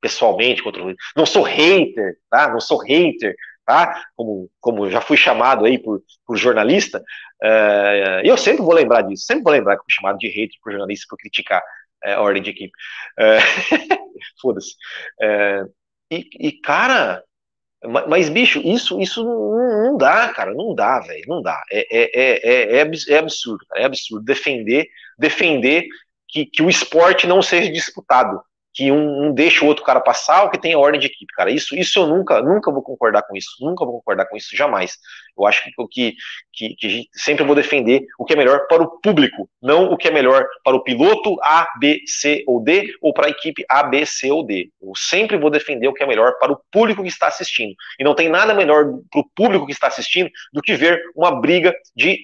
pessoalmente 0.02 0.62
contra 0.62 0.84
o. 0.84 0.94
Não 1.16 1.26
sou 1.26 1.44
hater, 1.44 2.18
tá? 2.30 2.50
Não 2.52 2.60
sou 2.60 2.78
hater 2.80 3.36
tá? 3.66 4.06
Como, 4.16 4.50
como 4.60 4.90
já 4.90 5.02
fui 5.02 5.18
chamado 5.18 5.66
aí 5.66 5.80
por, 5.80 6.02
por 6.26 6.38
jornalista, 6.38 7.00
uh, 7.44 8.22
eu 8.24 8.38
sempre 8.38 8.62
vou 8.62 8.74
lembrar 8.74 9.02
disso, 9.02 9.26
sempre 9.26 9.44
vou 9.44 9.52
lembrar 9.52 9.78
que 9.78 9.84
fui 9.84 9.94
chamado 9.94 10.18
de 10.18 10.28
hater 10.28 10.58
por 10.62 10.72
jornalista 10.72 11.08
por 11.10 11.18
criticar 11.18 11.62
uh, 12.06 12.18
a 12.18 12.22
ordem 12.22 12.44
de 12.44 12.50
equipe. 12.52 12.74
Uh, 13.20 14.00
Foda-se. 14.42 14.76
E, 16.12 16.30
e, 16.40 16.52
cara, 16.62 17.24
mas, 18.08 18.30
bicho, 18.30 18.60
isso, 18.64 19.00
isso 19.02 19.24
não, 19.24 19.84
não 19.92 19.98
dá, 19.98 20.30
cara, 20.30 20.54
não 20.54 20.74
dá, 20.74 21.00
velho, 21.00 21.24
não 21.28 21.42
dá. 21.42 21.62
É, 21.72 21.88
é, 21.92 22.78
é, 22.78 23.10
é, 23.10 23.18
absurdo, 23.18 23.66
cara, 23.68 23.82
é 23.82 23.86
absurdo 23.86 24.24
defender, 24.24 24.88
defender 25.18 25.88
que, 26.28 26.46
que 26.46 26.62
o 26.62 26.70
esporte 26.70 27.28
não 27.28 27.42
seja 27.42 27.72
disputado, 27.72 28.42
que 28.76 28.92
um, 28.92 29.28
um, 29.28 29.34
deixa 29.34 29.64
o 29.64 29.68
outro 29.70 29.86
cara 29.86 30.02
passar 30.02 30.44
ou 30.44 30.50
que 30.50 30.60
tenha 30.60 30.78
ordem 30.78 31.00
de 31.00 31.08
equipe, 31.08 31.34
cara. 31.34 31.50
Isso, 31.50 31.74
isso 31.78 31.98
eu 31.98 32.08
nunca, 32.08 32.42
nunca 32.42 32.70
vou 32.70 32.84
concordar 32.84 33.24
com 33.24 33.36
isso. 33.36 33.56
Nunca 33.62 33.86
vou 33.86 33.96
concordar 33.96 34.26
com 34.26 34.36
isso, 34.36 34.56
jamais. 34.56 34.98
Eu 35.38 35.48
acho 35.48 35.64
que, 35.64 35.72
que, 35.90 36.16
que, 36.52 36.76
que 36.76 37.08
sempre 37.14 37.46
vou 37.46 37.56
defender 37.56 38.06
o 38.20 38.26
que 38.26 38.34
é 38.34 38.36
melhor 38.36 38.68
para 38.68 38.84
o 38.84 39.00
público, 39.00 39.50
não 39.62 39.86
o 39.86 39.98
que 39.98 40.10
é 40.10 40.12
melhor 40.12 40.46
para 40.62 40.76
o 40.76 40.84
piloto 40.84 41.38
A, 41.42 41.66
B, 41.80 42.02
C 42.06 42.44
ou 42.46 42.62
D, 42.62 42.94
ou 43.02 43.14
para 43.14 43.28
a 43.28 43.30
equipe 43.30 43.64
A, 43.70 43.82
B, 43.82 44.06
C 44.06 44.30
ou 44.30 44.46
D. 44.46 44.70
Eu 44.82 44.92
sempre 44.94 45.38
vou 45.38 45.50
defender 45.50 45.88
o 45.88 45.94
que 45.94 46.04
é 46.04 46.08
melhor 46.08 46.38
para 46.38 46.52
o 46.52 46.60
público 46.70 47.02
que 47.02 47.10
está 47.10 47.28
assistindo. 47.28 47.74
E 47.98 48.04
não 48.04 48.14
tem 48.14 48.28
nada 48.28 48.54
melhor 48.54 48.84
para 49.10 49.22
o 49.22 49.30
público 49.34 49.66
que 49.66 49.72
está 49.72 49.88
assistindo 49.88 50.30
do 50.52 50.62
que 50.62 50.76
ver 50.76 51.02
uma 51.16 51.40
briga 51.40 51.74
de, 51.96 52.20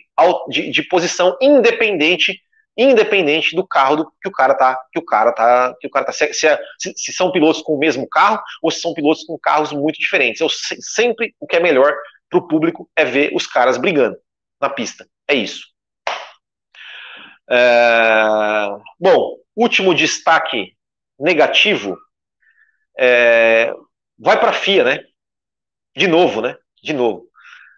de, 0.49 0.70
de 0.70 0.84
posição 0.84 1.38
independente 1.41 2.41
independente 2.84 3.55
do 3.55 3.67
carro 3.67 3.95
do, 3.97 4.11
que 4.21 4.29
o 4.29 4.32
cara 4.32 4.55
tá, 4.55 4.79
que 4.91 4.99
o 4.99 5.05
cara 5.05 5.32
tá, 5.32 5.75
que 5.79 5.88
o 5.88 5.89
cara 5.89 6.05
tá, 6.05 6.11
se, 6.11 6.34
se, 6.34 6.47
se, 6.95 7.13
são 7.13 7.32
pilotos 7.32 7.61
com 7.61 7.73
o 7.75 7.79
mesmo 7.79 8.07
carro 8.07 8.41
ou 8.61 8.71
se 8.71 8.82
são 8.82 8.93
pilotos 8.93 9.23
com 9.23 9.38
carros 9.38 9.71
muito 9.71 9.99
diferentes. 9.99 10.41
Eu 10.41 10.49
sempre 10.49 11.36
o 11.39 11.47
que 11.47 11.55
é 11.55 11.59
melhor 11.59 11.93
para 12.29 12.39
o 12.39 12.47
público 12.47 12.89
é 12.95 13.03
ver 13.03 13.32
os 13.36 13.45
caras 13.45 13.77
brigando 13.77 14.17
na 14.59 14.69
pista. 14.69 15.07
É 15.27 15.36
isso. 15.36 15.67
É, 17.49 18.23
bom, 18.99 19.38
último 19.55 19.93
destaque 19.93 20.73
negativo 21.19 21.97
é, 22.97 23.73
vai 24.17 24.39
para 24.39 24.51
a 24.51 24.53
FIA, 24.53 24.84
né? 24.84 25.03
De 25.95 26.07
novo, 26.07 26.41
né? 26.41 26.55
De 26.82 26.93
novo. 26.93 27.30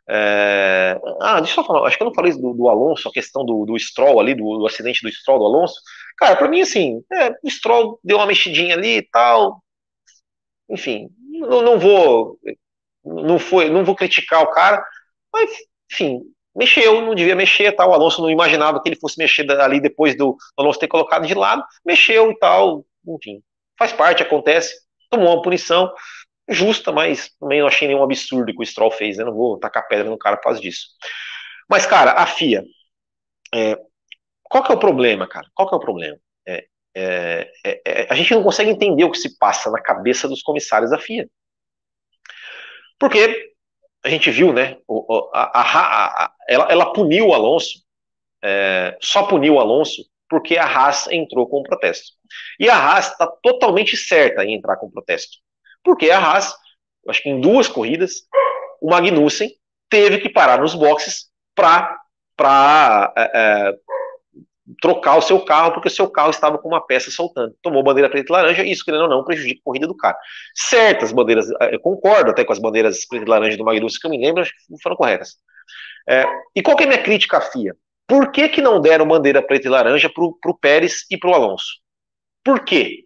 É... 0.10 1.00
Ah, 1.22 1.40
deixa 1.40 1.60
eu 1.60 1.64
falar, 1.64 1.88
acho 1.88 1.98
que 1.98 2.04
eu 2.04 2.08
não 2.08 2.14
falei 2.14 2.34
do, 2.34 2.54
do 2.54 2.68
Alonso, 2.68 3.08
a 3.08 3.12
questão 3.12 3.46
do, 3.46 3.66
do 3.66 3.80
Stroll 3.80 4.20
ali, 4.20 4.34
do, 4.34 4.58
do, 4.58 4.66
acidente 4.68 5.02
do 5.02 5.12
Stroll 5.12 5.40
do 5.40 5.46
Alonso. 5.46 5.76
Cara, 6.18 6.36
para 6.36 6.50
mim, 6.50 6.62
assim, 6.62 7.02
é, 7.12 7.32
o 7.44 7.50
Stroll 7.50 8.00
deu 8.04 8.18
uma 8.18 8.26
mexidinha 8.26 8.76
ali 8.76 8.98
e 8.98 9.10
tal. 9.10 9.64
Enfim, 10.70 11.10
não, 11.20 11.62
não 11.62 11.80
vou. 11.80 12.38
Não, 13.04 13.40
foi, 13.40 13.70
não 13.70 13.84
vou 13.84 13.96
criticar 13.96 14.42
o 14.44 14.52
cara, 14.52 14.84
mas, 15.32 15.50
enfim, 15.92 16.22
mexeu, 16.56 17.02
não 17.02 17.16
devia 17.16 17.36
mexer 17.36 17.72
tal. 17.74 17.90
O 17.90 17.94
Alonso 17.94 18.22
não 18.22 18.30
imaginava 18.30 18.82
que 18.82 18.90
ele 18.90 19.00
fosse 19.00 19.18
mexer 19.18 19.50
ali 19.60 19.82
depois 19.82 20.16
do 20.16 20.38
Alonso 20.58 20.80
ter 20.80 20.88
colocado 20.88 21.28
de 21.28 21.34
lado, 21.34 21.64
mexeu 21.86 22.32
e 22.32 22.38
tal. 22.40 22.86
Enfim, 23.08 23.42
faz 23.78 23.92
parte, 23.92 24.24
acontece. 24.24 24.74
Tomou 25.10 25.34
uma 25.36 25.42
punição 25.42 25.92
justa, 26.50 26.92
mas 26.92 27.32
também 27.40 27.62
não 27.62 27.68
achei 27.68 27.88
nenhum 27.88 28.04
absurdo 28.04 28.54
que 28.54 28.62
o 28.62 28.66
Stroll 28.66 28.92
fez, 28.92 29.18
né? 29.18 29.24
Não 29.24 29.34
vou 29.34 29.58
tacar 29.58 29.88
pedra 29.88 30.10
no 30.10 30.18
cara 30.18 30.38
por 30.38 30.44
causa 30.44 30.62
disso. 30.62 30.88
Mas, 31.70 31.86
cara, 31.86 32.12
a 32.14 32.26
FIA, 32.26 32.64
é, 33.54 33.78
qual 34.44 34.64
que 34.64 34.72
é 34.72 34.76
o 34.76 34.80
problema, 34.80 35.28
cara? 35.28 35.48
Qual 35.54 35.68
que 35.68 35.74
é 35.74 35.78
o 35.78 35.82
problema? 35.82 36.18
É, 36.46 36.66
é, 36.96 37.52
é, 37.66 37.82
é, 37.86 38.08
a 38.10 38.16
gente 38.16 38.34
não 38.34 38.44
consegue 38.44 38.70
entender 38.70 39.04
o 39.04 39.12
que 39.12 39.18
se 39.18 39.38
passa 39.38 39.72
na 39.72 39.82
cabeça 39.82 40.28
dos 40.28 40.42
comissários 40.42 40.92
da 40.92 41.00
FIA. 41.00 41.28
Porque 43.00 43.54
a 44.04 44.10
gente 44.10 44.30
viu, 44.30 44.54
né? 44.54 44.78
A, 45.34 45.60
a, 45.60 46.26
a, 46.26 46.34
ela, 46.48 46.68
ela, 46.70 46.94
puniu 46.94 47.28
o 47.28 47.34
Alonso, 47.34 47.84
é, 48.44 48.98
só 49.02 49.24
puniu 49.24 49.56
o 49.56 49.60
Alonso 49.60 50.04
porque 50.30 50.58
a 50.58 50.66
Haas 50.66 51.08
entrou 51.08 51.48
com 51.48 51.60
o 51.60 51.64
protesto. 51.64 52.14
E 52.60 52.70
a 52.70 52.76
Haas 52.76 53.12
está 53.12 53.28
totalmente 53.28 53.96
certa 53.96 54.44
em 54.44 54.56
entrar 54.56 54.78
com 54.78 54.88
o 54.88 54.92
protesto. 54.92 55.38
Porque 55.84 56.10
a 56.10 56.20
Haas, 56.20 56.54
acho 57.08 57.22
que 57.22 57.30
em 57.30 57.40
duas 57.40 57.68
corridas, 57.68 58.24
o 58.82 58.90
Magnussen 58.90 59.52
teve 59.90 60.20
que 60.20 60.30
parar 60.30 60.60
nos 60.60 60.76
boxes 60.76 61.28
para 61.56 62.00
é, 63.16 63.32
é, 63.34 63.74
trocar 64.82 65.18
o 65.18 65.22
seu 65.22 65.40
carro, 65.44 65.74
porque 65.74 65.88
o 65.88 65.92
seu 65.92 66.10
carro 66.10 66.32
estava 66.32 66.58
com 66.58 66.68
uma 66.68 66.86
peça 66.86 67.12
soltando. 67.12 67.56
Tomou 67.62 67.84
bandeira 67.84 68.10
preta 68.10 68.32
e 68.32 68.34
laranja, 68.34 68.64
e 68.64 68.72
isso, 68.72 68.84
querendo 68.84 69.04
ou 69.04 69.10
não, 69.10 69.24
prejudica 69.24 69.60
a 69.60 69.64
corrida 69.64 69.88
do 69.88 69.96
carro. 69.96 70.18
Certas 70.56 71.12
bandeiras, 71.12 71.50
é, 71.62 71.76
eu 71.76 71.80
concordo 71.80 72.32
até 72.32 72.44
com 72.44 72.54
as 72.54 72.60
bandeiras 72.60 73.06
preta 73.06 73.26
e 73.26 73.30
laranja 73.30 73.58
do 73.58 73.64
Magnussen, 73.64 74.00
que 74.00 74.08
eu 74.08 74.12
me 74.12 74.18
lembro, 74.18 74.44
foram 74.82 74.96
corretas. 74.96 75.36
É, 76.08 76.26
e 76.56 76.62
qual 76.62 76.76
que 76.76 76.84
é 76.84 76.86
a 76.86 76.90
minha 76.90 77.04
crítica 77.04 77.38
à 77.38 77.42
FIA? 77.42 77.76
Por 78.08 78.32
que, 78.32 78.50
que 78.50 78.62
não 78.62 78.82
deram 78.82 79.08
bandeira 79.08 79.42
preta 79.42 79.68
e 79.68 79.70
laranja 79.70 80.10
para 80.10 80.24
o 80.24 80.58
Pérez 80.60 81.06
e 81.10 81.18
para 81.18 81.30
o 81.30 81.34
Alonso? 81.34 81.82
Por 82.44 82.66
quê? 82.66 83.06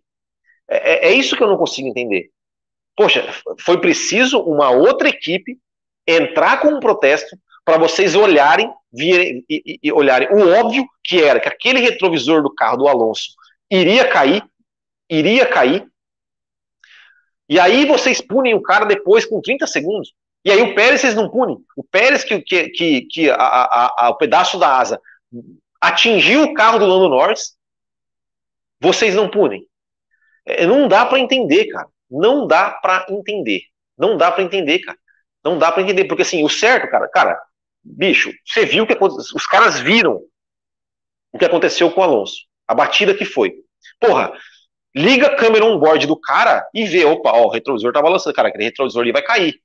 É, 0.69 1.07
é, 1.07 1.09
é 1.09 1.11
isso 1.11 1.36
que 1.36 1.43
eu 1.43 1.47
não 1.47 1.57
consigo 1.57 1.88
entender. 1.88 2.30
Poxa, 2.97 3.23
foi 3.59 3.79
preciso 3.79 4.39
uma 4.39 4.71
outra 4.71 5.07
equipe 5.07 5.59
entrar 6.07 6.59
com 6.59 6.69
um 6.69 6.79
protesto 6.79 7.37
para 7.63 7.77
vocês 7.77 8.15
olharem, 8.15 8.73
virem, 8.91 9.45
e, 9.47 9.79
e, 9.83 9.91
olharem 9.91 10.29
o 10.29 10.51
óbvio 10.59 10.83
que 11.03 11.21
era 11.21 11.39
que 11.39 11.47
aquele 11.47 11.79
retrovisor 11.79 12.41
do 12.41 12.53
carro 12.55 12.77
do 12.77 12.87
Alonso 12.87 13.33
iria 13.69 14.09
cair, 14.09 14.43
iria 15.07 15.45
cair. 15.45 15.85
E 17.47 17.59
aí 17.59 17.85
vocês 17.85 18.19
punem 18.19 18.55
o 18.55 18.63
cara 18.63 18.85
depois 18.85 19.25
com 19.25 19.41
30 19.41 19.67
segundos. 19.67 20.13
E 20.43 20.49
aí 20.49 20.61
o 20.61 20.73
Pérez 20.73 21.01
vocês 21.01 21.13
não 21.13 21.29
punem. 21.29 21.57
O 21.75 21.83
Pérez 21.83 22.23
que, 22.23 22.41
que, 22.41 22.69
que, 22.69 23.01
que 23.01 23.29
a, 23.29 23.35
a, 23.35 24.05
a, 24.05 24.09
o 24.09 24.15
pedaço 24.15 24.57
da 24.57 24.75
asa 24.75 24.99
atingiu 25.79 26.43
o 26.45 26.53
carro 26.55 26.79
do 26.79 26.85
Lando 26.87 27.09
Norris, 27.09 27.55
vocês 28.81 29.13
não 29.13 29.29
punem. 29.29 29.67
É, 30.45 30.65
não 30.65 30.87
dá 30.87 31.05
para 31.05 31.19
entender, 31.19 31.65
cara. 31.65 31.87
Não 32.10 32.47
dá 32.47 32.72
para 32.72 33.05
entender. 33.10 33.62
Não 33.97 34.18
dá 34.18 34.32
para 34.32 34.43
entender, 34.43 34.80
cara. 34.80 34.97
Não 35.43 35.58
dá 35.58 35.72
para 35.72 35.84
entender, 35.84 36.05
porque 36.05 36.22
assim, 36.24 36.43
o 36.43 36.49
certo, 36.49 36.89
cara, 36.89 37.08
cara, 37.08 37.41
bicho, 37.84 38.32
você 38.45 38.66
viu 38.66 38.86
que 38.86 38.97
os 39.01 39.47
caras 39.47 39.80
viram 39.80 40.22
o 41.32 41.38
que 41.38 41.45
aconteceu 41.45 41.91
com 41.91 42.01
o 42.01 42.03
Alonso, 42.03 42.36
a 42.68 42.74
batida 42.74 43.14
que 43.14 43.26
foi. 43.26 43.53
Porra, 43.99 44.32
liga 44.95 45.28
a 45.28 45.36
câmera 45.36 45.66
on 45.66 45.80
board 45.80 46.05
do 46.08 46.20
cara 46.20 46.68
e 46.74 46.86
vê, 46.86 47.05
opa, 47.05 47.32
ó, 47.32 47.45
o 47.45 47.49
retrovisor 47.49 47.93
tá 47.93 48.01
balançando, 48.01 48.36
cara, 48.36 48.49
aquele 48.49 48.66
retrovisor 48.66 49.01
ali 49.01 49.12
vai 49.12 49.22
cair. 49.22 49.55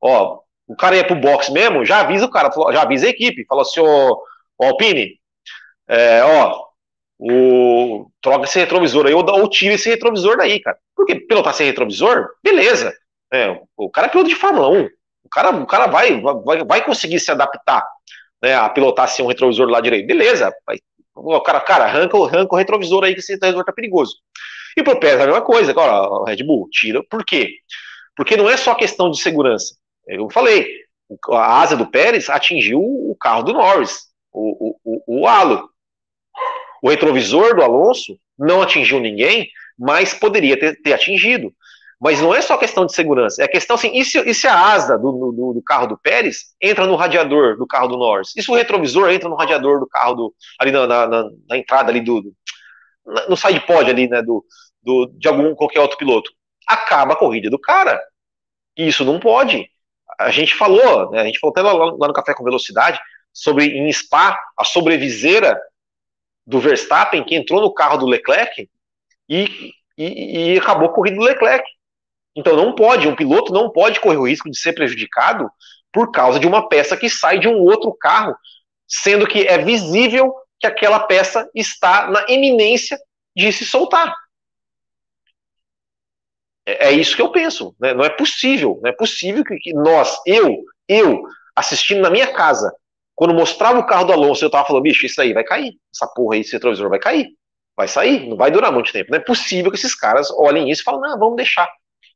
Ó, 0.00 0.40
o 0.66 0.76
cara 0.76 0.96
ia 0.96 1.06
pro 1.06 1.16
box 1.16 1.50
mesmo, 1.50 1.84
já 1.84 2.00
avisa 2.00 2.26
o 2.26 2.30
cara, 2.30 2.50
já 2.72 2.82
avisa 2.82 3.06
a 3.06 3.10
equipe, 3.10 3.46
falou 3.46 3.62
assim, 3.62 3.80
ô, 3.80 4.22
ô 4.58 4.64
Alpine, 4.64 5.18
é, 5.88 6.22
ó, 6.22 6.67
o, 7.18 8.10
troca 8.20 8.44
esse 8.44 8.58
retrovisor 8.58 9.06
aí, 9.06 9.14
ou, 9.14 9.24
ou 9.28 9.50
tira 9.50 9.74
esse 9.74 9.88
retrovisor 9.88 10.36
daí, 10.36 10.60
cara. 10.60 10.78
Porque 10.94 11.16
pilotar 11.16 11.54
sem 11.54 11.66
retrovisor, 11.66 12.28
beleza. 12.42 12.94
É, 13.32 13.60
o 13.76 13.90
cara 13.90 14.06
é 14.06 14.10
piloto 14.10 14.28
de 14.28 14.34
Fórmula 14.34 14.68
1. 14.68 14.88
O 15.24 15.28
cara, 15.30 15.50
o 15.50 15.66
cara 15.66 15.86
vai, 15.86 16.20
vai, 16.20 16.64
vai 16.64 16.84
conseguir 16.84 17.20
se 17.20 17.30
adaptar 17.30 17.86
né, 18.42 18.54
a 18.54 18.68
pilotar 18.68 19.08
sem 19.08 19.24
um 19.24 19.28
retrovisor 19.28 19.68
lá 19.68 19.80
direito. 19.80 20.06
Beleza. 20.06 20.52
Vai, 20.66 20.78
o 21.14 21.40
cara, 21.40 21.60
cara 21.60 21.84
arranca, 21.84 22.16
arranca 22.16 22.54
o 22.54 22.58
retrovisor 22.58 23.04
aí 23.04 23.12
que 23.12 23.20
esse 23.20 23.32
retrovisor 23.32 23.64
tá 23.64 23.72
perigoso. 23.72 24.16
E 24.76 24.82
pro 24.82 25.00
Pérez 25.00 25.20
a 25.20 25.26
mesma 25.26 25.42
coisa. 25.42 25.72
Agora, 25.72 26.08
o 26.08 26.24
Red 26.24 26.44
Bull, 26.44 26.68
tira. 26.70 27.02
Por 27.10 27.24
quê? 27.24 27.56
Porque 28.16 28.36
não 28.36 28.48
é 28.48 28.56
só 28.56 28.74
questão 28.74 29.10
de 29.10 29.20
segurança. 29.20 29.74
Eu 30.06 30.30
falei, 30.30 30.66
a 31.30 31.60
asa 31.60 31.76
do 31.76 31.90
Pérez 31.90 32.30
atingiu 32.30 32.80
o 32.80 33.16
carro 33.20 33.42
do 33.42 33.52
Norris, 33.52 34.06
o, 34.32 34.70
o, 34.70 34.80
o, 34.84 35.20
o 35.22 35.28
halo. 35.28 35.68
O 36.82 36.88
retrovisor 36.88 37.54
do 37.54 37.62
Alonso 37.62 38.18
não 38.38 38.62
atingiu 38.62 39.00
ninguém, 39.00 39.48
mas 39.78 40.14
poderia 40.14 40.58
ter, 40.58 40.80
ter 40.80 40.92
atingido. 40.92 41.52
Mas 42.00 42.20
não 42.20 42.32
é 42.32 42.40
só 42.40 42.56
questão 42.56 42.86
de 42.86 42.94
segurança, 42.94 43.42
é 43.42 43.48
questão 43.48 43.74
assim, 43.74 43.90
e 43.92 44.04
se, 44.04 44.20
e 44.20 44.32
se 44.32 44.46
a 44.46 44.56
asa 44.56 44.96
do, 44.96 45.32
do, 45.32 45.52
do, 45.54 45.62
carro 45.62 45.88
do 45.88 45.98
Pérez 45.98 46.54
entra 46.62 46.86
no 46.86 46.94
radiador 46.94 47.56
do 47.56 47.66
carro 47.66 47.88
do 47.88 47.96
Norris? 47.96 48.36
E 48.36 48.42
se 48.42 48.48
o 48.50 48.54
retrovisor 48.54 49.10
entra 49.10 49.28
no 49.28 49.34
radiador 49.34 49.80
do 49.80 49.86
carro 49.88 50.14
do, 50.14 50.34
ali 50.60 50.70
na, 50.70 50.86
na, 50.86 51.06
na, 51.08 51.30
na 51.48 51.56
entrada 51.56 51.90
ali 51.90 52.00
do, 52.00 52.32
no 53.28 53.36
side 53.36 53.60
pod 53.66 53.90
ali, 53.90 54.08
né, 54.08 54.22
do, 54.22 54.44
do, 54.80 55.06
de 55.18 55.26
algum 55.26 55.54
qualquer 55.56 55.80
outro 55.80 55.98
piloto? 55.98 56.30
Acaba 56.68 57.14
a 57.14 57.16
corrida 57.16 57.50
do 57.50 57.58
cara. 57.58 58.00
E 58.76 58.86
isso 58.86 59.04
não 59.04 59.18
pode. 59.18 59.68
A 60.20 60.30
gente 60.30 60.54
falou, 60.54 61.10
né, 61.10 61.20
a 61.20 61.24
gente 61.24 61.40
falou 61.40 61.50
até 61.50 61.62
lá, 61.62 61.72
lá 61.72 62.06
no 62.06 62.14
Café 62.14 62.32
com 62.32 62.44
Velocidade, 62.44 63.00
sobre 63.32 63.66
em 63.66 63.92
Spa, 63.92 64.38
a 64.56 64.64
sobreviseira 64.64 65.60
do 66.48 66.58
Verstappen, 66.60 67.22
que 67.22 67.34
entrou 67.34 67.60
no 67.60 67.72
carro 67.72 67.98
do 67.98 68.06
Leclerc 68.06 68.70
e, 69.28 69.70
e, 69.98 70.54
e 70.54 70.58
acabou 70.58 70.88
a 70.88 70.92
corrida 70.92 71.16
do 71.16 71.22
Leclerc. 71.22 71.62
Então 72.34 72.56
não 72.56 72.74
pode, 72.74 73.06
um 73.06 73.14
piloto 73.14 73.52
não 73.52 73.70
pode 73.70 74.00
correr 74.00 74.16
o 74.16 74.26
risco 74.26 74.50
de 74.50 74.58
ser 74.58 74.72
prejudicado 74.72 75.50
por 75.92 76.10
causa 76.10 76.40
de 76.40 76.46
uma 76.46 76.66
peça 76.66 76.96
que 76.96 77.10
sai 77.10 77.38
de 77.38 77.46
um 77.46 77.58
outro 77.58 77.92
carro, 77.92 78.34
sendo 78.86 79.26
que 79.26 79.46
é 79.46 79.58
visível 79.58 80.34
que 80.58 80.66
aquela 80.66 81.00
peça 81.00 81.48
está 81.54 82.10
na 82.10 82.24
eminência 82.30 82.98
de 83.36 83.52
se 83.52 83.66
soltar. 83.66 84.14
É, 86.64 86.88
é 86.88 86.92
isso 86.92 87.14
que 87.14 87.20
eu 87.20 87.30
penso. 87.30 87.76
Né? 87.78 87.92
Não 87.92 88.04
é 88.04 88.08
possível. 88.08 88.80
Não 88.82 88.88
é 88.88 88.92
possível 88.92 89.44
que, 89.44 89.54
que 89.58 89.74
nós, 89.74 90.18
eu, 90.24 90.64
eu, 90.88 91.22
assistindo 91.54 92.00
na 92.00 92.10
minha 92.10 92.32
casa, 92.32 92.74
quando 93.18 93.34
mostrava 93.34 93.80
o 93.80 93.84
carro 93.84 94.04
do 94.04 94.12
Alonso, 94.12 94.44
eu 94.44 94.50
tava 94.50 94.64
falando, 94.64 94.84
bicho, 94.84 95.04
isso 95.04 95.20
aí 95.20 95.32
vai 95.32 95.42
cair. 95.42 95.72
Essa 95.92 96.06
porra 96.06 96.36
aí, 96.36 96.40
esse 96.40 96.52
retrovisor 96.52 96.88
vai 96.88 97.00
cair. 97.00 97.26
Vai 97.76 97.88
sair, 97.88 98.28
não 98.28 98.36
vai 98.36 98.48
durar 98.48 98.70
muito 98.70 98.92
tempo. 98.92 99.10
Não 99.10 99.18
é 99.18 99.20
possível 99.20 99.72
que 99.72 99.76
esses 99.76 99.92
caras 99.92 100.30
olhem 100.30 100.70
isso 100.70 100.82
e 100.82 100.84
falem, 100.84 101.00
não, 101.00 101.18
vamos 101.18 101.34
deixar. 101.34 101.68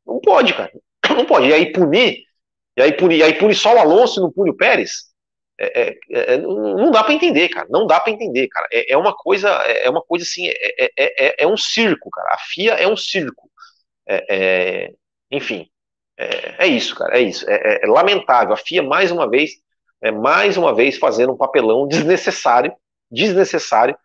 Não 0.06 0.20
pode, 0.20 0.54
cara. 0.54 0.70
Não 1.10 1.26
pode. 1.26 1.48
E 1.48 1.52
aí 1.52 1.72
punir, 1.72 2.22
e 2.76 2.82
aí 2.82 2.92
punir, 2.92 3.18
e 3.18 3.22
aí 3.24 3.34
punir 3.34 3.56
só 3.56 3.74
o 3.74 3.78
Alonso 3.80 4.20
e 4.20 4.22
não 4.22 4.30
pune 4.30 4.50
o 4.50 4.56
Pérez. 4.56 5.08
É, 5.58 5.88
é, 5.88 5.98
é 6.34 6.38
não 6.38 6.92
dá 6.92 7.02
para 7.02 7.14
entender, 7.14 7.48
cara. 7.48 7.66
Não 7.68 7.84
dá 7.84 7.98
para 7.98 8.12
entender, 8.12 8.46
cara. 8.46 8.68
É, 8.70 8.92
é, 8.92 8.96
uma 8.96 9.12
coisa, 9.12 9.48
é 9.48 9.90
uma 9.90 10.02
coisa 10.02 10.24
assim, 10.24 10.48
é, 10.96 11.46
um 11.48 11.56
circo, 11.56 12.10
cara. 12.10 12.34
A 12.34 12.38
FIA 12.38 12.74
é 12.74 12.86
um 12.86 12.96
circo. 12.96 13.50
enfim, 15.32 15.68
é, 16.16 16.64
isso, 16.68 16.94
cara. 16.94 17.18
É 17.18 17.22
isso. 17.22 17.44
É, 17.48 17.80
lamentável. 17.86 18.54
A 18.54 18.56
FIA 18.56 18.84
mais 18.84 19.10
uma 19.10 19.28
vez, 19.28 19.50
mais 20.10 20.56
uma 20.56 20.74
vez 20.74 20.98
fazendo 20.98 21.32
um 21.32 21.36
papelão 21.36 21.86
desnecessário, 21.86 22.74
desnecessário, 23.10 23.96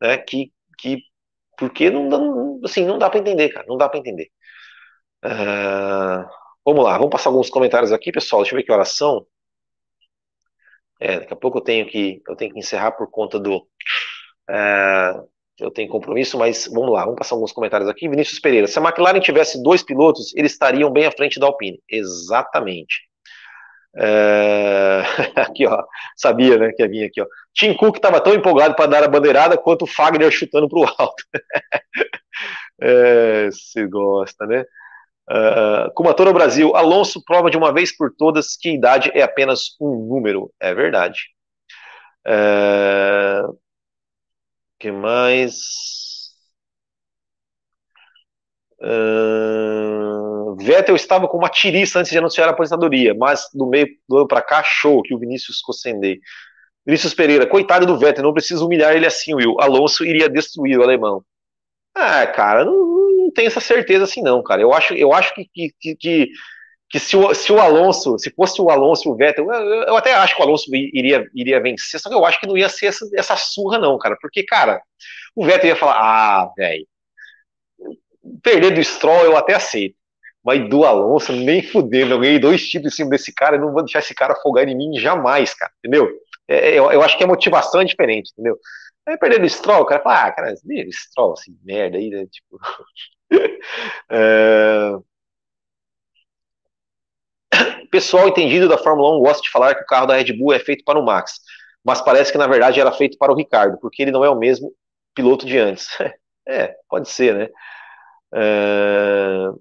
né? 0.00 0.18
Que, 0.18 0.52
que 0.78 0.98
porque 1.56 1.90
não, 1.90 2.08
não 2.08 2.60
assim, 2.64 2.84
não 2.84 2.98
dá 2.98 3.08
para 3.08 3.20
entender, 3.20 3.50
cara. 3.50 3.66
Não 3.68 3.76
dá 3.76 3.88
para 3.88 4.00
entender. 4.00 4.30
Uh, 5.24 6.28
vamos 6.64 6.84
lá, 6.84 6.96
vamos 6.98 7.10
passar 7.10 7.30
alguns 7.30 7.50
comentários 7.50 7.92
aqui, 7.92 8.12
pessoal. 8.12 8.42
Deixa 8.42 8.54
eu 8.54 8.58
ver 8.58 8.64
que 8.64 8.72
horas 8.72 8.90
são. 8.90 9.26
É, 11.00 11.20
daqui 11.20 11.32
a 11.32 11.36
pouco 11.36 11.58
eu 11.58 11.62
tenho 11.62 11.86
que 11.86 12.22
eu 12.28 12.36
tenho 12.36 12.52
que 12.52 12.58
encerrar 12.58 12.92
por 12.92 13.10
conta 13.10 13.38
do 13.38 13.58
uh, 13.58 15.28
eu 15.58 15.70
tenho 15.70 15.88
compromisso, 15.88 16.38
mas 16.38 16.66
vamos 16.66 16.92
lá, 16.92 17.04
vamos 17.04 17.18
passar 17.18 17.34
alguns 17.34 17.52
comentários 17.52 17.88
aqui. 17.88 18.08
Vinícius 18.08 18.40
Pereira, 18.40 18.66
se 18.66 18.78
a 18.78 18.82
McLaren 18.82 19.20
tivesse 19.20 19.62
dois 19.62 19.82
pilotos, 19.82 20.34
eles 20.34 20.52
estariam 20.52 20.90
bem 20.90 21.06
à 21.06 21.12
frente 21.12 21.38
da 21.38 21.46
Alpine. 21.46 21.80
Exatamente. 21.88 23.08
É... 23.96 25.02
aqui, 25.36 25.66
ó, 25.66 25.84
sabia, 26.16 26.58
né, 26.58 26.72
que 26.72 26.82
ia 26.82 26.88
vir 26.88 27.04
aqui, 27.04 27.20
ó. 27.20 27.26
Tim 27.54 27.74
Cook 27.74 27.96
estava 27.96 28.20
tão 28.20 28.34
empolgado 28.34 28.74
para 28.74 28.86
dar 28.86 29.04
a 29.04 29.08
bandeirada 29.08 29.56
quanto 29.56 29.82
o 29.82 29.86
Fagner 29.86 30.30
chutando 30.30 30.68
para 30.68 30.78
o 30.78 30.84
alto. 30.98 31.24
é, 32.82 33.48
se 33.52 33.86
gosta, 33.86 34.46
né? 34.46 34.64
Uh, 35.30 35.90
Kumatora 35.94 36.32
Brasil, 36.34 36.76
Alonso 36.76 37.22
prova 37.24 37.50
de 37.50 37.56
uma 37.56 37.72
vez 37.72 37.96
por 37.96 38.12
todas 38.14 38.56
que 38.56 38.74
idade 38.74 39.10
é 39.14 39.22
apenas 39.22 39.74
um 39.80 40.06
número. 40.06 40.52
É 40.60 40.74
verdade. 40.74 41.20
Uh, 42.26 43.58
que 44.78 44.92
mais? 44.92 46.13
Uh, 48.80 50.56
Vettel 50.56 50.96
estava 50.96 51.28
com 51.28 51.38
uma 51.38 51.48
tiriça 51.48 51.98
antes 51.98 52.10
de 52.10 52.18
anunciar 52.18 52.48
a 52.48 52.52
aposentadoria, 52.52 53.14
mas 53.14 53.48
do 53.52 53.66
meio 53.66 53.86
do 54.08 54.18
ano 54.18 54.28
para 54.28 54.42
cá, 54.42 54.62
show 54.62 55.02
que 55.02 55.14
o 55.14 55.18
Vinícius 55.18 55.60
Cossendei. 55.60 56.20
Vinícius 56.86 57.14
Pereira, 57.14 57.46
coitado 57.46 57.86
do 57.86 57.98
Vettel, 57.98 58.24
não 58.24 58.32
precisa 58.32 58.64
humilhar 58.64 58.94
ele 58.94 59.06
assim, 59.06 59.34
Will. 59.34 59.56
Alonso 59.58 60.04
iria 60.04 60.28
destruir 60.28 60.78
o 60.78 60.82
alemão. 60.82 61.24
Ah, 61.94 62.26
cara, 62.26 62.64
não, 62.64 62.74
não 63.24 63.30
tenho 63.32 63.46
essa 63.46 63.60
certeza 63.60 64.04
assim, 64.04 64.22
não, 64.22 64.42
cara. 64.42 64.60
Eu 64.60 64.72
acho, 64.72 64.94
eu 64.94 65.12
acho 65.12 65.34
que, 65.34 65.48
que, 65.52 65.96
que, 65.96 66.28
que 66.90 66.98
se, 66.98 67.16
o, 67.16 67.34
se 67.34 67.52
o 67.52 67.60
Alonso, 67.60 68.18
se 68.18 68.30
fosse 68.30 68.60
o 68.60 68.68
Alonso 68.70 69.08
e 69.08 69.12
o 69.12 69.16
Vettel, 69.16 69.50
eu, 69.50 69.82
eu, 69.84 69.96
até 69.96 70.14
acho 70.14 70.36
que 70.36 70.42
o 70.42 70.44
Alonso 70.44 70.66
iria, 70.74 71.24
iria 71.34 71.60
vencer, 71.60 72.00
só 72.00 72.08
que 72.08 72.14
eu 72.14 72.24
acho 72.26 72.38
que 72.40 72.46
não 72.46 72.56
ia 72.56 72.68
ser 72.68 72.86
essa, 72.86 73.08
essa 73.14 73.36
surra, 73.36 73.78
não, 73.78 73.96
cara. 73.98 74.16
Porque, 74.20 74.44
cara, 74.44 74.82
o 75.34 75.44
Vettel 75.44 75.70
ia 75.70 75.76
falar, 75.76 75.96
ah, 75.96 76.52
velho, 76.56 76.86
perder 78.42 78.72
do 78.72 78.82
Stroll 78.82 79.24
eu 79.24 79.36
até 79.36 79.54
aceito. 79.54 79.96
Mas 80.44 80.68
do 80.68 80.84
Alonso, 80.84 81.32
nem 81.32 81.62
fudendo, 81.62 82.14
eu 82.14 82.20
ganhei 82.20 82.38
dois 82.38 82.68
títulos 82.68 82.92
em 82.92 82.96
cima 82.96 83.10
desse 83.10 83.32
cara, 83.32 83.56
eu 83.56 83.60
não 83.60 83.72
vou 83.72 83.82
deixar 83.82 84.00
esse 84.00 84.14
cara 84.14 84.34
folgar 84.36 84.68
em 84.68 84.76
mim 84.76 84.98
jamais, 84.98 85.54
cara, 85.54 85.72
entendeu? 85.78 86.06
É, 86.46 86.70
é 86.70 86.78
eu, 86.78 86.92
eu 86.92 87.02
acho 87.02 87.16
que 87.16 87.24
a 87.24 87.26
motivação 87.26 87.80
é 87.80 87.84
diferente, 87.84 88.30
entendeu? 88.32 88.58
Aí 89.06 89.16
perdendo 89.18 89.44
o 89.44 89.48
Stroll, 89.48 89.82
o 89.82 89.86
cara 89.86 90.02
fala, 90.02 90.26
ah, 90.26 90.32
cara, 90.32 90.54
Stroll, 90.90 91.32
assim, 91.32 91.56
merda 91.62 91.96
aí, 91.96 92.10
né? 92.10 92.26
Tipo. 92.30 92.58
é... 94.10 94.92
Pessoal 97.90 98.28
entendido 98.28 98.68
da 98.68 98.76
Fórmula 98.76 99.16
1 99.16 99.20
gosta 99.20 99.42
de 99.42 99.50
falar 99.50 99.74
que 99.74 99.82
o 99.82 99.86
carro 99.86 100.06
da 100.06 100.16
Red 100.16 100.32
Bull 100.32 100.52
é 100.52 100.58
feito 100.58 100.82
para 100.84 100.98
o 100.98 101.04
Max, 101.04 101.40
mas 101.84 102.00
parece 102.00 102.32
que 102.32 102.38
na 102.38 102.46
verdade 102.46 102.80
era 102.80 102.90
feito 102.90 103.16
para 103.16 103.32
o 103.32 103.36
Ricardo, 103.36 103.78
porque 103.80 104.02
ele 104.02 104.10
não 104.10 104.24
é 104.24 104.28
o 104.28 104.38
mesmo 104.38 104.72
piloto 105.14 105.46
de 105.46 105.58
antes. 105.58 105.88
É, 106.46 106.76
pode 106.90 107.08
ser, 107.08 107.34
né? 107.34 107.48
É... 108.34 109.52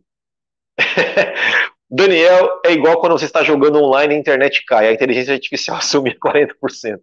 Daniel, 1.89 2.61
é 2.65 2.71
igual 2.71 2.99
quando 2.99 3.13
você 3.13 3.25
está 3.25 3.43
jogando 3.43 3.79
online 3.79 4.13
e 4.13 4.17
a 4.17 4.19
internet 4.19 4.65
cai, 4.65 4.87
a 4.87 4.93
inteligência 4.93 5.33
artificial 5.33 5.77
assume 5.77 6.17
40%. 6.17 6.99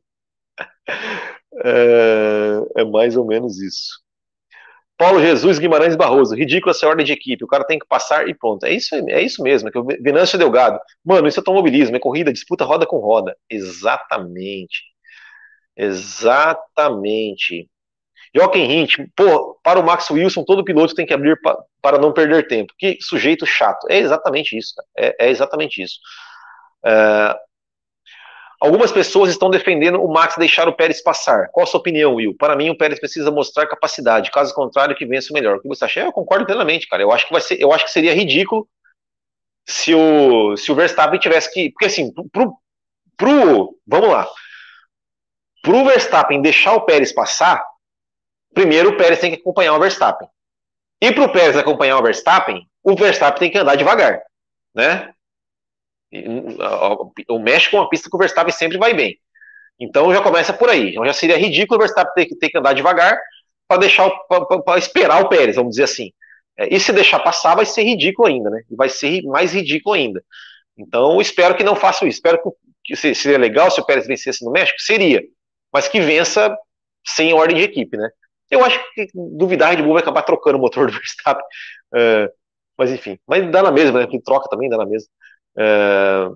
É, 1.64 2.81
é 2.83 2.85
mais 2.85 3.16
ou 3.16 3.27
menos 3.27 3.61
isso. 3.61 4.01
Paulo 4.97 5.21
Jesus 5.21 5.59
Guimarães 5.59 5.97
Barroso, 5.97 6.35
ridícula 6.35 6.73
essa 6.73 6.87
ordem 6.87 7.07
de 7.07 7.12
equipe, 7.12 7.43
o 7.43 7.47
cara 7.47 7.64
tem 7.64 7.79
que 7.79 7.87
passar 7.87 8.29
e 8.29 8.35
pronto. 8.35 8.66
É 8.66 8.73
isso, 8.73 8.95
é 8.95 9.23
isso 9.23 9.43
mesmo, 9.43 9.68
é 9.68 9.73
que 9.73 9.79
o 9.79 9.85
Venâncio 9.85 10.39
Delgado. 10.39 10.79
Mano, 11.05 11.27
isso 11.27 11.41
é 11.41 11.43
automobilismo, 11.43 11.97
é 11.97 11.99
corrida, 11.99 12.33
disputa 12.33 12.64
roda 12.64 12.87
com 12.87 12.99
roda. 12.99 13.35
Exatamente. 13.49 14.83
Exatamente. 15.77 17.68
Joaquim 18.35 18.70
Hint, 18.70 18.97
pô, 19.16 19.59
para 19.62 19.81
o 19.81 19.85
Max 19.85 20.11
Wilson, 20.11 20.45
todo 20.45 20.64
piloto 20.64 20.95
tem 20.95 21.07
que 21.07 21.14
abrir 21.14 21.41
pa, 21.41 21.59
para 21.83 21.99
não 21.99 22.12
perder 22.12 22.47
tempo. 22.47 22.72
Que 22.78 22.99
sujeito 23.01 23.45
chato. 23.45 23.87
É 23.89 23.99
exatamente 23.99 24.57
isso, 24.57 24.74
é, 24.97 25.26
é, 25.26 25.31
exatamente 25.31 25.83
isso. 25.83 25.99
É, 26.85 27.37
Algumas 28.61 28.93
pessoas 28.93 29.31
estão 29.31 29.49
defendendo 29.49 30.03
o 30.03 30.12
Max 30.12 30.37
deixar 30.37 30.68
o 30.68 30.74
Pérez 30.74 31.03
passar. 31.03 31.49
Qual 31.51 31.64
a 31.64 31.66
sua 31.66 31.81
opinião, 31.81 32.16
Will? 32.16 32.37
Para 32.37 32.55
mim, 32.55 32.68
o 32.68 32.76
Pérez 32.76 33.01
precisa 33.01 33.31
mostrar 33.31 33.66
capacidade. 33.66 34.31
Caso 34.31 34.55
contrário, 34.55 34.95
que 34.95 35.07
vença 35.07 35.28
o 35.31 35.35
melhor. 35.35 35.57
O 35.57 35.62
que 35.62 35.68
você 35.68 35.87
acha? 35.87 36.01
Eu 36.01 36.12
concordo 36.12 36.45
plenamente, 36.45 36.87
cara. 36.87 37.03
Eu 37.03 37.11
acho 37.11 37.26
que 37.26 37.33
vai 37.33 37.41
ser, 37.41 37.59
eu 37.59 37.72
acho 37.72 37.87
que 37.87 37.91
seria 37.91 38.12
ridículo 38.12 38.68
se 39.66 39.95
o, 39.95 40.59
se 40.59 40.70
o 40.70 40.74
Verstappen 40.74 41.18
tivesse 41.18 41.51
que. 41.51 41.70
Porque 41.70 41.87
assim, 41.87 42.12
pro, 42.31 42.53
pro. 43.16 43.78
Vamos 43.87 44.11
lá. 44.11 44.28
Pro 45.62 45.87
Verstappen 45.87 46.43
deixar 46.43 46.74
o 46.74 46.83
Pérez 46.83 47.12
passar, 47.12 47.64
primeiro 48.55 48.91
o 48.91 48.97
Pérez 48.97 49.21
tem 49.21 49.31
que 49.33 49.41
acompanhar 49.41 49.75
o 49.75 49.81
Verstappen. 49.81 50.29
E 51.01 51.13
pro 51.13 51.33
Pérez 51.33 51.57
acompanhar 51.57 51.99
o 51.99 52.03
Verstappen, 52.03 52.69
o 52.83 52.95
Verstappen 52.95 53.39
tem 53.39 53.51
que 53.51 53.59
andar 53.59 53.77
devagar, 53.77 54.23
né? 54.75 55.13
O 57.29 57.39
México 57.39 57.77
é 57.77 57.81
uma 57.81 57.89
pista 57.89 58.11
que 58.11 58.17
o 58.17 58.19
Verstappen 58.19 58.53
sempre 58.53 58.79
vai 58.79 58.93
bem. 58.93 59.19
Então 59.79 60.13
já 60.13 60.21
começa 60.21 60.53
por 60.53 60.69
aí. 60.69 60.91
Então 60.91 61.07
já 61.07 61.13
seria 61.13 61.39
ridículo 61.39 61.79
o 61.79 61.81
Verstappen 61.81 62.13
ter, 62.15 62.35
ter 62.37 62.51
que 62.51 62.59
andar 62.59 62.75
devagar 62.75 63.19
para 63.67 63.81
deixar 63.81 64.11
para 64.29 64.79
esperar 64.79 65.23
o 65.23 65.29
Pérez, 65.29 65.57
vamos 65.57 65.71
dizer 65.71 65.85
assim. 65.85 66.13
É, 66.59 66.75
e 66.75 66.79
se 66.79 66.93
deixar 66.93 67.21
passar, 67.21 67.55
vai 67.55 67.65
ser 67.65 67.85
ridículo 67.85 68.29
ainda, 68.29 68.51
né? 68.51 68.63
E 68.69 68.75
vai 68.75 68.89
ser 68.89 69.23
mais 69.23 69.55
ridículo 69.55 69.95
ainda. 69.95 70.23
Então 70.77 71.21
espero 71.21 71.55
que 71.55 71.65
não 71.65 71.77
façam 71.77 72.07
isso. 72.07 72.19
Espero 72.19 72.39
que, 72.43 72.97
que 72.97 73.15
seria 73.15 73.39
legal 73.39 73.71
se 73.71 73.81
o 73.81 73.87
Pérez 73.87 74.07
vencesse 74.07 74.45
no 74.45 74.51
México, 74.51 74.79
seria, 74.81 75.23
mas 75.73 75.89
que 75.89 76.01
vença 76.01 76.55
sem 77.07 77.33
ordem 77.33 77.57
de 77.57 77.63
equipe, 77.63 77.97
né? 77.97 78.11
Eu 78.51 78.65
acho 78.65 78.79
que 78.95 79.09
duvidar 79.15 79.71
Red 79.71 79.83
Bull 79.83 79.95
vai 79.95 80.03
acabar 80.03 80.23
trocando 80.23 80.59
o 80.59 80.61
motor 80.61 80.87
do 80.87 80.93
Verstappen. 80.99 81.45
Uh, 81.95 82.31
mas 82.77 82.91
enfim, 82.91 83.19
mas 83.27 83.51
dá 83.51 83.63
na 83.63 83.71
mesma, 83.71 84.01
né? 84.01 84.07
Que 84.07 84.21
troca 84.23 84.49
também 84.49 84.69
dá 84.69 84.77
na 84.79 84.87
mesma. 84.87 85.09
É, 85.59 86.31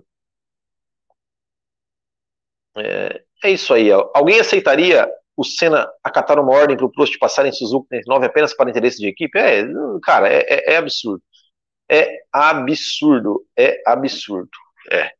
é, 2.76 3.22
é 3.44 3.50
isso 3.50 3.72
aí. 3.72 3.90
Alguém 3.90 4.40
aceitaria 4.40 5.08
o 5.36 5.44
Senna 5.44 5.88
acatar 6.02 6.38
uma 6.38 6.52
ordem 6.52 6.76
para 6.76 6.86
o 6.86 6.92
Prost 6.92 7.18
passar 7.18 7.46
em 7.46 7.52
Suzuki 7.52 8.00
9 8.06 8.26
apenas 8.26 8.54
para 8.54 8.70
interesse 8.70 8.98
de 8.98 9.08
equipe? 9.08 9.38
É, 9.38 9.64
cara, 10.02 10.28
é, 10.28 10.40
é, 10.48 10.74
é, 10.74 10.76
absurdo. 10.76 11.22
É 11.90 12.18
absurdo. 12.32 13.44
É 13.56 13.82
absurdo. 13.86 14.50
É. 14.90 15.10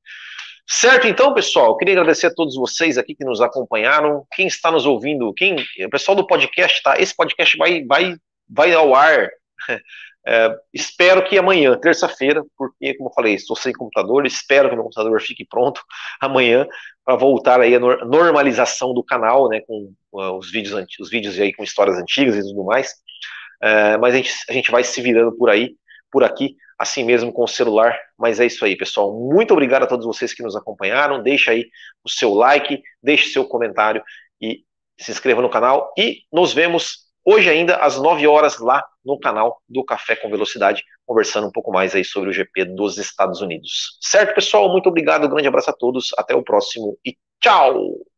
Certo, 0.67 1.07
então, 1.07 1.35
pessoal, 1.35 1.77
queria 1.77 1.95
agradecer 1.95 2.29
a 2.29 2.35
todos 2.35 2.57
vocês 2.57 2.97
aqui 2.97 3.15
que 3.15 3.25
nos 3.25 3.41
acompanharam. 3.41 4.27
Quem 4.35 4.47
está 4.47 4.71
nos 4.71 4.87
ouvindo, 4.87 5.33
quem, 5.35 5.57
o 5.57 5.91
pessoal 5.91 6.17
do 6.17 6.27
podcast, 6.27 6.83
tá? 6.83 6.99
Esse 6.99 7.15
podcast 7.15 7.57
vai, 7.59 7.85
vai, 7.85 8.17
vai 8.49 8.73
ao 8.73 8.95
ar 8.95 9.29
é, 10.27 10.57
espero 10.73 11.23
que 11.23 11.37
amanhã, 11.37 11.79
terça-feira, 11.79 12.43
porque, 12.57 12.95
como 12.95 13.11
eu 13.11 13.15
falei, 13.15 13.35
estou 13.35 13.55
sem 13.55 13.75
computador, 13.75 14.25
espero 14.27 14.71
que 14.71 14.75
meu 14.75 14.85
computador 14.85 15.21
fique 15.21 15.45
pronto 15.45 15.83
amanhã 16.19 16.67
para 17.05 17.17
voltar 17.17 17.61
aí 17.61 17.75
a 17.75 17.81
normalização 17.81 18.95
do 18.95 19.05
canal, 19.05 19.51
né, 19.51 19.61
com 19.67 19.93
uh, 20.13 20.33
os 20.39 20.51
vídeos 20.51 20.87
os 20.99 21.11
vídeos 21.11 21.39
aí 21.39 21.53
com 21.53 21.63
histórias 21.63 21.99
antigas 21.99 22.37
e 22.37 22.41
tudo 22.41 22.65
mais. 22.65 22.95
É, 23.63 23.97
mas 23.99 24.15
a 24.15 24.17
gente, 24.17 24.33
a 24.49 24.53
gente 24.53 24.71
vai 24.71 24.83
se 24.83 25.01
virando 25.03 25.33
por 25.37 25.51
aí, 25.51 25.77
por 26.11 26.25
aqui, 26.25 26.57
assim 26.79 27.05
mesmo 27.05 27.33
com 27.33 27.45
o 27.45 27.49
celular. 27.49 27.99
Mas 28.19 28.41
é 28.41 28.47
isso 28.47 28.65
aí, 28.65 28.77
pessoal. 28.77 29.13
Muito 29.13 29.53
obrigado 29.53 29.85
a 29.85 29.87
todos 29.87 30.07
vocês 30.07 30.33
que 30.33 30.43
nos 30.43 30.57
acompanharam. 30.57 31.23
Deixa 31.23 31.51
aí 31.51 31.69
o 32.05 32.11
seu 32.11 32.33
like, 32.35 32.83
deixe 33.03 33.31
seu 33.31 33.45
comentário 33.45 34.03
e 34.41 34.65
se 34.99 35.11
inscreva 35.11 35.43
no 35.43 35.51
canal. 35.51 35.93
E 35.99 36.23
nos 36.33 36.53
vemos 36.53 37.05
hoje 37.25 37.49
ainda 37.49 37.77
às 37.77 38.01
9 38.01 38.27
horas 38.27 38.59
lá 38.59 38.85
no 39.05 39.19
canal 39.19 39.61
do 39.69 39.85
Café 39.85 40.17
com 40.17 40.31
Velocidade, 40.31 40.83
conversando 41.07 41.47
um 41.47 41.53
pouco 41.53 41.73
mais 41.73 41.95
aí 41.95 42.05
sobre 42.05 42.31
o 42.31 42.33
GP 42.33 42.65
dos 42.67 42.99
Estados 42.99 43.41
Unidos. 43.41 43.99
Certo, 44.01 44.35
pessoal? 44.35 44.71
Muito 44.71 44.89
obrigado, 44.89 45.29
grande 45.29 45.49
abraço 45.49 45.71
a 45.71 45.75
todos, 45.75 46.09
até 46.17 46.35
o 46.35 46.43
próximo 46.43 46.99
e 47.05 47.17
tchau! 47.41 48.14